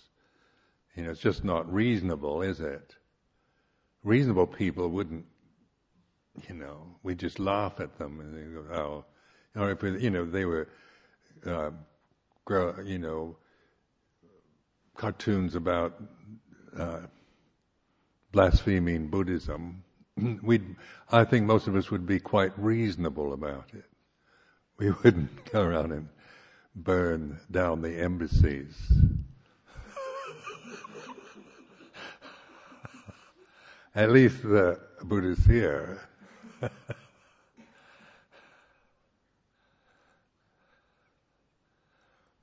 You 0.96 1.04
know, 1.04 1.12
it's 1.12 1.20
just 1.20 1.44
not 1.44 1.72
reasonable, 1.72 2.42
is 2.42 2.60
it? 2.60 2.96
Reasonable 4.04 4.48
people 4.48 4.90
wouldn't, 4.90 5.26
you 6.48 6.56
know, 6.56 6.96
we 7.04 7.16
just 7.16 7.40
laugh 7.40 7.80
at 7.80 7.98
them 7.98 8.20
and 8.20 8.36
they 8.36 8.54
go, 8.54 8.76
oh, 8.76 9.06
or 9.56 9.72
if, 9.72 9.84
you 9.84 10.10
know, 10.10 10.26
they 10.26 10.46
were 10.46 10.68
uh, 11.46 11.72
grow, 12.46 12.76
you 12.84 13.00
know, 13.00 13.38
cartoons 14.96 15.56
about 15.56 16.02
uh, 16.78 17.02
blaspheming 18.32 19.08
Buddhism, 19.08 19.84
we 20.44 20.62
I 21.12 21.24
think 21.24 21.46
most 21.46 21.68
of 21.68 21.76
us 21.76 21.90
would 21.92 22.06
be 22.06 22.20
quite 22.20 22.52
reasonable 22.58 23.34
about 23.34 23.70
it. 23.74 23.86
We 24.78 24.92
wouldn't 25.04 25.52
go 25.52 25.62
around 25.62 25.92
and 25.92 26.10
burn 26.76 27.40
down 27.52 27.82
the 27.82 28.02
embassies. 28.02 28.76
At 33.96 34.12
least 34.12 34.42
the 34.42 34.80
Buddhists 35.04 35.46
here. 35.46 36.02
you 36.62 36.70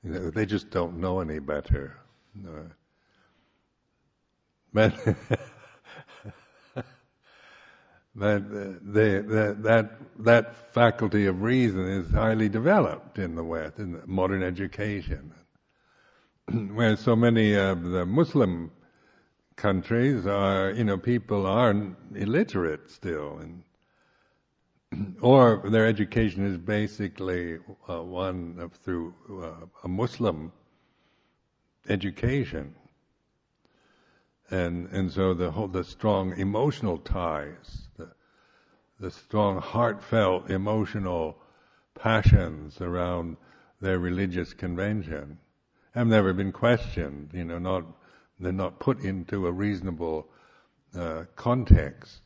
they 0.11 0.45
just 0.45 0.69
don't 0.69 0.97
know 0.97 1.19
any 1.19 1.39
better. 1.39 1.97
No. 2.35 2.65
But 4.73 4.95
that, 8.15 8.41
uh, 8.41 8.79
they, 8.81 9.19
that, 9.19 9.63
that, 9.63 9.91
that 10.19 10.73
faculty 10.73 11.25
of 11.25 11.41
reason 11.41 11.87
is 11.87 12.11
highly 12.11 12.49
developed 12.49 13.19
in 13.19 13.35
the 13.35 13.43
West, 13.43 13.79
in 13.79 14.01
modern 14.05 14.43
education. 14.43 15.33
Where 16.73 16.95
so 16.95 17.15
many 17.15 17.53
of 17.55 17.83
the 17.83 18.05
Muslim 18.05 18.71
countries 19.55 20.25
are, 20.25 20.71
you 20.71 20.83
know, 20.83 20.97
people 20.97 21.45
are 21.45 21.75
illiterate 22.15 22.89
still, 22.89 23.37
and 23.39 23.63
or 25.21 25.61
their 25.69 25.85
education 25.85 26.45
is 26.45 26.57
basically 26.57 27.59
uh, 27.87 28.01
one 28.01 28.57
of 28.59 28.73
through 28.73 29.13
uh, 29.29 29.65
a 29.83 29.87
Muslim 29.87 30.51
education, 31.87 32.75
and 34.49 34.87
and 34.89 35.11
so 35.11 35.33
the 35.33 35.51
whole 35.51 35.67
the 35.67 35.83
strong 35.83 36.37
emotional 36.37 36.97
ties, 36.97 37.87
the 37.97 38.11
the 38.99 39.11
strong 39.11 39.59
heartfelt 39.59 40.49
emotional 40.49 41.37
passions 41.95 42.81
around 42.81 43.37
their 43.79 43.99
religious 43.99 44.53
convention 44.53 45.37
have 45.93 46.07
never 46.07 46.33
been 46.33 46.51
questioned. 46.51 47.31
You 47.33 47.45
know, 47.45 47.59
not 47.59 47.85
they're 48.39 48.51
not 48.51 48.79
put 48.79 49.01
into 49.01 49.47
a 49.47 49.51
reasonable 49.51 50.27
uh, 50.97 51.23
context. 51.35 52.21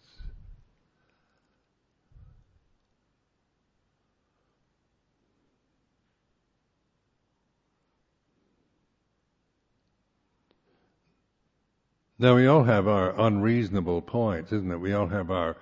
Now 12.17 12.35
we 12.35 12.47
all 12.47 12.63
have 12.63 12.87
our 12.87 13.19
unreasonable 13.19 14.01
points, 14.01 14.53
isn't 14.53 14.71
it? 14.71 14.79
We 14.79 14.93
all 14.93 15.07
have 15.07 15.31
our, 15.31 15.57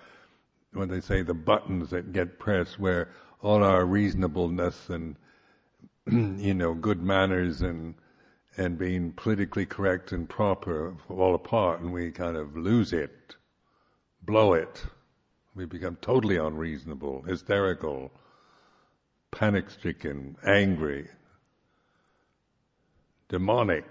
what 0.74 0.90
they 0.90 1.02
say, 1.02 1.24
the 1.24 1.34
buttons 1.34 1.90
that 1.90 2.14
get 2.14 2.38
pressed 2.38 2.78
where 2.78 3.10
all 3.42 3.64
our 3.64 3.86
reasonableness 3.86 4.90
and, 4.90 5.16
you 6.12 6.54
know, 6.54 6.74
good 6.74 7.02
manners 7.02 7.62
and 7.62 7.96
and 8.56 8.78
being 8.78 9.12
politically 9.14 9.66
correct 9.66 10.12
and 10.12 10.30
proper 10.30 10.96
fall 11.08 11.34
apart 11.34 11.80
and 11.82 11.92
we 11.92 12.12
kind 12.12 12.38
of 12.38 12.56
lose 12.56 12.94
it, 12.94 13.36
blow 14.22 14.54
it. 14.54 14.86
We 15.56 15.66
become 15.66 15.98
totally 16.02 16.38
unreasonable, 16.38 17.24
hysterical, 17.24 18.12
panic 19.32 19.70
stricken, 19.72 20.38
angry, 20.46 21.08
demonic, 23.28 23.86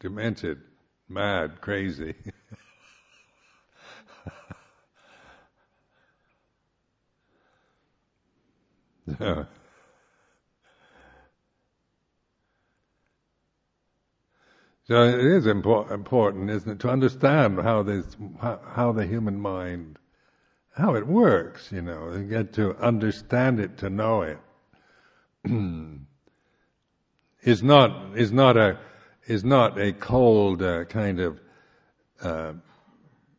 demented, 0.00 0.60
mad, 1.08 1.60
crazy. 1.60 2.14
So 14.88 15.02
it 15.02 15.20
is 15.20 15.44
impor- 15.44 15.90
important, 15.90 16.48
isn't 16.48 16.70
it, 16.72 16.80
to 16.80 16.88
understand 16.88 17.60
how 17.60 17.82
this, 17.82 18.16
how, 18.40 18.58
how, 18.66 18.92
the 18.92 19.04
human 19.04 19.38
mind, 19.38 19.98
how 20.70 20.94
it 20.94 21.06
works, 21.06 21.70
you 21.70 21.82
know, 21.82 22.08
and 22.08 22.30
get 22.30 22.54
to 22.54 22.74
understand 22.78 23.60
it, 23.60 23.76
to 23.78 23.90
know 23.90 24.22
it. 24.22 24.38
is 27.42 27.62
not 27.62 28.16
is 28.16 28.32
not 28.32 28.56
a 28.56 28.78
is 29.28 29.44
not 29.44 29.78
a 29.78 29.92
cold 29.92 30.62
uh, 30.62 30.84
kind 30.86 31.20
of 31.20 31.40
uh, 32.22 32.52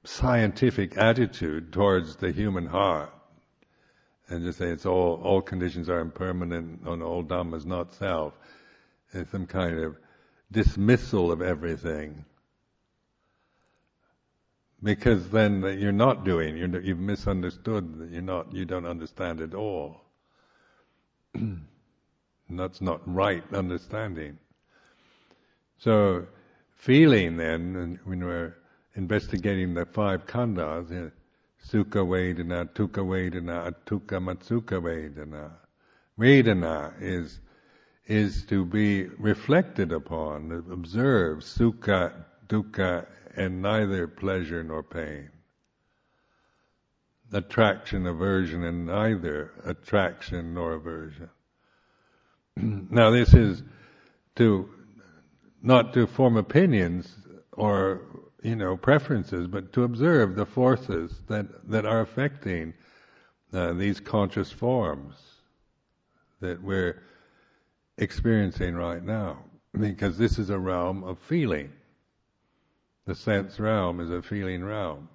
scientific 0.03 0.97
attitude 0.97 1.73
towards 1.73 2.15
the 2.15 2.31
human 2.31 2.67
heart, 2.67 3.11
and 4.29 4.45
just 4.45 4.59
say 4.59 4.67
it's 4.67 4.85
all 4.85 5.19
all 5.23 5.41
conditions 5.41 5.89
are 5.89 5.99
impermanent, 5.99 6.81
and 6.85 7.03
all 7.03 7.23
Dhamma 7.23 7.55
is 7.55 7.65
not 7.65 7.93
self. 7.95 8.33
It's 9.13 9.31
some 9.31 9.47
kind 9.47 9.79
of 9.79 9.97
dismissal 10.51 11.31
of 11.31 11.41
everything. 11.41 12.25
Because 14.81 15.29
then 15.29 15.61
you're 15.79 15.91
not 15.91 16.23
doing, 16.23 16.55
you're, 16.55 16.79
you've 16.79 16.99
misunderstood, 16.99 18.09
you're 18.13 18.21
not, 18.21 18.53
you 18.53 18.63
don't 18.63 18.85
understand 18.85 19.41
at 19.41 19.53
all. 19.53 20.01
that's 22.49 22.79
not 22.79 23.01
right 23.05 23.43
understanding. 23.53 24.37
So, 25.79 26.27
feeling 26.75 27.37
then, 27.37 27.99
when 28.03 28.23
we're 28.23 28.55
investigating 28.95 29.73
the 29.73 29.85
five 29.85 30.25
khandhas, 30.25 31.11
Sukha 31.65 32.05
Vedana, 32.05 32.67
Dukkha 32.73 33.03
Vedana, 33.03 33.73
Adukkhamasukha 33.73 34.81
Vedana. 34.81 35.51
Vedana 36.17 36.93
is 37.01 37.39
is 38.09 38.43
to 38.45 38.65
be 38.65 39.05
reflected 39.19 39.91
upon, 39.91 40.51
observed, 40.71 41.43
sukha, 41.43 42.11
dukkha, 42.47 43.05
and 43.35 43.61
neither 43.61 44.07
pleasure 44.07 44.63
nor 44.63 44.81
pain. 44.81 45.29
Attraction, 47.31 48.07
aversion, 48.07 48.63
and 48.63 48.87
neither 48.87 49.51
attraction 49.63 50.55
nor 50.55 50.73
aversion. 50.73 51.29
now 52.57 53.11
this 53.11 53.35
is 53.35 53.61
to, 54.37 54.67
not 55.61 55.93
to 55.93 56.07
form 56.07 56.37
opinions 56.37 57.15
or, 57.53 58.01
you 58.41 58.55
know, 58.55 58.77
preferences, 58.77 59.47
but 59.47 59.73
to 59.73 59.83
observe 59.83 60.35
the 60.35 60.45
forces 60.45 61.21
that, 61.27 61.69
that 61.69 61.85
are 61.85 62.01
affecting 62.01 62.73
uh, 63.53 63.73
these 63.73 63.99
conscious 63.99 64.51
forms 64.51 65.15
that 66.39 66.61
we're 66.61 67.01
experiencing 67.97 68.75
right 68.75 69.03
now. 69.03 69.39
Because 69.77 70.17
this 70.17 70.39
is 70.39 70.49
a 70.49 70.57
realm 70.57 71.03
of 71.03 71.19
feeling. 71.19 71.71
The 73.05 73.15
sense 73.15 73.59
realm 73.59 73.99
is 73.99 74.09
a 74.09 74.21
feeling 74.21 74.63
realm. 74.63 75.09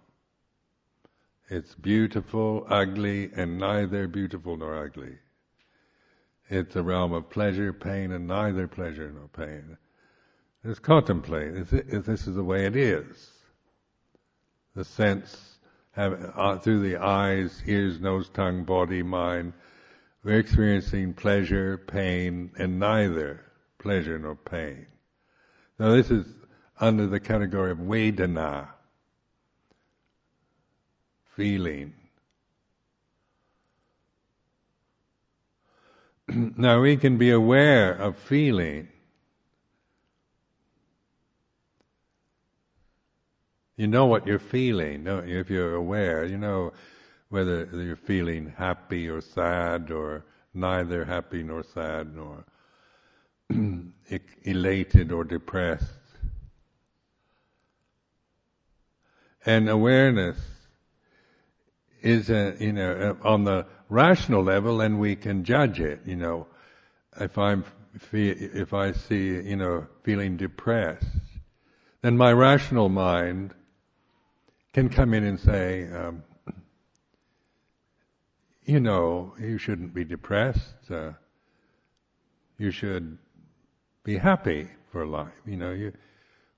It's 1.48 1.74
beautiful, 1.74 2.66
ugly, 2.68 3.30
and 3.36 3.58
neither 3.58 4.06
beautiful 4.08 4.56
nor 4.56 4.76
ugly. 4.76 5.18
It's 6.48 6.76
a 6.76 6.82
realm 6.82 7.12
of 7.12 7.30
pleasure, 7.30 7.72
pain, 7.72 8.12
and 8.12 8.26
neither 8.26 8.68
pleasure 8.68 9.10
nor 9.10 9.28
pain. 9.28 9.76
Just 10.64 10.82
contemplate 10.82 11.54
if 11.72 12.06
this 12.06 12.26
is 12.26 12.34
the 12.34 12.42
way 12.42 12.64
it 12.64 12.74
is. 12.74 13.30
The 14.74 14.84
sense 14.84 15.58
have, 15.92 16.32
uh, 16.34 16.58
through 16.58 16.80
the 16.80 16.96
eyes, 16.96 17.62
ears, 17.66 18.00
nose, 18.00 18.30
tongue, 18.30 18.64
body, 18.64 19.02
mind, 19.02 19.52
we're 20.24 20.38
experiencing 20.38 21.12
pleasure, 21.12 21.76
pain, 21.76 22.50
and 22.58 22.78
neither 22.78 23.44
pleasure 23.78 24.18
nor 24.18 24.36
pain. 24.36 24.86
Now 25.78 25.92
this 25.92 26.10
is 26.10 26.26
under 26.80 27.06
the 27.06 27.20
category 27.20 27.70
of 27.70 27.78
Vedana, 27.78 28.68
feeling. 31.36 31.92
now 36.28 36.80
we 36.80 36.96
can 36.96 37.18
be 37.18 37.30
aware 37.30 37.92
of 37.92 38.16
feeling. 38.16 38.88
You 43.76 43.88
know 43.88 44.06
what 44.06 44.26
you're 44.26 44.38
feeling, 44.38 45.04
don't 45.04 45.26
you? 45.26 45.40
If 45.40 45.50
you're 45.50 45.74
aware, 45.74 46.24
you 46.24 46.38
know 46.38 46.72
whether 47.28 47.68
you're 47.72 47.96
feeling 47.96 48.52
happy 48.56 49.08
or 49.08 49.20
sad 49.20 49.90
or 49.90 50.24
neither 50.52 51.04
happy 51.04 51.42
nor 51.42 51.64
sad 51.64 52.14
nor 52.14 52.44
elated 54.44 55.10
or 55.10 55.24
depressed. 55.24 55.88
And 59.44 59.68
awareness 59.68 60.38
is, 62.00 62.30
a, 62.30 62.56
you 62.60 62.72
know, 62.72 63.16
on 63.22 63.44
the 63.44 63.66
rational 63.88 64.44
level, 64.44 64.80
and 64.80 65.00
we 65.00 65.16
can 65.16 65.44
judge 65.44 65.80
it. 65.80 66.00
You 66.06 66.16
know, 66.16 66.46
if 67.20 67.36
I'm 67.36 67.64
if 68.12 68.72
I 68.72 68.92
see, 68.92 69.26
you 69.26 69.56
know, 69.56 69.86
feeling 70.02 70.36
depressed, 70.36 71.06
then 72.02 72.16
my 72.16 72.32
rational 72.32 72.88
mind 72.88 73.54
can 74.74 74.88
come 74.88 75.14
in 75.14 75.24
and 75.24 75.38
say, 75.38 75.88
um, 75.92 76.24
you 78.64 78.80
know, 78.80 79.32
you 79.38 79.56
shouldn't 79.56 79.94
be 79.94 80.04
depressed. 80.04 80.90
Uh, 80.90 81.12
you 82.58 82.72
should 82.72 83.16
be 84.02 84.16
happy 84.16 84.68
for 84.90 85.06
life. 85.06 85.32
You 85.46 85.56
know, 85.56 85.70
you, 85.70 85.92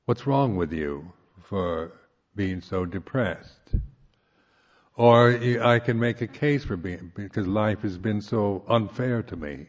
what's 0.06 0.26
wrong 0.26 0.56
with 0.56 0.72
you 0.72 1.12
for 1.42 1.92
being 2.34 2.62
so 2.62 2.86
depressed? 2.86 3.74
Or 4.94 5.38
I 5.62 5.78
can 5.78 5.98
make 5.98 6.22
a 6.22 6.26
case 6.26 6.64
for 6.64 6.78
being, 6.78 7.12
because 7.14 7.46
life 7.46 7.82
has 7.82 7.98
been 7.98 8.22
so 8.22 8.64
unfair 8.66 9.22
to 9.24 9.36
me. 9.36 9.66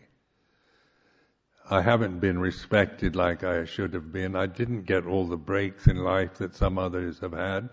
I 1.69 1.81
haven't 1.81 2.19
been 2.19 2.39
respected 2.39 3.13
like 3.13 3.43
I 3.43 3.65
should 3.65 3.93
have 3.93 4.13
been. 4.13 4.37
I 4.37 4.45
didn't 4.45 4.83
get 4.83 5.05
all 5.05 5.27
the 5.27 5.35
breaks 5.35 5.87
in 5.87 5.97
life 5.97 6.35
that 6.35 6.55
some 6.55 6.77
others 6.77 7.19
have 7.19 7.33
had. 7.33 7.67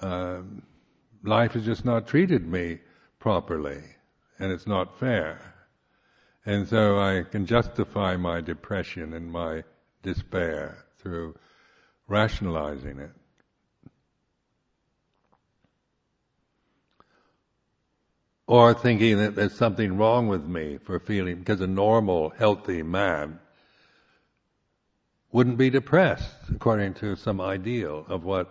Um, 0.00 0.62
life 1.22 1.52
has 1.52 1.64
just 1.64 1.84
not 1.84 2.06
treated 2.06 2.46
me 2.46 2.78
properly, 3.18 3.82
and 4.38 4.50
it's 4.50 4.66
not 4.66 4.98
fair. 4.98 5.54
And 6.46 6.66
so 6.66 6.98
I 6.98 7.24
can 7.30 7.44
justify 7.44 8.16
my 8.16 8.40
depression 8.40 9.12
and 9.12 9.30
my 9.30 9.62
despair 10.02 10.84
through 10.98 11.36
rationalizing 12.08 12.98
it. 12.98 13.10
Or 18.46 18.74
thinking 18.74 19.18
that 19.18 19.36
there's 19.36 19.54
something 19.54 19.96
wrong 19.96 20.26
with 20.26 20.44
me 20.44 20.78
for 20.78 20.98
feeling, 20.98 21.36
because 21.36 21.60
a 21.60 21.66
normal, 21.66 22.30
healthy 22.30 22.82
man 22.82 23.38
wouldn't 25.30 25.58
be 25.58 25.70
depressed, 25.70 26.34
according 26.52 26.94
to 26.94 27.14
some 27.14 27.40
ideal 27.40 28.04
of 28.08 28.24
what 28.24 28.50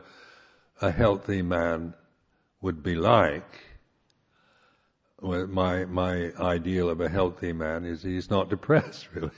a 0.82 0.92
healthy 0.92 1.42
man 1.42 1.94
would 2.62 2.84
be 2.84 2.96
like. 2.96 3.62
My, 5.22 5.84
my 5.86 6.32
ideal 6.40 6.90
of 6.90 7.02
a 7.02 7.10
healthy 7.10 7.52
man 7.52 7.84
is 7.86 8.04
he's 8.04 8.30
not 8.30 8.50
depressed, 8.56 9.10
really. 9.14 9.32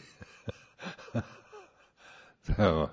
so, 2.55 2.89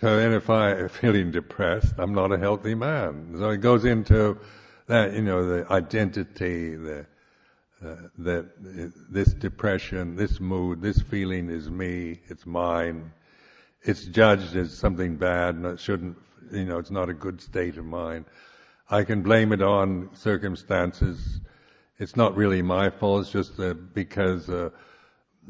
so 0.00 0.16
then 0.16 0.32
if 0.32 0.48
I 0.50 0.70
am 0.72 0.88
feeling 1.00 1.30
depressed, 1.30 1.94
I'm 1.98 2.14
not 2.14 2.32
a 2.32 2.38
healthy 2.38 2.74
man. 2.74 3.34
So 3.38 3.50
it 3.50 3.58
goes 3.58 3.84
into 3.84 4.38
that 4.86 5.14
you 5.14 5.22
know 5.22 5.46
the 5.46 5.72
identity, 5.72 6.76
the 6.76 7.06
uh, 7.84 7.96
that 8.18 8.46
this 9.10 9.32
depression, 9.32 10.14
this 10.14 10.38
mood, 10.38 10.80
this 10.80 11.00
feeling 11.00 11.50
is 11.50 11.68
me, 11.68 12.20
it's 12.28 12.46
mine. 12.46 13.12
It's 13.82 14.04
judged 14.04 14.54
as 14.54 14.72
something 14.76 15.16
bad, 15.16 15.56
and 15.56 15.66
it 15.66 15.80
shouldn't. 15.80 16.16
You 16.52 16.64
know, 16.64 16.78
it's 16.78 16.90
not 16.90 17.08
a 17.08 17.14
good 17.14 17.40
state 17.40 17.76
of 17.78 17.84
mind. 17.84 18.26
I 18.90 19.04
can 19.04 19.22
blame 19.22 19.52
it 19.52 19.62
on 19.62 20.10
circumstances. 20.14 21.40
It's 21.98 22.16
not 22.16 22.36
really 22.36 22.62
my 22.62 22.90
fault. 22.90 23.22
It's 23.22 23.30
just 23.30 23.58
uh, 23.58 23.74
because. 23.74 24.48
Uh, 24.48 24.70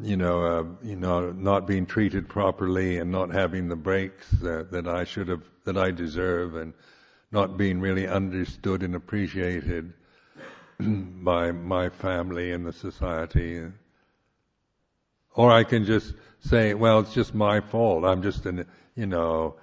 you 0.00 0.16
know, 0.16 0.44
uh, 0.44 0.64
you 0.82 0.96
know, 0.96 1.32
not 1.32 1.66
being 1.66 1.84
treated 1.84 2.28
properly 2.28 2.98
and 2.98 3.10
not 3.10 3.30
having 3.30 3.68
the 3.68 3.76
breaks 3.76 4.30
that, 4.40 4.70
that 4.72 4.88
I 4.88 5.04
should 5.04 5.28
have, 5.28 5.42
that 5.64 5.76
I 5.76 5.90
deserve, 5.90 6.54
and 6.54 6.72
not 7.30 7.56
being 7.56 7.80
really 7.80 8.06
understood 8.06 8.82
and 8.82 8.94
appreciated 8.94 9.92
by 10.80 11.52
my 11.52 11.88
family 11.88 12.52
and 12.52 12.64
the 12.64 12.72
society. 12.72 13.62
Or 15.34 15.50
I 15.50 15.64
can 15.64 15.84
just 15.84 16.14
say, 16.40 16.74
well, 16.74 17.00
it's 17.00 17.14
just 17.14 17.34
my 17.34 17.60
fault. 17.60 18.04
I'm 18.04 18.22
just 18.22 18.46
an, 18.46 18.66
you 18.94 19.06
know, 19.06 19.56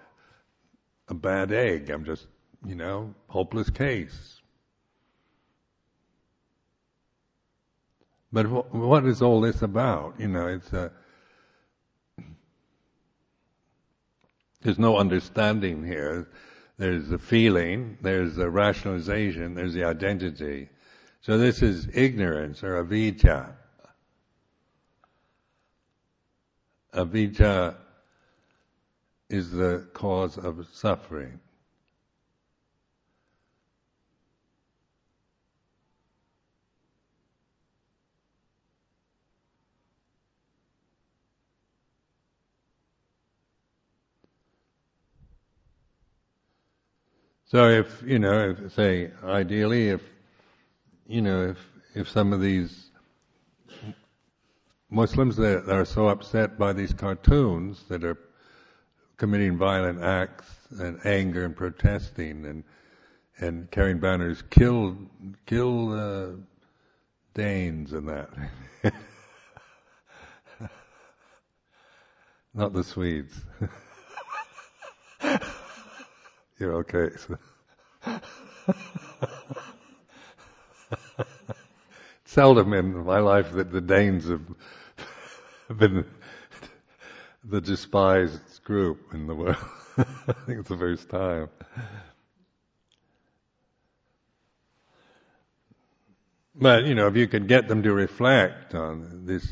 a 1.09 1.13
bad 1.13 1.51
egg. 1.51 1.89
I'm 1.89 2.05
just, 2.05 2.27
you 2.65 2.75
know, 2.75 3.13
hopeless 3.27 3.69
case. 3.69 4.41
But 8.31 8.45
what 8.73 9.05
is 9.05 9.21
all 9.21 9.41
this 9.41 9.63
about? 9.63 10.19
You 10.19 10.27
know, 10.27 10.47
it's 10.47 10.71
a, 10.71 10.91
there's 14.61 14.77
no 14.77 14.97
understanding 14.97 15.83
here. 15.83 16.29
There's 16.77 17.09
the 17.09 17.17
feeling, 17.17 17.97
there's 18.01 18.35
the 18.35 18.49
rationalization, 18.49 19.55
there's 19.55 19.73
the 19.73 19.83
identity. 19.83 20.69
So 21.21 21.37
this 21.37 21.61
is 21.61 21.89
ignorance 21.93 22.63
or 22.63 22.83
avijja. 22.83 23.51
Avijja 26.93 27.75
is 29.29 29.51
the 29.51 29.87
cause 29.93 30.37
of 30.37 30.67
suffering. 30.71 31.39
So 47.45 47.67
if, 47.69 48.03
you 48.05 48.19
know, 48.19 48.51
if, 48.51 48.73
say, 48.73 49.11
ideally, 49.23 49.89
if, 49.89 50.01
you 51.07 51.21
know, 51.23 51.49
if, 51.49 51.57
if 51.95 52.07
some 52.07 52.31
of 52.31 52.41
these 52.41 52.91
Muslims 54.91 55.35
that 55.37 55.67
are 55.67 55.85
so 55.85 56.09
upset 56.09 56.59
by 56.59 56.73
these 56.73 56.93
cartoons 56.93 57.85
that 57.89 58.03
are 58.03 58.17
committing 59.19 59.57
violent 59.57 60.01
acts 60.01 60.49
and 60.79 61.05
anger 61.05 61.45
and 61.45 61.55
protesting 61.55 62.45
and 62.45 62.63
and 63.41 63.69
carrying 63.71 63.99
banners, 63.99 64.41
kill 64.49 64.97
kill 65.45 65.93
uh, 65.93 66.29
Danes 67.33 67.93
and 67.93 68.09
that. 68.09 68.29
Not 72.53 72.73
the 72.73 72.83
Swedes. 72.83 73.39
You're 76.59 76.75
okay. 76.77 77.09
Seldom 82.25 82.73
in 82.73 83.05
my 83.05 83.19
life 83.19 83.53
that 83.53 83.71
the 83.71 83.79
Danes 83.81 84.27
have 84.27 84.41
been 85.77 86.05
the 87.45 87.61
despised 87.61 88.41
group 88.69 89.15
in 89.15 89.25
the 89.25 89.33
world. 89.33 89.57
I 89.97 90.33
think 90.45 90.59
it's 90.59 90.69
the 90.69 90.77
first 90.77 91.09
time. 91.09 91.49
But 96.53 96.85
you 96.85 96.93
know, 96.93 97.07
if 97.07 97.15
you 97.15 97.27
could 97.27 97.47
get 97.47 97.67
them 97.67 97.81
to 97.81 97.91
reflect 97.91 98.75
on 98.75 99.25
this, 99.25 99.51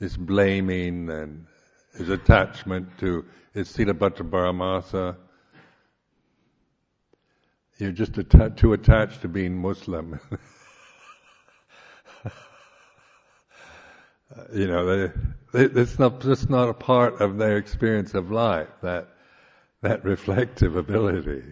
this 0.00 0.16
blaming 0.16 1.10
and 1.10 1.44
his 1.92 2.08
attachment 2.08 2.96
to 3.00 3.26
his 3.52 3.68
Silabbata 3.68 4.22
Paramasa, 4.22 5.16
you're 7.76 7.92
just 7.92 8.14
too 8.56 8.72
attached 8.72 9.20
to 9.20 9.28
being 9.28 9.58
Muslim. 9.58 10.18
you 14.52 14.66
know, 14.66 15.10
it's 15.54 15.98
not 15.98 16.20
just 16.20 16.50
not 16.50 16.68
a 16.68 16.74
part 16.74 17.20
of 17.20 17.38
their 17.38 17.56
experience 17.56 18.14
of 18.14 18.30
life. 18.30 18.68
That 18.82 19.08
that 19.82 20.04
reflective 20.04 20.76
ability. 20.76 21.44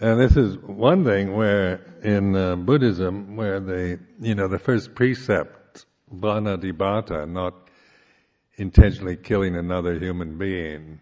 And 0.00 0.18
this 0.18 0.36
is 0.36 0.58
one 0.58 1.04
thing 1.04 1.36
where 1.36 1.80
in 2.02 2.34
uh, 2.34 2.56
Buddhism, 2.56 3.36
where 3.36 3.60
they, 3.60 3.98
you 4.20 4.34
know, 4.34 4.48
the 4.48 4.58
first 4.58 4.96
precept, 4.96 5.86
panatipata, 6.12 7.30
not 7.30 7.54
intentionally 8.56 9.16
killing 9.16 9.56
another 9.56 9.98
human 9.98 10.38
being, 10.38 11.01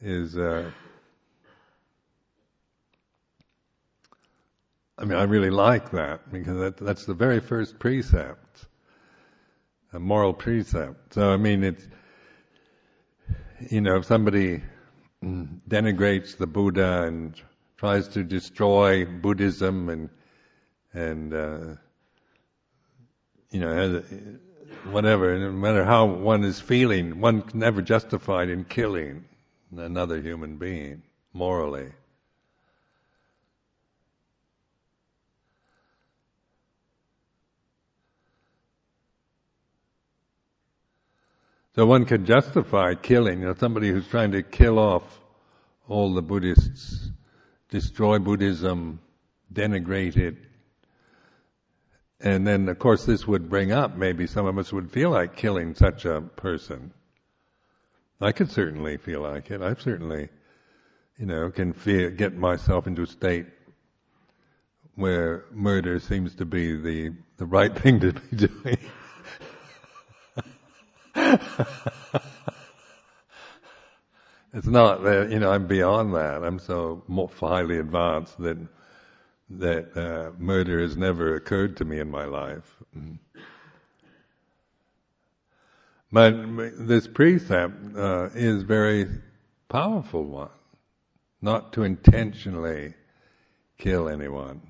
is, 0.00 0.36
uh, 0.36 0.70
I 4.98 5.04
mean, 5.04 5.18
I 5.18 5.24
really 5.24 5.50
like 5.50 5.90
that 5.92 6.30
because 6.32 6.58
that, 6.58 6.76
that's 6.76 7.04
the 7.04 7.14
very 7.14 7.40
first 7.40 7.78
precept, 7.78 8.66
a 9.92 10.00
moral 10.00 10.32
precept. 10.32 11.14
So, 11.14 11.32
I 11.32 11.36
mean, 11.36 11.64
it's, 11.64 11.86
you 13.70 13.80
know, 13.80 13.96
if 13.96 14.04
somebody 14.04 14.62
denigrates 15.22 16.36
the 16.36 16.46
Buddha 16.46 17.04
and 17.04 17.40
tries 17.76 18.08
to 18.08 18.22
destroy 18.22 19.04
Buddhism 19.04 19.88
and 19.88 20.08
and 20.92 21.34
uh, 21.34 21.58
you 23.50 23.60
know 23.60 24.02
whatever. 24.84 25.38
No 25.38 25.52
matter 25.52 25.84
how 25.84 26.06
one 26.06 26.44
is 26.44 26.60
feeling, 26.60 27.20
one 27.20 27.42
can 27.42 27.60
never 27.60 27.82
justified 27.82 28.48
in 28.48 28.64
killing 28.64 29.24
another 29.74 30.20
human 30.20 30.56
being, 30.56 31.02
morally. 31.32 31.92
So 41.74 41.84
one 41.84 42.06
could 42.06 42.24
justify 42.24 42.94
killing, 42.94 43.40
you 43.40 43.46
know, 43.46 43.54
somebody 43.54 43.90
who's 43.90 44.08
trying 44.08 44.32
to 44.32 44.42
kill 44.42 44.78
off 44.78 45.02
all 45.88 46.14
the 46.14 46.22
Buddhists, 46.22 47.10
destroy 47.68 48.18
Buddhism, 48.18 48.98
denigrate 49.52 50.16
it. 50.16 50.36
And 52.18 52.46
then, 52.46 52.70
of 52.70 52.78
course, 52.78 53.04
this 53.04 53.26
would 53.26 53.50
bring 53.50 53.72
up 53.72 53.94
maybe 53.94 54.26
some 54.26 54.46
of 54.46 54.56
us 54.56 54.72
would 54.72 54.90
feel 54.90 55.10
like 55.10 55.36
killing 55.36 55.74
such 55.74 56.06
a 56.06 56.22
person. 56.22 56.92
I 58.20 58.32
could 58.32 58.50
certainly 58.50 58.96
feel 58.96 59.20
like 59.20 59.50
it. 59.50 59.60
I've 59.60 59.80
certainly, 59.80 60.28
you 61.18 61.26
know, 61.26 61.50
can 61.50 61.72
feel, 61.72 62.10
get 62.10 62.34
myself 62.34 62.86
into 62.86 63.02
a 63.02 63.06
state 63.06 63.46
where 64.94 65.44
murder 65.50 66.00
seems 66.00 66.34
to 66.36 66.46
be 66.46 66.76
the, 66.76 67.12
the 67.36 67.44
right 67.44 67.76
thing 67.82 68.00
to 68.00 68.12
be 68.12 68.36
doing. 68.36 68.78
it's 74.54 74.66
not 74.66 75.02
that 75.02 75.30
you 75.30 75.38
know 75.38 75.50
I'm 75.50 75.66
beyond 75.66 76.14
that. 76.14 76.42
I'm 76.42 76.58
so 76.58 77.02
more 77.08 77.30
highly 77.38 77.78
advanced 77.78 78.38
that 78.40 78.58
that 79.48 79.96
uh, 79.96 80.32
murder 80.38 80.80
has 80.80 80.96
never 80.96 81.36
occurred 81.36 81.76
to 81.78 81.84
me 81.84 82.00
in 82.00 82.10
my 82.10 82.24
life. 82.24 82.76
But 86.16 86.32
this 86.88 87.06
precept 87.06 87.94
uh, 87.94 88.30
is 88.34 88.62
very 88.62 89.06
powerful 89.68 90.24
one, 90.24 90.48
not 91.42 91.74
to 91.74 91.82
intentionally 91.82 92.94
kill 93.76 94.08
anyone. 94.08 94.62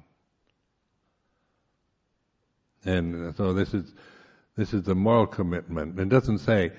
And 2.84 3.32
so 3.36 3.52
this 3.52 3.74
is 3.74 3.94
this 4.56 4.74
is 4.74 4.82
the 4.82 4.96
moral 4.96 5.28
commitment. 5.28 5.96
It 6.00 6.08
doesn't 6.08 6.38
say, 6.38 6.72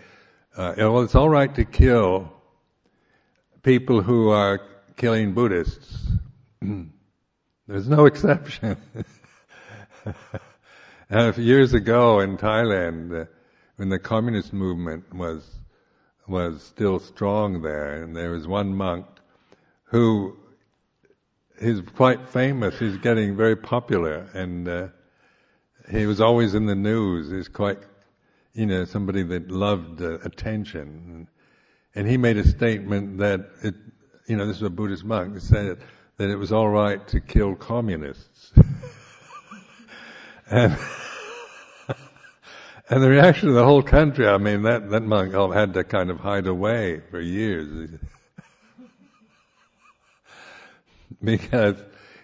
uh, 0.58 0.74
well, 0.76 1.00
it's 1.00 1.16
all 1.16 1.30
right 1.30 1.56
to 1.56 1.64
kill 1.64 2.30
people 3.64 4.02
who 4.02 4.32
are 4.32 4.60
killing 4.98 5.34
Buddhists. 5.34 6.08
There's 7.70 7.88
no 7.88 8.06
exception. 8.06 8.76
years 11.38 11.74
ago 11.74 12.20
in 12.20 12.38
Thailand, 12.38 13.22
uh, 13.22 13.26
when 13.78 13.90
the 13.90 14.00
communist 14.00 14.54
movement 14.54 15.14
was 15.14 15.44
was 16.28 16.62
still 16.62 17.00
strong 17.00 17.62
there, 17.62 18.04
and 18.04 18.16
there 18.16 18.32
was 18.32 18.46
one 18.46 18.76
monk 18.76 19.06
who 19.86 20.36
he's 21.62 21.82
quite 21.96 22.28
famous. 22.28 22.78
He's 22.78 22.98
getting 22.98 23.38
very 23.38 23.56
popular, 23.56 24.28
and 24.34 24.68
uh, 24.68 24.88
he 25.90 26.06
was 26.06 26.20
always 26.20 26.54
in 26.54 26.66
the 26.66 26.76
news. 26.76 27.32
He's 27.32 27.48
quite, 27.48 27.80
you 28.54 28.66
know, 28.66 28.84
somebody 28.86 29.24
that 29.24 29.50
loved 29.50 30.02
uh, 30.02 30.20
attention. 30.20 31.30
And 31.96 32.08
he 32.08 32.18
made 32.18 32.38
a 32.38 32.48
statement 32.48 33.20
that 33.20 33.50
it, 33.64 33.76
you 34.28 34.36
know, 34.36 34.46
this 34.46 34.58
is 34.58 34.64
a 34.64 34.70
Buddhist 34.70 35.06
monk, 35.06 35.34
he 35.36 35.40
said 35.40 35.80
that 36.18 36.30
it 36.30 36.36
was 36.36 36.52
all 36.52 36.70
right 36.70 37.08
to 37.08 37.22
kill 37.22 37.56
communists. 37.56 38.52
and, 40.52 40.78
and 42.90 43.04
the 43.04 43.10
reaction 43.10 43.50
of 43.50 43.56
the 43.56 43.66
whole 43.66 43.84
country, 43.84 44.28
I 44.28 44.38
mean, 44.38 44.64
that, 44.64 44.90
that 44.92 45.04
monk 45.04 45.34
had 45.54 45.74
to 45.74 45.84
kind 45.84 46.10
of 46.10 46.20
hide 46.20 46.48
away 46.48 47.02
for 47.12 47.20
years. 47.20 47.90
because 51.24 51.76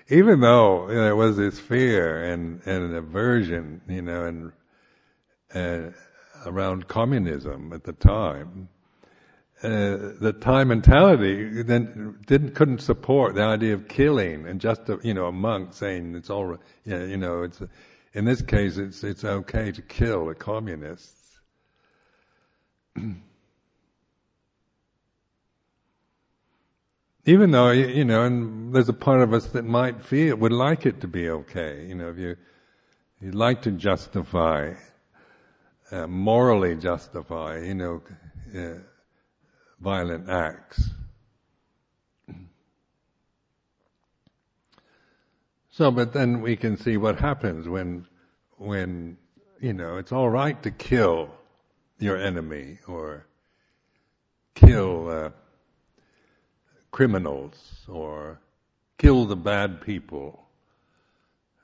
even 0.10 0.40
though 0.40 0.90
you 0.90 0.96
know, 0.96 1.04
there 1.04 1.16
was 1.16 1.36
this 1.36 1.60
fear 1.60 2.24
and, 2.32 2.62
and 2.66 2.84
an 2.84 2.96
aversion, 2.96 3.82
you 3.90 4.02
know, 4.02 4.26
and, 4.26 4.52
and 5.54 5.94
around 6.46 6.88
communism 6.88 7.74
at 7.74 7.84
the 7.84 7.94
time, 7.94 8.70
uh, 9.64 10.20
the 10.20 10.36
Thai 10.40 10.66
mentality 10.66 11.64
then 11.64 12.18
didn't 12.28 12.54
couldn't 12.54 12.80
support 12.80 13.36
the 13.36 13.44
idea 13.44 13.74
of 13.74 13.88
killing 13.88 14.46
and 14.46 14.60
just 14.60 14.90
a, 14.90 15.00
you 15.04 15.14
know 15.14 15.28
a 15.28 15.32
monk 15.32 15.74
saying 15.74 16.16
it's 16.16 16.30
all 16.30 16.58
you 16.84 17.16
know 17.16 17.44
it's 17.44 17.62
in 18.14 18.26
this 18.26 18.42
case 18.42 18.78
it's 18.78 19.04
it's 19.04 19.24
okay 19.24 19.72
to 19.72 19.82
kill 19.82 20.26
the 20.28 20.36
communists. 20.36 21.40
even 27.26 27.52
though 27.52 27.72
you 27.72 28.06
know, 28.06 28.24
and 28.24 28.74
there's 28.74 28.90
a 28.90 28.94
part 28.94 29.22
of 29.22 29.34
us 29.34 29.48
that 29.48 29.66
might 29.66 30.04
feel 30.04 30.36
would 30.36 30.52
like 30.52 30.86
it 30.86 31.02
to 31.02 31.08
be 31.08 31.30
okay. 31.30 31.86
You 31.88 31.96
know, 31.96 32.10
if 32.10 32.18
you 32.18 32.36
you'd 33.22 33.36
like 33.36 33.62
to 33.64 33.72
justify, 33.72 34.74
uh, 35.92 36.08
morally 36.08 36.76
justify, 36.76 37.60
you 37.60 37.76
know, 37.76 38.02
uh, 38.56 38.80
violent 39.80 40.30
acts. 40.30 40.90
So, 45.76 45.90
but 45.90 46.14
then 46.14 46.42
we 46.42 46.56
can 46.56 46.78
see 46.78 46.98
what 46.98 47.20
happens 47.20 47.68
when, 47.68 48.06
when, 48.58 49.18
you 49.60 49.74
know, 49.74 49.98
it's 49.98 50.12
all 50.12 50.30
right 50.30 50.62
to 50.62 50.70
kill 50.70 51.32
your 51.98 52.16
enemy 52.16 52.78
or 52.88 53.26
kill 54.54 55.10
uh, 55.10 55.30
criminals 56.92 57.88
or 57.88 58.40
kill 59.00 59.26
the 59.26 59.36
bad 59.36 59.82
people 59.82 60.46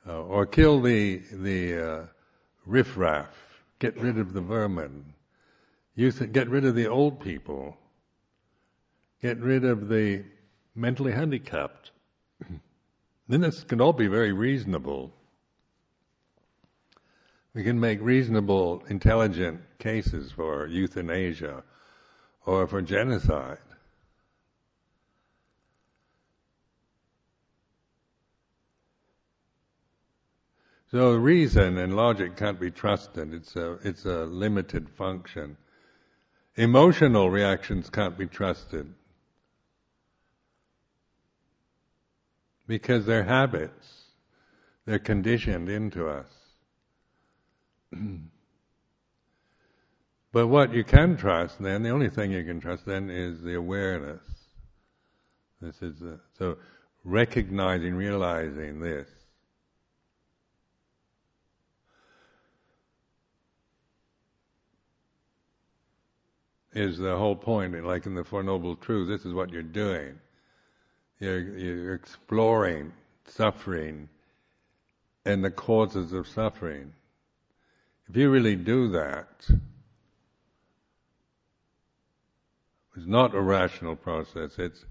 uh, 0.08 0.24
or 0.24 0.48
kill 0.48 0.82
the 0.82 1.22
the 1.32 1.78
uh, 1.78 2.06
riffraff, 2.66 3.62
get 3.78 3.96
rid 3.96 4.18
of 4.18 4.34
the 4.34 4.42
vermin, 4.42 5.14
it, 5.96 6.32
get 6.34 6.50
rid 6.50 6.66
of 6.66 6.74
the 6.74 6.88
old 6.88 7.20
people, 7.20 7.78
get 9.22 9.38
rid 9.38 9.64
of 9.64 9.88
the 9.88 10.24
mentally 10.74 11.12
handicapped. 11.12 11.92
Then 13.30 13.42
this 13.42 13.64
can 13.64 13.80
all 13.80 13.94
be 13.94 14.08
very 14.08 14.34
reasonable. 14.34 15.14
We 17.54 17.64
can 17.64 17.80
make 17.80 18.02
reasonable, 18.02 18.84
intelligent 18.90 19.62
cases 19.78 20.32
for 20.32 20.66
euthanasia 20.66 21.64
or 22.46 22.68
for 22.68 22.82
genocide. 22.82 23.60
So 30.92 31.14
reason 31.14 31.78
and 31.78 31.96
logic 31.96 32.36
can't 32.36 32.60
be 32.60 32.72
trusted. 32.72 33.32
It's 33.32 33.56
a, 33.56 33.74
it's 33.84 34.06
a 34.06 34.26
limited 34.26 34.90
function. 34.90 35.56
Emotional 36.56 37.30
reactions 37.30 37.92
can't 37.92 38.18
be 38.18 38.26
trusted. 38.26 38.92
Because 42.70 43.06
they're 43.08 43.24
habits. 43.24 44.04
They're 44.86 45.00
conditioned 45.00 45.70
into 45.70 46.08
us. 46.08 46.28
but 50.32 50.46
what 50.46 50.72
you 50.72 50.84
can 50.84 51.18
trust 51.18 51.60
then, 51.60 51.82
the 51.82 51.90
only 51.90 52.12
thing 52.12 52.32
you 52.32 52.44
can 52.44 52.60
trust 52.62 52.86
then 52.86 53.10
is 53.10 53.42
the 53.42 53.56
awareness. 53.56 54.22
This 55.60 55.82
is 55.82 55.98
the, 56.00 56.20
so 56.38 56.58
recognizing, 57.04 57.96
realizing 57.96 58.80
this. 58.80 59.08
is 66.72 67.00
the 67.00 67.18
whole 67.18 67.36
point. 67.36 67.84
Like 67.84 68.06
in 68.06 68.14
the 68.14 68.24
Four 68.24 68.44
Noble 68.44 68.76
Truths, 68.76 69.10
this 69.10 69.26
is 69.26 69.34
what 69.34 69.50
you're 69.50 69.64
doing. 69.64 70.20
You're, 71.20 71.58
you're 71.58 71.94
exploring 71.96 72.94
suffering 73.26 74.08
and 75.26 75.44
the 75.44 75.52
causes 75.52 76.14
of 76.14 76.28
suffering. 76.28 76.94
If 78.10 78.16
you 78.16 78.30
really 78.30 78.56
do 78.56 78.90
that, 78.90 79.46
it's 82.96 83.06
not 83.06 83.36
a 83.36 83.42
rational 83.42 83.96
process. 83.96 84.58
It's 84.58 84.86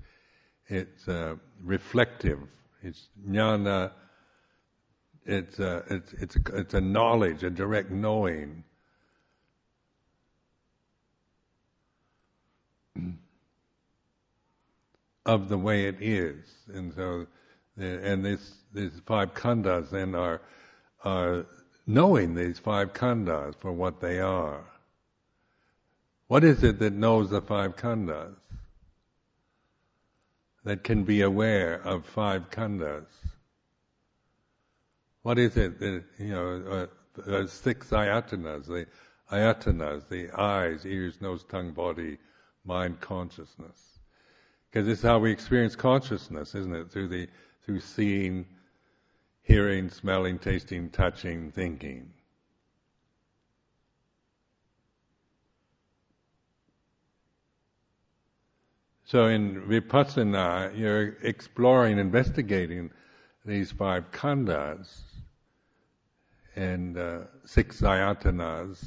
it's 0.68 1.08
uh, 1.08 1.36
reflective. 1.64 2.40
It's 2.82 3.08
jnana. 3.26 3.90
It's 5.24 5.58
a, 5.58 5.82
it's 5.90 6.12
it's 6.12 6.36
a, 6.36 6.40
it's 6.56 6.74
a 6.74 6.80
knowledge, 6.80 7.42
a 7.42 7.50
direct 7.50 7.90
knowing 7.90 8.64
of 15.28 15.48
the 15.48 15.58
way 15.58 15.86
it 15.86 15.98
is. 16.00 16.36
And 16.74 16.92
so, 16.92 17.26
and 17.76 18.24
this, 18.24 18.54
these 18.74 19.00
five 19.06 19.34
khandhas 19.34 19.90
then 19.90 20.16
are, 20.16 20.40
are 21.04 21.46
knowing 21.86 22.34
these 22.34 22.58
five 22.58 22.92
khandhas 22.92 23.54
for 23.60 23.70
what 23.70 24.00
they 24.00 24.18
are. 24.18 24.64
What 26.26 26.42
is 26.42 26.64
it 26.64 26.80
that 26.80 26.92
knows 26.92 27.30
the 27.30 27.40
five 27.40 27.76
khandhas? 27.76 28.34
that 30.68 30.84
can 30.84 31.02
be 31.02 31.22
aware 31.22 31.80
of 31.82 32.04
five 32.04 32.50
khandhas. 32.50 33.06
What 35.22 35.38
is 35.38 35.56
it? 35.56 35.78
That, 35.80 36.04
you 36.18 36.28
know, 36.28 36.88
uh, 37.26 37.46
six 37.46 37.88
ayatanas, 37.88 38.66
the 38.66 38.86
ayatanas, 39.32 40.06
the 40.10 40.30
eyes, 40.38 40.84
ears, 40.84 41.22
nose, 41.22 41.42
tongue, 41.44 41.72
body, 41.72 42.18
mind, 42.66 43.00
consciousness. 43.00 43.97
Because 44.70 44.86
this 44.86 44.98
is 44.98 45.04
how 45.04 45.18
we 45.18 45.30
experience 45.30 45.74
consciousness, 45.74 46.54
isn't 46.54 46.74
it? 46.74 46.90
Through 46.90 47.08
the 47.08 47.28
through 47.64 47.80
seeing, 47.80 48.46
hearing, 49.42 49.90
smelling, 49.90 50.38
tasting, 50.38 50.88
touching, 50.88 51.50
thinking. 51.50 52.10
So 59.04 59.26
in 59.26 59.62
vipassana, 59.62 60.78
you're 60.78 61.16
exploring, 61.22 61.98
investigating 61.98 62.90
these 63.44 63.70
five 63.70 64.10
khandhas 64.12 65.00
and 66.56 66.98
uh, 66.98 67.20
six 67.46 67.80
ayatanas. 67.80 68.84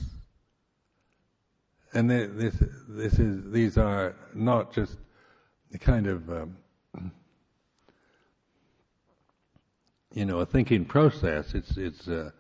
And 1.94 2.10
this, 2.10 2.56
this 2.88 3.20
is, 3.20 3.52
these 3.52 3.78
are 3.78 4.16
not 4.34 4.74
just 4.74 4.98
the 5.72 5.80
kind 5.80 6.08
of, 6.08 6.30
um, 6.30 6.58
you 10.14 10.26
know, 10.26 10.40
a 10.40 10.46
thinking 10.46 10.86
process. 10.86 11.54
It's, 11.54 11.78
it's 11.78 12.08
uh, 12.08 12.32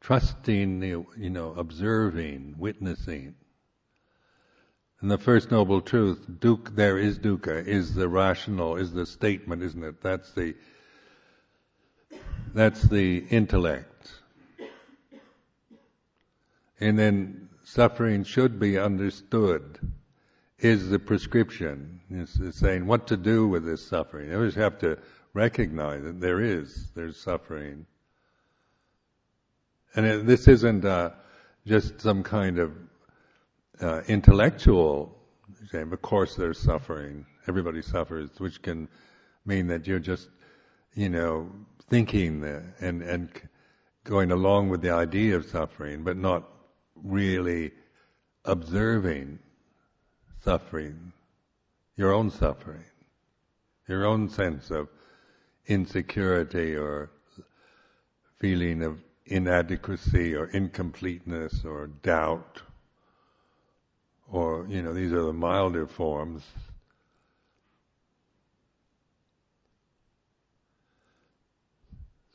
trusting, 0.00 0.82
you 0.82 1.30
know, 1.30 1.52
observing, 1.54 2.54
witnessing. 2.58 3.34
And 5.00 5.10
the 5.10 5.18
first 5.18 5.50
noble 5.50 5.80
truth, 5.80 6.24
duk, 6.40 6.74
there 6.74 6.96
is 6.96 7.18
dukkha, 7.18 7.66
is 7.66 7.94
the 7.94 8.08
rational, 8.08 8.76
is 8.76 8.92
the 8.92 9.04
statement, 9.04 9.62
isn't 9.62 9.82
it? 9.82 10.00
That's 10.00 10.32
the, 10.32 10.54
that's 12.54 12.82
the 12.82 13.18
intellect. 13.30 14.12
And 16.78 16.98
then 16.98 17.48
suffering 17.64 18.24
should 18.24 18.60
be 18.60 18.78
understood 18.78 19.80
is 20.58 20.88
the 20.88 20.98
prescription. 20.98 22.00
It's, 22.10 22.36
it's 22.36 22.58
saying 22.58 22.86
what 22.86 23.06
to 23.08 23.16
do 23.16 23.46
with 23.48 23.64
this 23.64 23.86
suffering. 23.86 24.30
You 24.30 24.36
always 24.36 24.54
have 24.54 24.78
to 24.78 24.98
recognize 25.34 26.02
that 26.04 26.20
there 26.20 26.40
is, 26.40 26.90
there's 26.94 27.18
suffering. 27.18 27.86
And 29.94 30.06
it, 30.06 30.26
this 30.26 30.48
isn't 30.48 30.84
uh, 30.84 31.10
just 31.66 32.00
some 32.00 32.22
kind 32.22 32.58
of 32.58 32.72
uh, 33.80 34.00
intellectual 34.08 35.14
shame. 35.70 35.92
Of 35.92 36.02
course, 36.02 36.36
there's 36.36 36.58
suffering. 36.58 37.26
Everybody 37.48 37.82
suffers, 37.82 38.30
which 38.38 38.62
can 38.62 38.88
mean 39.44 39.66
that 39.68 39.86
you're 39.86 39.98
just, 39.98 40.28
you 40.94 41.08
know, 41.08 41.50
thinking 41.88 42.42
and 42.80 43.02
and 43.02 43.28
going 44.04 44.30
along 44.30 44.68
with 44.68 44.80
the 44.80 44.90
idea 44.90 45.36
of 45.36 45.44
suffering, 45.44 46.02
but 46.02 46.16
not 46.16 46.48
really 46.94 47.72
observing 48.44 49.38
suffering, 50.46 51.12
your 51.96 52.12
own 52.12 52.30
suffering, 52.30 52.84
your 53.88 54.06
own 54.06 54.28
sense 54.28 54.70
of 54.70 54.88
insecurity 55.66 56.76
or 56.76 57.10
feeling 58.38 58.80
of 58.80 58.96
inadequacy 59.24 60.36
or 60.36 60.46
incompleteness 60.46 61.64
or 61.64 61.88
doubt 61.88 62.62
or, 64.30 64.66
you 64.68 64.82
know, 64.82 64.94
these 64.94 65.12
are 65.12 65.22
the 65.22 65.32
milder 65.32 65.88
forms. 65.88 66.44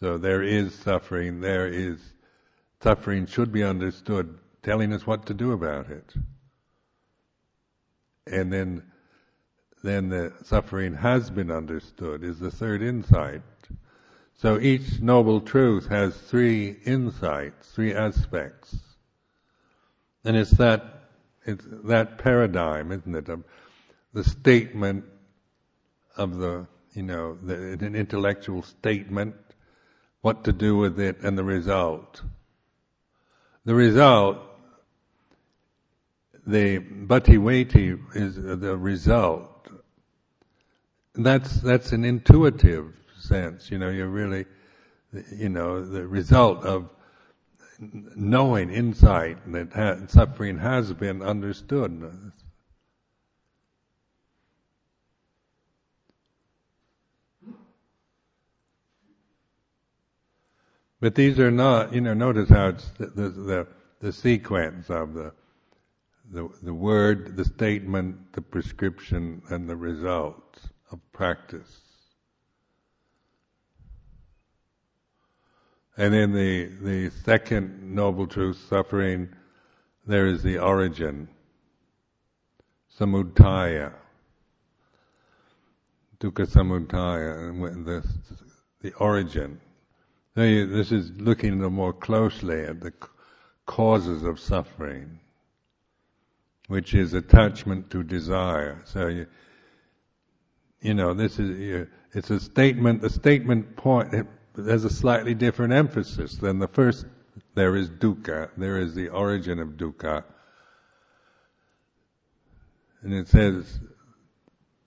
So 0.01 0.17
there 0.17 0.43
is 0.43 0.75
suffering, 0.75 1.39
there 1.39 1.67
is, 1.67 1.97
suffering 2.83 3.25
should 3.25 3.53
be 3.53 3.63
understood, 3.63 4.37
telling 4.63 4.91
us 4.91 5.07
what 5.07 5.27
to 5.27 5.33
do 5.33 5.53
about 5.53 5.89
it. 5.89 6.13
And 8.27 8.51
then, 8.51 8.83
then 9.83 10.09
the 10.09 10.33
suffering 10.43 10.95
has 10.95 11.29
been 11.29 11.51
understood 11.51 12.23
is 12.23 12.39
the 12.39 12.51
third 12.51 12.81
insight. 12.81 13.41
So 14.35 14.59
each 14.59 14.99
noble 15.01 15.41
truth 15.41 15.87
has 15.87 16.15
three 16.15 16.75
insights, 16.85 17.69
three 17.71 17.93
aspects. 17.93 18.75
And 20.23 20.35
it's 20.35 20.51
that 20.51 21.01
it's 21.45 21.65
that 21.85 22.19
paradigm, 22.19 22.91
isn't 22.91 23.15
it? 23.15 23.29
Of 23.29 23.43
the 24.13 24.23
statement 24.23 25.05
of 26.15 26.37
the, 26.37 26.67
you 26.93 27.03
know, 27.03 27.37
the, 27.41 27.73
an 27.73 27.95
intellectual 27.95 28.61
statement, 28.61 29.35
what 30.21 30.43
to 30.43 30.53
do 30.53 30.77
with 30.77 30.99
it, 30.99 31.19
and 31.21 31.37
the 31.37 31.43
result. 31.43 32.21
The 33.65 33.73
result, 33.73 34.39
the 36.45 36.79
pativedha 36.79 37.99
is 38.15 38.35
the 38.35 38.77
result. 38.77 39.67
That's 41.13 41.61
that's 41.61 41.91
an 41.91 42.05
intuitive 42.05 42.93
sense. 43.19 43.69
You 43.69 43.79
know, 43.79 43.89
you're 43.89 44.07
really, 44.07 44.45
you 45.35 45.49
know, 45.49 45.85
the 45.85 46.07
result 46.07 46.63
of 46.63 46.89
knowing, 47.79 48.69
insight 48.69 49.37
that 49.51 49.73
ha- 49.73 50.07
suffering 50.07 50.57
has 50.59 50.93
been 50.93 51.21
understood. 51.21 52.31
But 60.99 61.15
these 61.15 61.39
are 61.39 61.51
not, 61.51 61.93
you 61.93 62.01
know, 62.01 62.13
notice 62.13 62.49
how 62.49 62.69
it's 62.69 62.87
the, 62.91 63.07
the, 63.07 63.29
the, 63.29 63.67
the 64.01 64.13
sequence 64.13 64.89
of 64.89 65.15
the, 65.15 65.33
the, 66.31 66.73
word, 66.73 67.35
the 67.35 67.45
statement, 67.45 68.33
the 68.33 68.41
prescription, 68.41 69.41
and 69.49 69.67
the 69.67 69.75
result 69.75 70.59
of 70.91 70.99
practice. 71.11 71.81
And 75.97 76.15
in 76.15 76.31
the, 76.31 76.65
the 76.81 77.11
second 77.23 77.93
noble 77.93 78.27
truth, 78.27 78.57
suffering, 78.69 79.29
there 80.07 80.27
is 80.27 80.41
the 80.41 80.57
origin, 80.57 81.27
samudaya, 82.97 83.93
dukkha 86.19 86.47
samudaya, 86.47 87.85
the, 87.85 88.07
the 88.81 88.93
origin. 88.93 89.59
This 90.33 90.93
is 90.93 91.11
looking 91.17 91.59
more 91.59 91.93
closely 91.93 92.63
at 92.63 92.79
the 92.79 92.93
causes 93.65 94.23
of 94.23 94.39
suffering, 94.39 95.19
which 96.71 96.93
is 96.93 97.13
attachment 97.13 97.89
to 97.89 98.01
desire. 98.01 98.81
So 98.85 99.07
you, 99.07 99.27
you 100.79 100.93
know, 100.93 101.13
this 101.13 101.37
is, 101.37 101.85
it's 102.13 102.29
a 102.29 102.39
statement, 102.39 103.01
the 103.01 103.09
statement 103.09 103.75
point, 103.75 104.25
there's 104.55 104.85
a 104.85 104.89
slightly 104.89 105.33
different 105.33 105.73
emphasis 105.73 106.35
than 106.35 106.59
the 106.59 106.69
first. 106.69 107.05
There 107.55 107.75
is 107.75 107.89
dukkha. 107.89 108.51
There 108.55 108.77
is 108.77 108.95
the 108.95 109.09
origin 109.09 109.59
of 109.59 109.71
dukkha. 109.71 110.23
And 113.01 113.13
it 113.15 113.27
says 113.27 113.81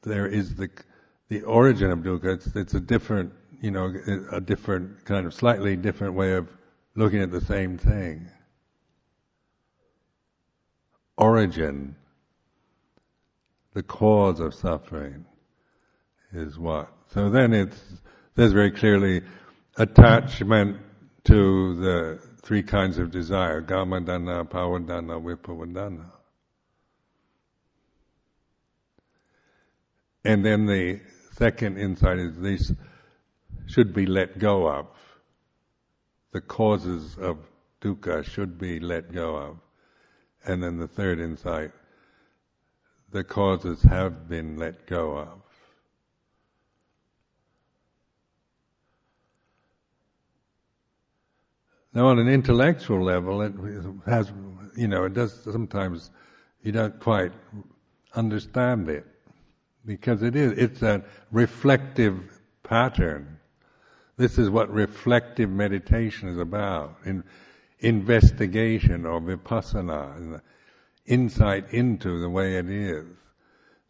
there 0.05 0.27
is 0.27 0.55
the 0.55 0.71
the 1.29 1.43
origin 1.43 1.91
of 1.91 1.99
dukkha. 1.99 2.37
It's, 2.37 2.47
it's 2.57 2.75
a 2.75 2.81
different, 2.81 3.31
you 3.61 3.71
know, 3.71 3.93
a 4.33 4.41
different 4.41 5.05
kind 5.05 5.27
of 5.27 5.35
slightly 5.35 5.77
different 5.77 6.15
way 6.15 6.33
of 6.33 6.49
looking 6.95 7.21
at 7.21 7.31
the 7.31 7.43
same 7.43 7.77
thing. 7.77 8.31
Origin, 11.17 11.97
the 13.73 13.83
cause 13.83 14.41
of 14.41 14.55
suffering, 14.55 15.25
is 16.33 16.59
what. 16.59 16.93
So 17.13 17.31
then 17.31 17.53
it 17.53 17.73
says 18.37 18.53
very 18.53 18.73
clearly 18.73 19.23
attachment 19.77 20.79
to 21.25 21.77
the 21.77 22.19
three 22.43 22.63
kinds 22.63 22.99
of 22.99 23.11
desire, 23.11 23.63
kamatanha, 23.63 24.49
bhavatanha, 24.49 25.23
vibhavatanha. 25.23 26.11
And 30.25 30.45
then 30.45 30.67
the 30.67 31.01
second 31.33 31.79
insight 31.79 32.19
is 32.19 32.39
these 32.41 32.73
should 33.67 33.95
be 33.95 34.07
let 34.07 34.39
go 34.39 34.69
of. 34.69 34.87
The 36.33 36.41
causes 36.41 37.17
of 37.19 37.39
dukkha 37.81 38.25
should 38.25 38.59
be 38.59 38.81
let 38.81 39.13
go 39.13 39.37
of. 39.37 39.57
And 40.47 40.63
then 40.63 40.79
the 40.79 40.89
third 40.89 41.21
insight, 41.21 41.73
the 43.13 43.25
causes 43.25 43.83
have 43.83 44.29
been 44.29 44.59
let 44.59 44.87
go 44.87 45.17
of. 45.17 45.41
Now, 51.95 52.09
on 52.09 52.19
an 52.19 52.29
intellectual 52.29 53.03
level, 53.03 53.41
it 53.41 53.55
has, 54.05 54.33
you 54.77 54.89
know, 54.89 55.05
it 55.05 55.15
does 55.15 55.33
sometimes 55.45 56.11
you 56.63 56.73
don't 56.73 56.99
quite 56.99 57.33
understand 58.15 58.89
it, 58.89 59.07
because 59.87 60.23
it 60.23 60.35
is, 60.35 60.59
it's 60.59 60.83
a 60.83 61.05
reflective 61.31 62.19
pattern. 62.65 63.39
This 64.17 64.39
is 64.39 64.51
what 64.51 64.73
reflective 64.73 65.51
meditation 65.51 66.29
is 66.29 66.39
about. 66.39 66.97
In 67.05 67.23
investigation 67.85 69.07
or 69.07 69.21
vipassana, 69.21 70.41
insight 71.07 71.73
into 71.73 72.21
the 72.21 72.29
way 72.31 72.57
it 72.57 72.69
is. 72.69 73.07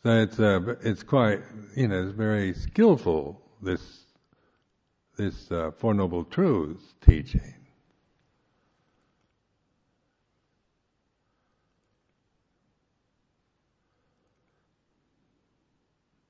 So 0.03 0.11
it's 0.21 0.39
uh, 0.39 0.75
it's 0.83 1.03
quite 1.03 1.41
you 1.77 1.89
know 1.89 2.03
it's 2.03 2.17
very 2.17 2.53
skillful 2.55 3.41
this 3.63 4.05
this 5.17 5.51
uh, 5.51 5.71
Four 5.79 5.95
Noble 5.95 6.25
Truths 6.25 6.95
teaching. 7.01 7.55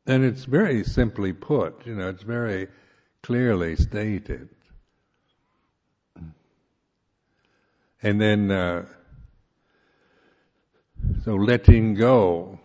And 0.06 0.22
it's 0.22 0.44
very 0.44 0.84
simply 0.84 1.32
put, 1.32 1.86
you 1.86 1.94
know, 1.94 2.10
it's 2.10 2.22
very 2.24 2.68
clearly 3.22 3.74
stated. 3.74 4.53
And 8.04 8.20
then, 8.20 8.50
uh, 8.50 8.84
so 11.24 11.36
letting 11.36 11.94
go. 11.94 12.60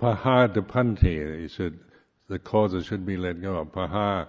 Pahatabbanti, 0.00 1.42
he 1.42 1.46
said, 1.46 1.78
the 2.28 2.40
causes 2.40 2.86
should 2.86 3.06
be 3.06 3.16
let 3.16 3.40
go. 3.40 3.64
Paha 3.64 4.26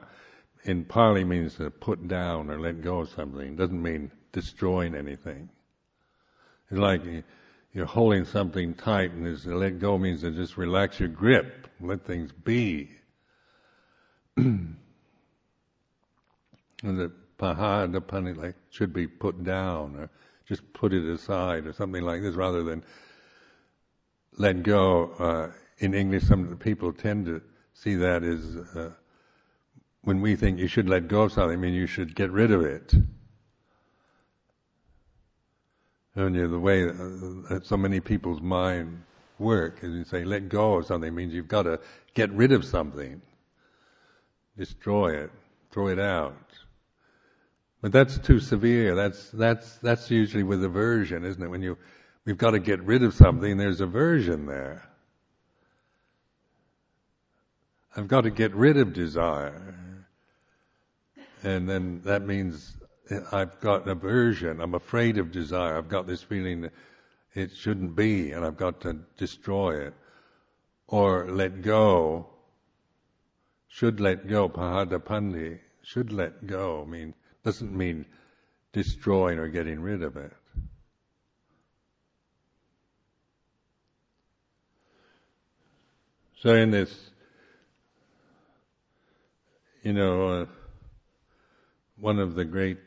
in 0.66 0.86
Pali 0.86 1.24
means 1.24 1.56
to 1.56 1.72
put 1.72 2.08
down 2.08 2.52
or 2.52 2.60
let 2.60 2.84
go 2.84 3.00
of 3.00 3.10
something. 3.10 3.54
It 3.54 3.58
doesn't 3.58 3.82
mean 3.82 4.12
destroying 4.32 4.94
anything. 4.94 5.50
It's 6.70 6.80
like 6.80 7.02
you're 7.76 7.86
holding 7.86 8.24
something 8.24 8.74
tight 8.74 9.12
and 9.12 9.28
is 9.28 9.44
to 9.44 9.54
let 9.54 9.80
go 9.80 9.98
means 9.98 10.22
to 10.22 10.32
just 10.32 10.56
relax 10.56 10.98
your 10.98 11.10
grip, 11.10 11.68
let 11.82 12.06
things 12.06 12.32
be. 12.32 12.90
and 14.38 14.78
the 16.82 17.12
paha, 17.38 17.92
the 17.92 18.42
like, 18.42 18.56
should 18.70 18.94
be 18.94 19.06
put 19.08 19.44
down 19.44 19.98
or 19.98 20.10
just 20.48 20.62
put 20.72 20.94
it 20.94 21.04
aside 21.04 21.68
or 21.68 21.74
something 21.74 22.02
like 22.02 22.22
this 22.22 22.36
rather 22.36 22.64
than 22.64 22.82
let 24.38 24.64
go. 24.64 25.12
Uh, 25.20 25.52
in 25.80 25.94
English, 25.94 26.24
some 26.24 26.56
people 26.56 26.94
tend 26.94 27.26
to 27.26 27.42
see 27.74 27.96
that 27.96 28.24
as 28.24 28.56
uh, 28.78 28.92
when 30.04 30.22
we 30.22 30.38
think 30.38 30.60
you 30.60 30.68
should 30.68 30.88
let 30.88 31.10
go 31.10 31.24
of 31.24 31.34
something, 31.34 31.58
I 31.58 31.62
mean 31.62 31.74
you 31.74 31.88
should 31.88 32.16
get 32.16 32.32
rid 32.32 32.52
of 32.52 32.62
it. 32.62 32.94
And 36.16 36.36
the 36.36 36.60
way 36.60 36.84
uh, 36.84 36.94
that 37.50 37.66
so 37.66 37.76
many 37.76 38.00
people's 38.00 38.42
mind 38.42 39.04
work 39.38 39.80
is 39.84 39.94
you 39.94 40.04
say 40.06 40.24
let 40.24 40.48
go 40.48 40.76
of 40.76 40.86
something 40.86 41.14
means 41.14 41.34
you've 41.34 41.48
got 41.48 41.64
to 41.64 41.80
get 42.14 42.32
rid 42.32 42.54
of 42.54 42.64
something, 42.64 43.22
destroy 44.58 45.18
it, 45.18 45.32
throw 45.72 45.88
it 45.90 46.00
out. 46.00 46.38
But 47.82 47.92
that's 47.92 48.18
too 48.18 48.40
severe. 48.40 48.96
That's 48.96 49.30
that's 49.32 49.78
that's 49.78 50.10
usually 50.10 50.44
with 50.44 50.64
aversion, 50.64 51.26
isn't 51.26 51.44
it? 51.44 51.50
When 51.50 51.62
you 51.62 51.78
we've 52.24 52.38
got 52.38 52.52
to 52.52 52.60
get 52.60 52.82
rid 52.84 53.04
of 53.04 53.14
something, 53.14 53.58
there's 53.58 53.82
aversion 53.82 54.46
there. 54.46 54.88
I've 57.96 58.08
got 58.08 58.22
to 58.22 58.32
get 58.32 58.54
rid 58.56 58.78
of 58.78 58.94
desire 58.94 59.76
and 61.46 61.70
then 61.70 62.02
that 62.06 62.26
means 62.26 62.76
I've 63.32 63.60
got 63.60 63.84
an 63.84 63.90
aversion. 63.90 64.60
I'm 64.60 64.74
afraid 64.74 65.18
of 65.18 65.32
desire. 65.32 65.78
I've 65.78 65.90
got 65.90 66.08
this 66.08 66.24
feeling 66.24 66.62
that 66.62 66.74
it 67.36 67.52
shouldn't 67.56 67.96
be, 67.96 68.32
and 68.32 68.44
I've 68.44 68.58
got 68.58 68.82
to 68.82 68.98
destroy 69.18 69.86
it, 69.86 69.94
or 70.88 71.30
let 71.30 71.62
go. 71.62 72.28
Should 73.68 74.00
let 74.00 74.28
go. 74.28 74.50
Pahatabbanti 74.50 75.60
should 75.84 76.12
let 76.12 76.48
go. 76.48 76.84
I 76.86 76.90
mean 76.90 77.14
doesn't 77.44 77.76
mean 77.76 78.06
destroying 78.74 79.38
or 79.38 79.48
getting 79.50 79.80
rid 79.80 80.02
of 80.02 80.18
it. 80.18 80.32
So 86.42 86.56
in 86.56 86.72
this, 86.72 87.12
you 89.84 89.94
know. 89.94 90.28
Uh, 90.30 90.46
one 91.98 92.20
of 92.20 92.36
the 92.36 92.46
great 92.46 92.80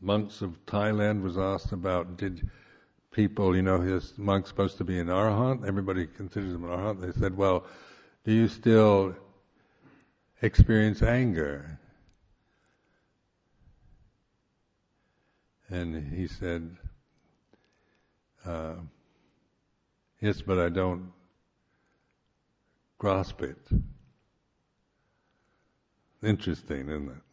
monks 0.00 0.42
of 0.42 0.64
Thailand 0.66 1.22
was 1.22 1.38
asked 1.38 1.72
about 1.72 2.16
did 2.16 2.48
people, 3.12 3.54
you 3.54 3.62
know, 3.62 3.80
his 3.80 4.14
monk's 4.16 4.48
supposed 4.48 4.78
to 4.78 4.84
be 4.84 4.98
an 4.98 5.06
arahant. 5.06 5.66
Everybody 5.66 6.06
considers 6.06 6.54
him 6.54 6.64
an 6.64 6.70
arahant. 6.70 7.00
They 7.00 7.18
said, 7.20 7.36
well, 7.36 7.64
do 8.24 8.32
you 8.32 8.48
still 8.48 9.14
experience 10.40 11.02
anger? 11.02 11.78
And 15.68 16.12
he 16.12 16.26
said, 16.26 16.76
uh, 18.44 18.74
yes, 20.20 20.42
but 20.42 20.58
I 20.58 20.68
don't 20.68 21.12
grasp 22.98 23.40
it. 23.42 23.58
Interesting, 26.22 26.88
isn't 26.88 27.08
it? 27.08 27.31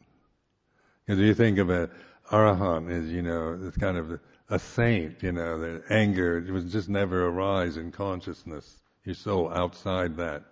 Because 1.10 1.24
you 1.24 1.34
think 1.34 1.58
of 1.58 1.72
an 1.72 1.90
arahant 2.30 2.92
as, 2.92 3.10
you 3.10 3.24
know, 3.24 3.60
it's 3.64 3.78
kind 3.78 3.98
of 3.98 4.20
a 4.48 4.60
saint, 4.60 5.24
you 5.24 5.32
know, 5.32 5.60
the 5.60 5.82
anger, 5.90 6.38
it 6.38 6.52
was 6.52 6.66
just 6.66 6.88
never 6.88 7.26
arise 7.26 7.78
in 7.78 7.92
consciousness. 7.92 8.78
You're 9.04 9.16
so 9.16 9.50
outside 9.50 10.18
that. 10.18 10.44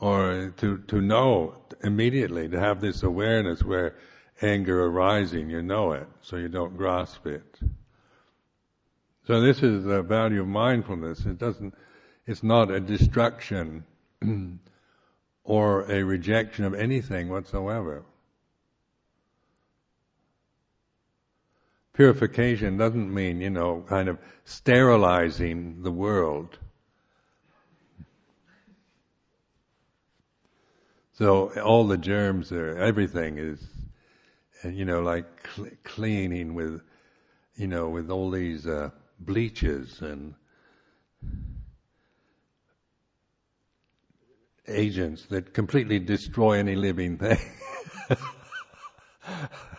Or 0.00 0.54
to, 0.56 0.78
to 0.78 1.02
know 1.02 1.54
immediately, 1.84 2.48
to 2.48 2.58
have 2.58 2.80
this 2.80 3.02
awareness 3.02 3.62
where 3.62 3.96
anger 4.40 4.86
arising, 4.86 5.50
you 5.50 5.60
know 5.60 5.92
it, 5.92 6.08
so 6.22 6.36
you 6.36 6.48
don't 6.48 6.74
grasp 6.74 7.26
it. 7.26 7.60
So 9.26 9.42
this 9.42 9.62
is 9.62 9.84
the 9.84 10.00
value 10.00 10.40
of 10.40 10.48
mindfulness. 10.48 11.26
It 11.26 11.36
doesn't, 11.36 11.74
it's 12.26 12.42
not 12.42 12.70
a 12.70 12.80
destruction 12.80 13.84
or 15.44 15.92
a 15.92 16.02
rejection 16.02 16.64
of 16.64 16.72
anything 16.72 17.28
whatsoever. 17.28 18.06
Purification 21.94 22.76
doesn't 22.78 23.12
mean, 23.12 23.40
you 23.40 23.50
know, 23.50 23.84
kind 23.88 24.08
of 24.08 24.18
sterilizing 24.44 25.82
the 25.82 25.92
world. 25.92 26.58
So 31.12 31.50
all 31.60 31.86
the 31.86 31.98
germs 31.98 32.50
are, 32.52 32.76
everything 32.78 33.38
is, 33.38 33.62
you 34.64 34.84
know, 34.84 35.00
like 35.00 35.48
cl- 35.54 35.70
cleaning 35.84 36.54
with, 36.54 36.80
you 37.56 37.66
know, 37.66 37.88
with 37.88 38.10
all 38.10 38.30
these 38.30 38.66
uh, 38.66 38.90
bleaches 39.20 40.00
and 40.02 40.34
agents 44.68 45.26
that 45.26 45.52
completely 45.54 45.98
destroy 45.98 46.52
any 46.52 46.74
living 46.74 47.18
thing. 47.18 47.38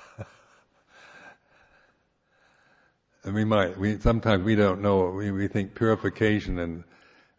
and 3.24 3.34
we 3.34 3.46
might 3.46 3.78
we 3.78 4.00
sometimes 4.00 4.44
we 4.44 4.56
don't 4.56 4.82
know 4.82 5.10
we 5.10 5.32
we 5.32 5.48
think 5.48 5.76
purification 5.76 6.60
and 6.60 6.84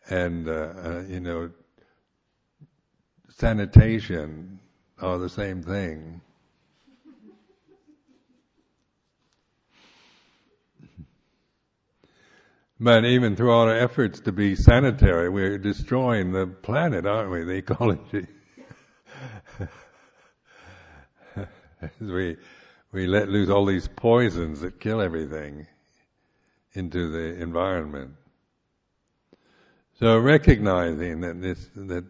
and 0.09 0.49
uh, 0.49 0.53
uh, 0.53 1.03
you 1.09 1.21
know 1.21 1.51
sanitation 3.37 4.61
are 5.01 5.19
the 5.19 5.29
same 5.29 5.63
thing. 5.63 6.21
But 12.81 13.05
even 13.05 13.37
through 13.37 13.53
our 13.53 13.75
efforts 13.75 14.21
to 14.21 14.33
be 14.33 14.57
sanitary, 14.57 15.29
we're 15.29 15.59
destroying 15.59 16.33
the 16.33 16.47
planet, 16.47 17.07
aren't 17.07 17.31
we? 17.31 17.45
The 17.45 17.53
ecology. 17.53 18.27
As 21.37 21.49
we 22.01 22.37
we 22.93 23.07
let 23.07 23.29
loose 23.29 23.49
all 23.49 23.65
these 23.65 23.89
poisons 23.89 24.61
that 24.61 24.81
kill 24.81 25.01
everything 25.01 25.67
into 26.75 27.09
the 27.09 27.41
environment. 27.41 28.13
So 29.99 30.19
recognizing 30.19 31.21
that 31.21 31.41
this 31.41 31.69
that 31.77 32.05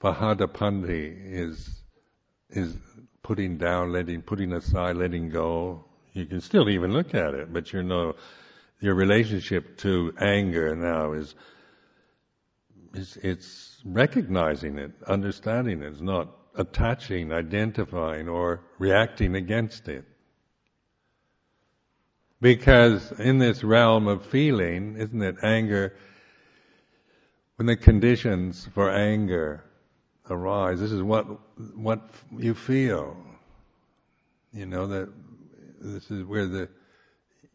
Pahatabbanti 0.00 1.32
is 1.32 1.82
is 2.50 2.76
putting 3.22 3.58
down, 3.58 3.92
letting 3.92 4.22
putting 4.22 4.52
aside, 4.52 4.96
letting 4.96 5.28
go. 5.28 5.84
You 6.14 6.24
can 6.24 6.40
still 6.40 6.68
even 6.68 6.92
look 6.92 7.14
at 7.14 7.34
it, 7.34 7.52
but 7.52 7.72
you 7.72 7.82
know 7.82 8.14
your 8.80 8.94
relationship 8.94 9.76
to 9.78 10.14
anger 10.18 10.74
now 10.74 11.12
is 11.12 11.34
is 12.94 13.18
it's 13.22 13.82
recognizing 13.84 14.78
it, 14.78 14.92
understanding 15.06 15.82
it. 15.82 15.88
It's 15.88 16.00
not 16.00 16.30
attaching, 16.54 17.32
identifying, 17.32 18.28
or 18.28 18.62
reacting 18.78 19.34
against 19.36 19.88
it. 19.88 20.04
Because 22.40 23.10
in 23.18 23.38
this 23.38 23.64
realm 23.64 24.06
of 24.06 24.24
feeling, 24.24 24.96
isn't 24.96 25.22
it, 25.22 25.36
anger, 25.42 25.96
when 27.56 27.66
the 27.66 27.76
conditions 27.76 28.68
for 28.74 28.90
anger 28.90 29.64
arise, 30.30 30.78
this 30.78 30.92
is 30.92 31.02
what, 31.02 31.26
what 31.74 32.00
you 32.36 32.54
feel. 32.54 33.16
You 34.52 34.66
know, 34.66 34.86
that 34.86 35.08
this 35.80 36.10
is 36.10 36.24
where 36.24 36.46
the, 36.46 36.68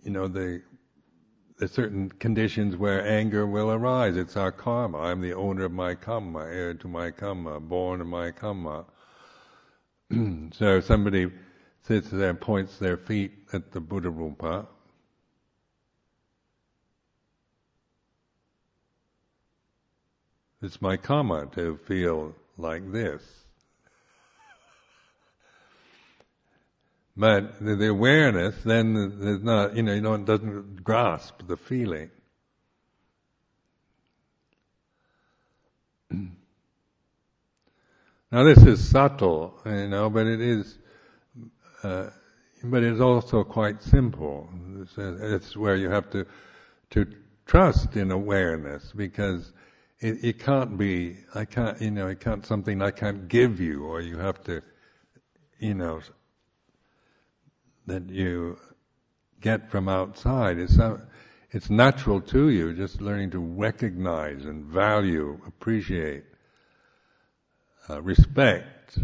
you 0.03 0.11
know, 0.11 0.27
the, 0.27 0.61
the 1.57 1.67
certain 1.67 2.09
conditions 2.09 2.75
where 2.75 3.07
anger 3.07 3.47
will 3.47 3.71
arise. 3.71 4.17
It's 4.17 4.35
our 4.35 4.51
karma. 4.51 4.99
I'm 4.99 5.21
the 5.21 5.33
owner 5.33 5.63
of 5.63 5.71
my 5.71 5.95
karma, 5.95 6.39
heir 6.39 6.73
to 6.73 6.87
my 6.89 7.09
karma, 7.11 7.61
born 7.61 8.01
of 8.01 8.07
my 8.07 8.31
karma. 8.31 8.85
so 10.51 10.81
somebody 10.81 11.31
sits 11.83 12.09
there 12.09 12.29
and 12.29 12.39
points 12.39 12.77
their 12.77 12.97
feet 12.97 13.31
at 13.53 13.71
the 13.71 13.79
Buddha 13.79 14.09
Rupa, 14.09 14.67
It's 20.63 20.81
my 20.81 20.95
karma 20.95 21.47
to 21.55 21.77
feel 21.87 22.33
like 22.57 22.89
this. 22.93 23.21
But 27.17 27.59
the, 27.59 27.75
the 27.75 27.89
awareness, 27.89 28.55
then 28.63 28.93
there's 29.19 29.43
not, 29.43 29.75
you 29.75 29.83
know, 29.83 29.93
you 29.93 29.99
know, 29.99 30.13
it 30.13 30.23
doesn't 30.23 30.81
grasp 30.81 31.45
the 31.45 31.57
feeling. 31.57 32.11
now 38.31 38.45
this 38.45 38.59
is 38.59 38.89
subtle, 38.89 39.59
you 39.65 39.89
know, 39.89 40.09
but 40.09 40.27
it 40.27 40.39
is, 40.39 40.77
uh, 41.83 42.07
but 42.63 42.83
it's 42.83 43.01
also 43.01 43.43
quite 43.43 43.83
simple. 43.83 44.49
It's, 44.79 44.97
it's 44.97 45.57
where 45.57 45.75
you 45.75 45.89
have 45.89 46.09
to 46.11 46.25
to 46.91 47.05
trust 47.45 47.97
in 47.97 48.11
awareness 48.11 48.93
because 48.95 49.51
it, 50.03 50.23
it 50.23 50.39
can't 50.39 50.77
be, 50.77 51.15
I 51.33 51.45
can't, 51.45 51.81
you 51.81 51.89
know, 51.89 52.07
it 52.07 52.19
can't 52.19 52.45
something 52.45 52.81
I 52.81 52.91
can't 52.91 53.29
give 53.29 53.61
you, 53.61 53.85
or 53.85 54.01
you 54.01 54.17
have 54.17 54.43
to, 54.43 54.61
you 55.59 55.73
know, 55.73 56.01
that 57.87 58.09
you 58.09 58.59
get 59.39 59.71
from 59.71 59.87
outside. 59.87 60.57
It's, 60.57 60.77
it's 61.51 61.69
natural 61.69 62.19
to 62.19 62.49
you, 62.49 62.73
just 62.73 62.99
learning 62.99 63.31
to 63.31 63.39
recognize 63.39 64.43
and 64.43 64.65
value, 64.65 65.39
appreciate, 65.47 66.25
uh, 67.89 68.01
respect 68.01 68.97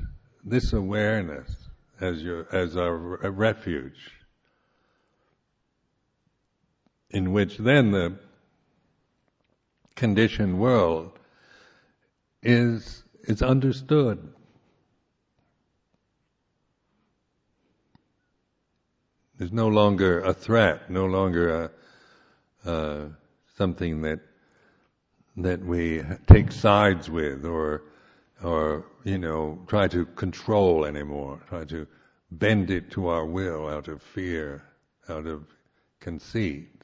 this 0.43 0.73
awareness 0.73 1.55
as 2.01 2.21
your 2.21 2.47
as 2.53 2.75
a 2.75 2.91
refuge, 2.91 4.11
in 7.09 7.31
which 7.31 7.57
then 7.57 7.91
the 7.91 8.17
conditioned 9.99 10.57
world 10.57 11.11
is 12.41 13.03
is 13.23 13.41
understood. 13.41 14.17
There's 19.37 19.51
no 19.51 19.67
longer 19.67 20.21
a 20.21 20.33
threat, 20.33 20.89
no 20.89 21.05
longer 21.05 21.45
a, 21.63 22.69
uh, 22.69 23.05
something 23.57 24.01
that 24.01 24.21
that 25.35 25.63
we 25.63 26.01
take 26.27 26.51
sides 26.53 27.09
with, 27.09 27.45
or 27.45 27.83
or 28.41 28.85
you 29.03 29.17
know 29.17 29.59
try 29.67 29.89
to 29.89 30.05
control 30.05 30.85
anymore, 30.85 31.41
try 31.49 31.65
to 31.65 31.85
bend 32.31 32.71
it 32.71 32.89
to 32.91 33.09
our 33.09 33.25
will 33.25 33.67
out 33.67 33.89
of 33.89 34.01
fear, 34.01 34.63
out 35.09 35.27
of 35.27 35.43
conceit. 35.99 36.78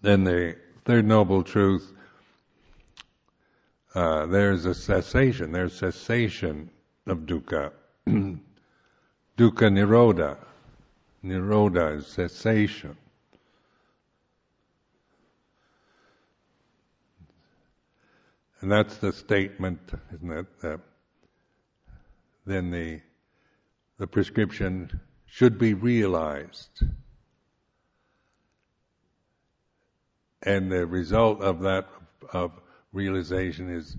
Then 0.00 0.24
the 0.24 0.56
third 0.84 1.04
noble 1.04 1.42
truth, 1.42 1.92
uh, 3.94 4.26
there's 4.26 4.64
a 4.64 4.74
cessation, 4.74 5.52
there's 5.52 5.74
cessation 5.74 6.70
of 7.06 7.20
dukkha. 7.20 7.72
dukkha 8.06 8.38
nirodha. 9.36 10.36
Nirodha 11.24 11.96
is 11.96 12.06
cessation. 12.06 12.96
And 18.60 18.70
that's 18.70 18.96
the 18.98 19.12
statement, 19.12 19.80
isn't 20.14 20.32
it? 20.32 20.60
That 20.60 20.80
then 22.44 22.70
the 22.70 23.00
the 23.98 24.06
prescription 24.06 25.00
should 25.26 25.58
be 25.58 25.74
realized. 25.74 26.82
And 30.42 30.70
the 30.70 30.86
result 30.86 31.40
of 31.40 31.60
that 31.60 31.88
of 32.32 32.52
realization 32.92 33.70
is 33.70 33.96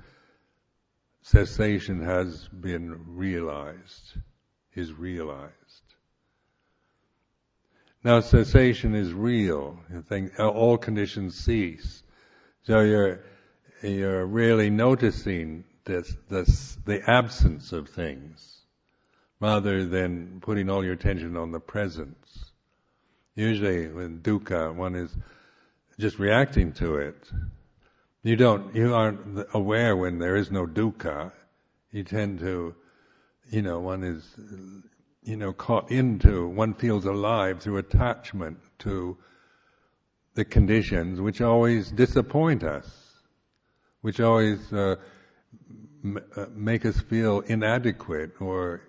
cessation 1.21 2.01
has 2.01 2.47
been 2.47 3.15
realized, 3.15 4.17
is 4.73 4.93
realized. 4.93 5.53
Now 8.03 8.21
cessation 8.21 8.95
is 8.95 9.11
real. 9.11 9.79
Think 10.07 10.39
uh, 10.39 10.47
all 10.47 10.77
conditions 10.77 11.35
cease. 11.35 12.03
So 12.63 12.79
you're 12.81 13.19
you're 13.81 14.25
really 14.25 14.69
noticing 14.69 15.65
this, 15.85 16.15
this 16.29 16.77
the 16.85 17.01
absence 17.09 17.73
of 17.73 17.89
things 17.89 18.61
rather 19.39 19.85
than 19.85 20.39
putting 20.41 20.69
all 20.69 20.83
your 20.83 20.93
attention 20.93 21.35
on 21.37 21.51
the 21.51 21.59
presence. 21.59 22.51
Usually 23.35 23.87
with 23.87 24.23
dukkha 24.23 24.73
one 24.73 24.95
is 24.95 25.15
just 25.99 26.17
reacting 26.17 26.71
to 26.71 26.95
it. 26.95 27.29
You 28.23 28.37
don't, 28.37 28.73
you 28.73 28.95
aren't 28.95 29.45
aware 29.53 29.95
when 29.97 30.17
there 30.17 30.37
is 30.37 30.49
no 30.49 30.65
dukkha. 30.65 31.33
You 31.91 32.03
tend 32.03 32.39
to, 32.39 32.73
you 33.49 33.61
know, 33.61 33.79
one 33.79 34.03
is, 34.03 34.23
you 35.23 35.35
know, 35.35 35.51
caught 35.51 35.91
into, 35.91 36.47
one 36.47 36.73
feels 36.73 37.05
alive 37.05 37.61
through 37.61 37.77
attachment 37.77 38.59
to 38.79 39.17
the 40.35 40.45
conditions 40.45 41.19
which 41.19 41.41
always 41.41 41.91
disappoint 41.91 42.63
us, 42.63 42.89
which 44.01 44.21
always 44.21 44.71
uh, 44.71 44.95
m- 46.03 46.23
uh, 46.35 46.45
make 46.53 46.85
us 46.85 46.99
feel 47.01 47.41
inadequate 47.41 48.39
or 48.39 48.81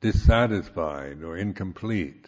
dissatisfied 0.00 1.22
or 1.22 1.36
incomplete. 1.36 2.26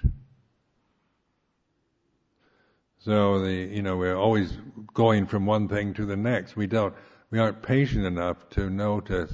So 3.00 3.40
the 3.40 3.52
you 3.52 3.82
know 3.82 3.96
we're 3.96 4.16
always 4.16 4.52
going 4.92 5.26
from 5.26 5.46
one 5.46 5.68
thing 5.68 5.94
to 5.94 6.04
the 6.04 6.16
next. 6.16 6.54
We 6.54 6.66
don't 6.66 6.94
we 7.30 7.38
aren't 7.38 7.62
patient 7.62 8.04
enough 8.04 8.48
to 8.50 8.68
notice 8.68 9.32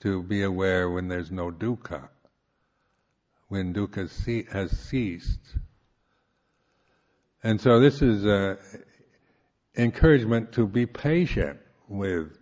to 0.00 0.22
be 0.22 0.42
aware 0.42 0.88
when 0.88 1.08
there's 1.08 1.30
no 1.30 1.50
dukkha, 1.50 2.08
when 3.48 3.74
dukkha 3.74 4.48
has 4.48 4.70
ceased. 4.70 5.56
And 7.42 7.60
so 7.60 7.80
this 7.80 8.00
is 8.00 8.24
a 8.24 8.56
encouragement 9.76 10.52
to 10.52 10.66
be 10.66 10.86
patient 10.86 11.58
with 11.88 12.38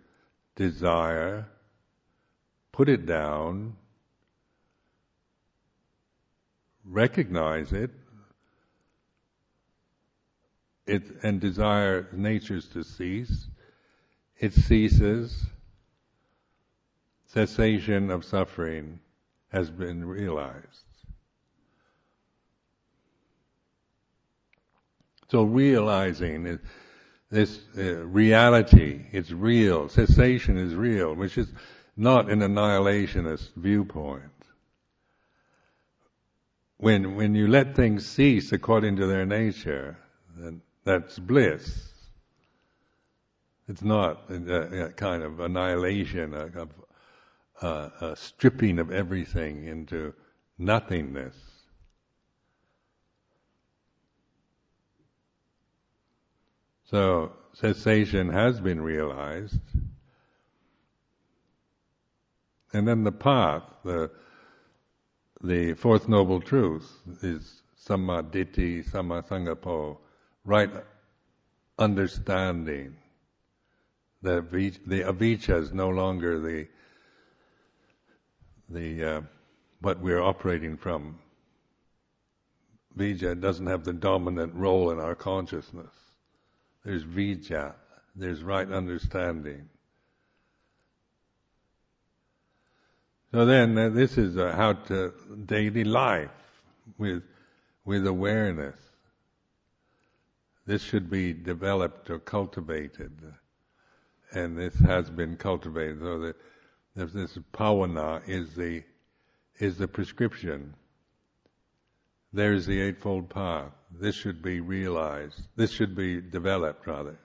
desire, 0.55 1.49
put 2.71 2.87
it 2.87 3.05
down, 3.05 3.75
recognize 6.85 7.73
it, 7.73 7.91
it, 10.87 11.03
and 11.23 11.39
desire 11.39 12.07
natures 12.11 12.67
to 12.69 12.83
cease, 12.83 13.47
it 14.39 14.53
ceases, 14.53 15.45
cessation 17.27 18.11
of 18.11 18.23
suffering 18.23 18.99
has 19.51 19.69
been 19.69 20.05
realized. 20.05 20.85
So 25.29 25.43
realizing 25.43 26.59
this 27.31 27.59
uh, 27.77 28.05
reality, 28.05 29.05
it's 29.11 29.31
real, 29.31 29.89
cessation 29.89 30.57
is 30.57 30.75
real, 30.75 31.13
which 31.15 31.37
is 31.37 31.47
not 31.97 32.29
an 32.29 32.39
annihilationist 32.39 33.53
viewpoint. 33.55 34.21
When, 36.77 37.15
when 37.15 37.33
you 37.35 37.47
let 37.47 37.75
things 37.75 38.05
cease 38.05 38.51
according 38.51 38.97
to 38.97 39.07
their 39.07 39.25
nature, 39.25 39.97
then 40.37 40.61
that's 40.85 41.19
bliss. 41.19 41.89
It's 43.67 43.81
not 43.81 44.29
a, 44.29 44.85
a 44.85 44.89
kind 44.91 45.23
of 45.23 45.39
annihilation, 45.39 46.33
a, 46.33 46.67
a, 47.65 47.91
a 48.01 48.15
stripping 48.15 48.79
of 48.79 48.91
everything 48.91 49.65
into 49.65 50.13
nothingness. 50.57 51.35
So 56.85 57.33
cessation 57.53 58.29
has 58.29 58.61
been 58.61 58.79
realized. 58.79 59.59
And 62.73 62.87
then 62.87 63.03
the 63.03 63.11
path, 63.11 63.63
the 63.83 64.11
the 65.41 65.73
fourth 65.73 66.07
noble 66.07 66.41
truth 66.41 66.91
is 67.21 67.61
samma-ditthi, 67.87 68.89
samma-sankappo, 68.89 69.97
right 70.45 70.69
understanding. 71.77 72.95
The, 74.21 74.41
the 74.85 75.01
avijja 75.01 75.61
is 75.61 75.73
no 75.73 75.89
longer 75.89 76.39
the, 76.39 76.67
the, 78.69 79.03
uh, 79.03 79.21
what 79.81 79.99
we're 79.99 80.21
operating 80.21 80.77
from. 80.77 81.19
Vijja 82.97 83.39
doesn't 83.39 83.67
have 83.67 83.83
the 83.83 83.93
dominant 83.93 84.53
role 84.55 84.91
in 84.91 84.99
our 84.99 85.15
consciousness. 85.15 85.91
There's 86.83 87.03
vijja, 87.03 87.73
there's 88.15 88.41
right 88.41 88.71
understanding. 88.71 89.69
So 93.31 93.45
then, 93.45 93.77
uh, 93.77 93.89
this 93.89 94.17
is 94.17 94.37
uh, 94.37 94.53
how 94.55 94.73
to 94.73 95.13
daily 95.45 95.83
life 95.83 96.29
with 96.97 97.23
with 97.83 98.07
awareness. 98.07 98.84
This 100.65 100.81
should 100.81 101.09
be 101.09 101.33
developed 101.33 102.09
or 102.09 102.19
cultivated, 102.19 103.11
and 104.31 104.57
this 104.57 104.75
has 104.79 105.09
been 105.09 105.37
cultivated. 105.37 105.99
So 105.99 106.19
that 106.19 106.35
this 106.95 107.37
bhavana 107.53 108.27
is 108.27 108.55
the 108.55 108.83
is 109.59 109.77
the 109.77 109.87
prescription. 109.87 110.73
There's 112.33 112.65
the 112.65 112.81
Eightfold 112.81 113.29
Path. 113.29 113.71
This 113.91 114.15
should 114.15 114.41
be 114.41 114.59
realized. 114.59 115.41
This 115.55 115.71
should 115.71 115.95
be 115.95 116.19
developed, 116.19 116.85
rather. 116.85 117.17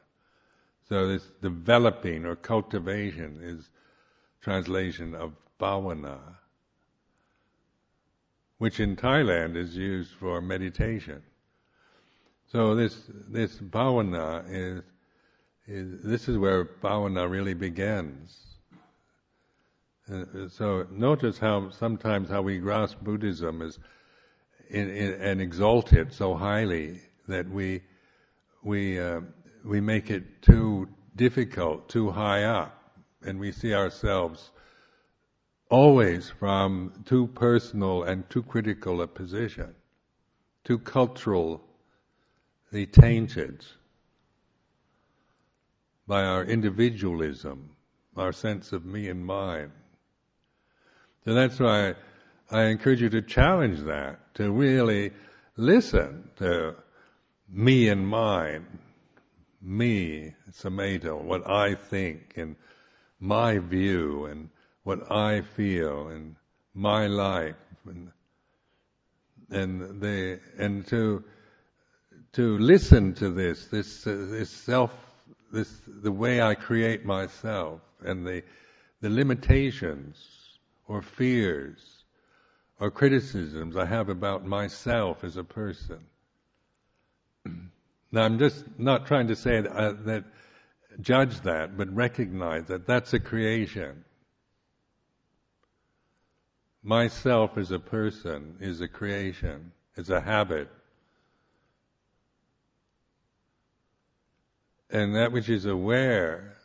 So 0.88 1.08
this 1.08 1.24
developing 1.40 2.26
or 2.26 2.36
cultivation 2.36 3.40
is 3.42 3.70
translation 4.40 5.14
of 5.14 5.32
bhavana, 5.58 6.18
which 8.58 8.80
in 8.80 8.96
Thailand 8.96 9.56
is 9.56 9.76
used 9.76 10.12
for 10.12 10.40
meditation. 10.40 11.22
So 12.52 12.74
this 12.74 12.96
this 13.28 13.58
bhavana 13.58 14.44
is, 14.48 14.82
is 15.68 16.02
this 16.02 16.28
is 16.28 16.36
where 16.36 16.64
bhavana 16.64 17.30
really 17.30 17.54
begins. 17.54 18.36
Uh, 20.12 20.48
so 20.48 20.84
notice 20.90 21.38
how 21.38 21.70
sometimes 21.70 22.28
how 22.28 22.42
we 22.42 22.58
grasp 22.58 22.98
Buddhism 23.02 23.62
is 23.62 23.78
in, 24.68 24.90
in, 24.90 25.12
and 25.20 25.40
exalt 25.40 25.92
it 25.92 26.12
so 26.12 26.34
highly 26.34 27.00
that 27.28 27.48
we 27.48 27.82
we 28.64 28.98
uh, 28.98 29.20
we 29.64 29.80
make 29.80 30.10
it 30.10 30.42
too 30.42 30.88
difficult, 31.14 31.88
too 31.88 32.10
high 32.10 32.42
up, 32.42 32.96
and 33.22 33.38
we 33.38 33.52
see 33.52 33.74
ourselves 33.74 34.50
always 35.70 36.30
from 36.30 37.04
too 37.04 37.28
personal 37.28 38.02
and 38.02 38.28
too 38.28 38.42
critical 38.42 39.02
a 39.02 39.06
position, 39.06 39.72
too 40.64 40.80
culturally 42.70 42.86
tainted 42.86 43.64
by 46.06 46.22
our 46.24 46.44
individualism, 46.44 47.70
our 48.16 48.32
sense 48.32 48.72
of 48.72 48.84
me 48.84 49.08
and 49.08 49.24
mine. 49.24 49.72
So 51.24 51.34
that's 51.34 51.58
why 51.60 51.94
I 52.50 52.64
encourage 52.64 53.02
you 53.02 53.10
to 53.10 53.22
challenge 53.22 53.80
that, 53.80 54.34
to 54.34 54.50
really 54.50 55.12
listen 55.56 56.30
to 56.38 56.74
me 57.48 57.88
and 57.88 58.06
mine, 58.06 58.66
me, 59.60 60.34
Sumedho, 60.52 61.20
what 61.22 61.48
I 61.48 61.74
think 61.74 62.34
and 62.36 62.56
my 63.20 63.58
view 63.58 64.26
and 64.26 64.48
what 64.84 65.10
I 65.12 65.42
feel 65.42 66.08
and 66.08 66.36
my 66.74 67.06
life 67.06 67.56
and 67.86 68.10
and 69.50 70.00
they 70.00 70.38
and 70.58 70.86
to 70.86 71.24
to 72.32 72.58
listen 72.58 73.14
to 73.14 73.30
this 73.30 73.66
this 73.66 74.06
uh, 74.06 74.26
this 74.30 74.50
self 74.50 74.92
this 75.52 75.80
the 75.86 76.12
way 76.12 76.40
I 76.40 76.54
create 76.54 77.04
myself 77.04 77.80
and 78.02 78.26
the 78.26 78.42
the 79.00 79.10
limitations 79.10 80.16
or 80.86 81.02
fears 81.02 82.04
or 82.80 82.90
criticisms 82.90 83.76
I 83.76 83.84
have 83.84 84.08
about 84.08 84.46
myself 84.46 85.22
as 85.22 85.36
a 85.36 85.44
person. 85.44 86.00
now 88.12 88.22
I'm 88.22 88.38
just 88.38 88.64
not 88.78 89.06
trying 89.06 89.28
to 89.28 89.36
say 89.36 89.60
that, 89.60 89.70
uh, 89.70 89.92
that 90.04 90.24
judge 91.00 91.40
that, 91.42 91.76
but 91.76 91.94
recognize 91.94 92.66
that 92.66 92.86
that's 92.86 93.12
a 93.12 93.20
creation. 93.20 94.04
Myself 96.82 97.58
as 97.58 97.70
a 97.70 97.78
person 97.78 98.56
is 98.60 98.80
a 98.80 98.88
creation, 98.88 99.72
is 99.96 100.08
a 100.08 100.20
habit. 100.20 100.68
And 104.92 105.14
that 105.14 105.30
which 105.30 105.48
is 105.48 105.66
aware 105.66 106.56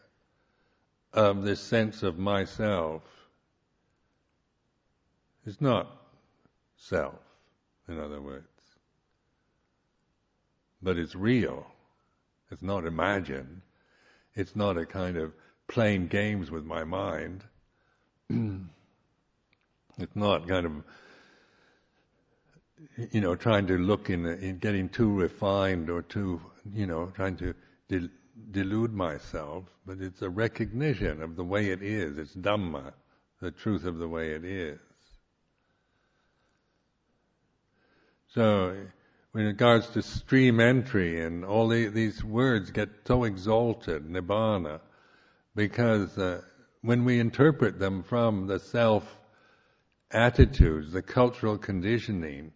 of 1.13 1.43
this 1.43 1.61
sense 1.61 2.03
of 2.03 2.17
myself 2.17 3.03
is 5.45 5.61
not 5.61 5.87
self, 6.75 7.19
in 7.87 7.99
other 7.99 8.19
words. 8.19 8.47
But 10.81 10.97
it's 10.97 11.15
real. 11.15 11.65
It's 12.51 12.61
not 12.61 12.85
imagined. 12.85 13.61
It's 14.33 14.55
not 14.55 14.77
a 14.77 14.85
kind 14.85 15.17
of 15.17 15.31
playing 15.67 16.07
games 16.07 16.51
with 16.51 16.65
my 16.65 16.83
mind. 16.83 17.43
it's 18.29 20.15
not 20.15 20.47
kind 20.47 20.65
of, 20.65 20.71
you 23.11 23.21
know, 23.21 23.35
trying 23.35 23.67
to 23.67 23.77
look 23.77 24.09
in, 24.09 24.25
in 24.25 24.57
getting 24.57 24.89
too 24.89 25.11
refined 25.11 25.89
or 25.89 26.01
too, 26.01 26.41
you 26.73 26.87
know, 26.87 27.11
trying 27.15 27.37
to 27.37 27.53
del- 27.87 28.09
delude 28.51 28.93
myself, 28.93 29.65
but 29.85 29.99
it's 29.99 30.21
a 30.21 30.29
recognition 30.29 31.21
of 31.21 31.35
the 31.35 31.43
way 31.43 31.69
it 31.69 31.81
is. 31.81 32.17
It's 32.17 32.35
Dhamma, 32.35 32.93
the 33.41 33.51
truth 33.51 33.85
of 33.85 33.97
the 33.97 34.07
way 34.07 34.31
it 34.31 34.43
is. 34.43 34.79
So, 38.33 38.75
in 39.33 39.45
regards 39.45 39.87
to 39.91 40.01
stream 40.01 40.59
entry 40.59 41.21
and 41.21 41.45
all 41.45 41.67
the, 41.67 41.87
these 41.87 42.23
words 42.23 42.71
get 42.71 42.89
so 43.05 43.23
exalted, 43.23 44.07
nibbana, 44.07 44.81
because 45.55 46.17
uh, 46.17 46.41
when 46.81 47.05
we 47.05 47.19
interpret 47.19 47.79
them 47.79 48.03
from 48.03 48.47
the 48.47 48.59
self 48.59 49.17
attitudes, 50.11 50.91
the 50.91 51.01
cultural 51.01 51.57
conditioning, 51.57 52.51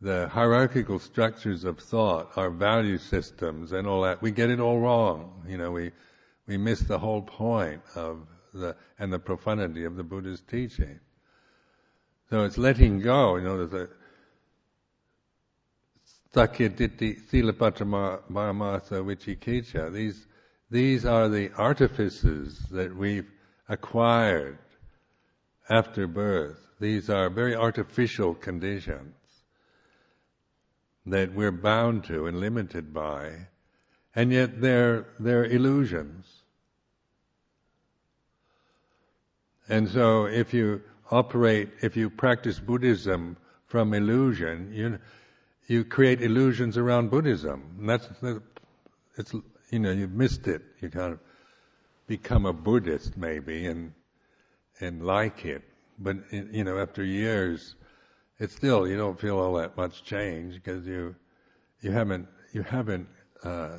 the 0.00 0.28
hierarchical 0.28 0.98
structures 0.98 1.64
of 1.64 1.78
thought, 1.78 2.30
our 2.36 2.50
value 2.50 2.98
systems 2.98 3.72
and 3.72 3.86
all 3.86 4.02
that, 4.02 4.22
we 4.22 4.30
get 4.30 4.50
it 4.50 4.60
all 4.60 4.78
wrong. 4.78 5.42
You 5.48 5.58
know, 5.58 5.72
we, 5.72 5.90
we 6.46 6.56
miss 6.56 6.80
the 6.80 6.98
whole 6.98 7.22
point 7.22 7.82
of 7.96 8.26
the, 8.54 8.76
and 8.98 9.12
the 9.12 9.18
profundity 9.18 9.84
of 9.84 9.96
the 9.96 10.04
Buddha's 10.04 10.40
teaching. 10.40 11.00
So 12.30 12.44
it's 12.44 12.58
letting 12.58 13.00
go, 13.00 13.36
you 13.36 13.42
know, 13.42 13.66
there's 13.66 13.88
a, 13.88 13.88
Sakya 16.34 16.68
Ditti 16.68 17.18
Silabbata 17.28 18.20
Paramasa 18.30 19.02
Vicikiccha. 19.02 19.92
These, 19.92 20.26
these 20.70 21.06
are 21.06 21.28
the 21.28 21.50
artifices 21.56 22.58
that 22.70 22.94
we've 22.94 23.28
acquired 23.68 24.58
after 25.68 26.06
birth. 26.06 26.58
These 26.78 27.10
are 27.10 27.30
very 27.30 27.56
artificial 27.56 28.34
conditions 28.34 29.17
that 31.10 31.34
we're 31.34 31.52
bound 31.52 32.04
to 32.04 32.26
and 32.26 32.40
limited 32.40 32.92
by, 32.92 33.32
and 34.14 34.32
yet 34.32 34.60
they're, 34.60 35.06
they're 35.18 35.44
illusions. 35.44 36.26
And 39.68 39.88
so 39.88 40.26
if 40.26 40.54
you 40.54 40.82
operate, 41.10 41.68
if 41.82 41.96
you 41.96 42.08
practice 42.08 42.58
Buddhism 42.58 43.36
from 43.66 43.92
illusion, 43.92 44.72
you, 44.72 44.98
you 45.66 45.84
create 45.84 46.22
illusions 46.22 46.78
around 46.78 47.10
Buddhism. 47.10 47.76
And 47.78 47.88
that's, 47.88 48.08
it's, 49.16 49.34
you 49.70 49.78
know, 49.78 49.92
you've 49.92 50.12
missed 50.12 50.48
it. 50.48 50.62
You 50.80 50.88
kind 50.88 51.12
of 51.12 51.18
become 52.06 52.46
a 52.46 52.52
Buddhist 52.52 53.16
maybe 53.16 53.66
and, 53.66 53.92
and 54.80 55.04
like 55.04 55.44
it. 55.44 55.62
But, 55.98 56.16
you 56.32 56.64
know, 56.64 56.78
after 56.78 57.04
years, 57.04 57.74
it's 58.38 58.54
still, 58.54 58.86
you 58.86 58.96
don't 58.96 59.18
feel 59.18 59.38
all 59.38 59.54
that 59.54 59.76
much 59.76 60.04
change 60.04 60.54
because 60.54 60.86
you, 60.86 61.14
you 61.80 61.90
haven't, 61.90 62.28
you 62.52 62.62
haven't, 62.62 63.08
uh, 63.42 63.78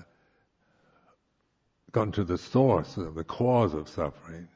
gone 1.92 2.12
to 2.12 2.24
the 2.24 2.38
source 2.38 2.98
of 2.98 3.16
the 3.16 3.24
cause 3.24 3.74
of 3.74 3.90
suffering. 3.90 4.48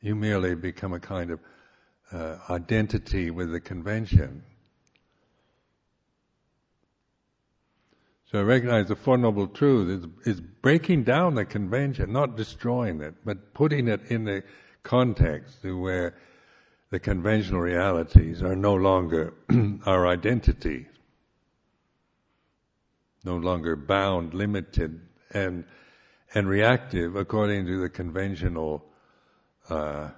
You 0.00 0.14
merely 0.14 0.54
become 0.54 0.92
a 0.92 1.00
kind 1.00 1.30
of 1.30 1.40
uh, 2.12 2.36
identity 2.50 3.30
with 3.30 3.50
the 3.50 3.60
convention. 3.60 4.42
So 8.30 8.40
I 8.40 8.42
recognize 8.42 8.88
the 8.88 8.96
Four 8.96 9.18
Noble 9.18 9.46
Truths 9.46 10.04
is, 10.04 10.36
is 10.36 10.40
breaking 10.40 11.04
down 11.04 11.36
the 11.36 11.44
convention, 11.44 12.12
not 12.12 12.36
destroying 12.36 13.00
it, 13.00 13.14
but 13.24 13.54
putting 13.54 13.88
it 13.88 14.00
in 14.10 14.24
the 14.24 14.42
context 14.82 15.64
where 15.64 16.14
the 16.90 16.98
conventional 17.00 17.60
realities 17.60 18.42
are 18.42 18.56
no 18.56 18.74
longer 18.74 19.34
our 19.86 20.06
identity, 20.06 20.86
no 23.24 23.36
longer 23.36 23.76
bound, 23.76 24.34
limited, 24.34 25.00
and 25.32 25.64
and 26.34 26.48
reactive 26.48 27.16
according 27.16 27.66
to 27.66 27.80
the 27.80 27.88
conventional 27.88 28.84
uh, 29.70 30.10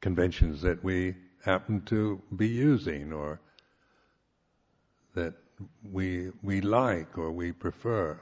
conventions 0.00 0.62
that 0.62 0.82
we 0.82 1.14
happen 1.44 1.80
to 1.82 2.20
be 2.36 2.48
using 2.48 3.12
or 3.12 3.40
that 5.14 5.34
we 5.92 6.30
we 6.42 6.60
like 6.60 7.16
or 7.16 7.30
we 7.30 7.52
prefer. 7.52 8.18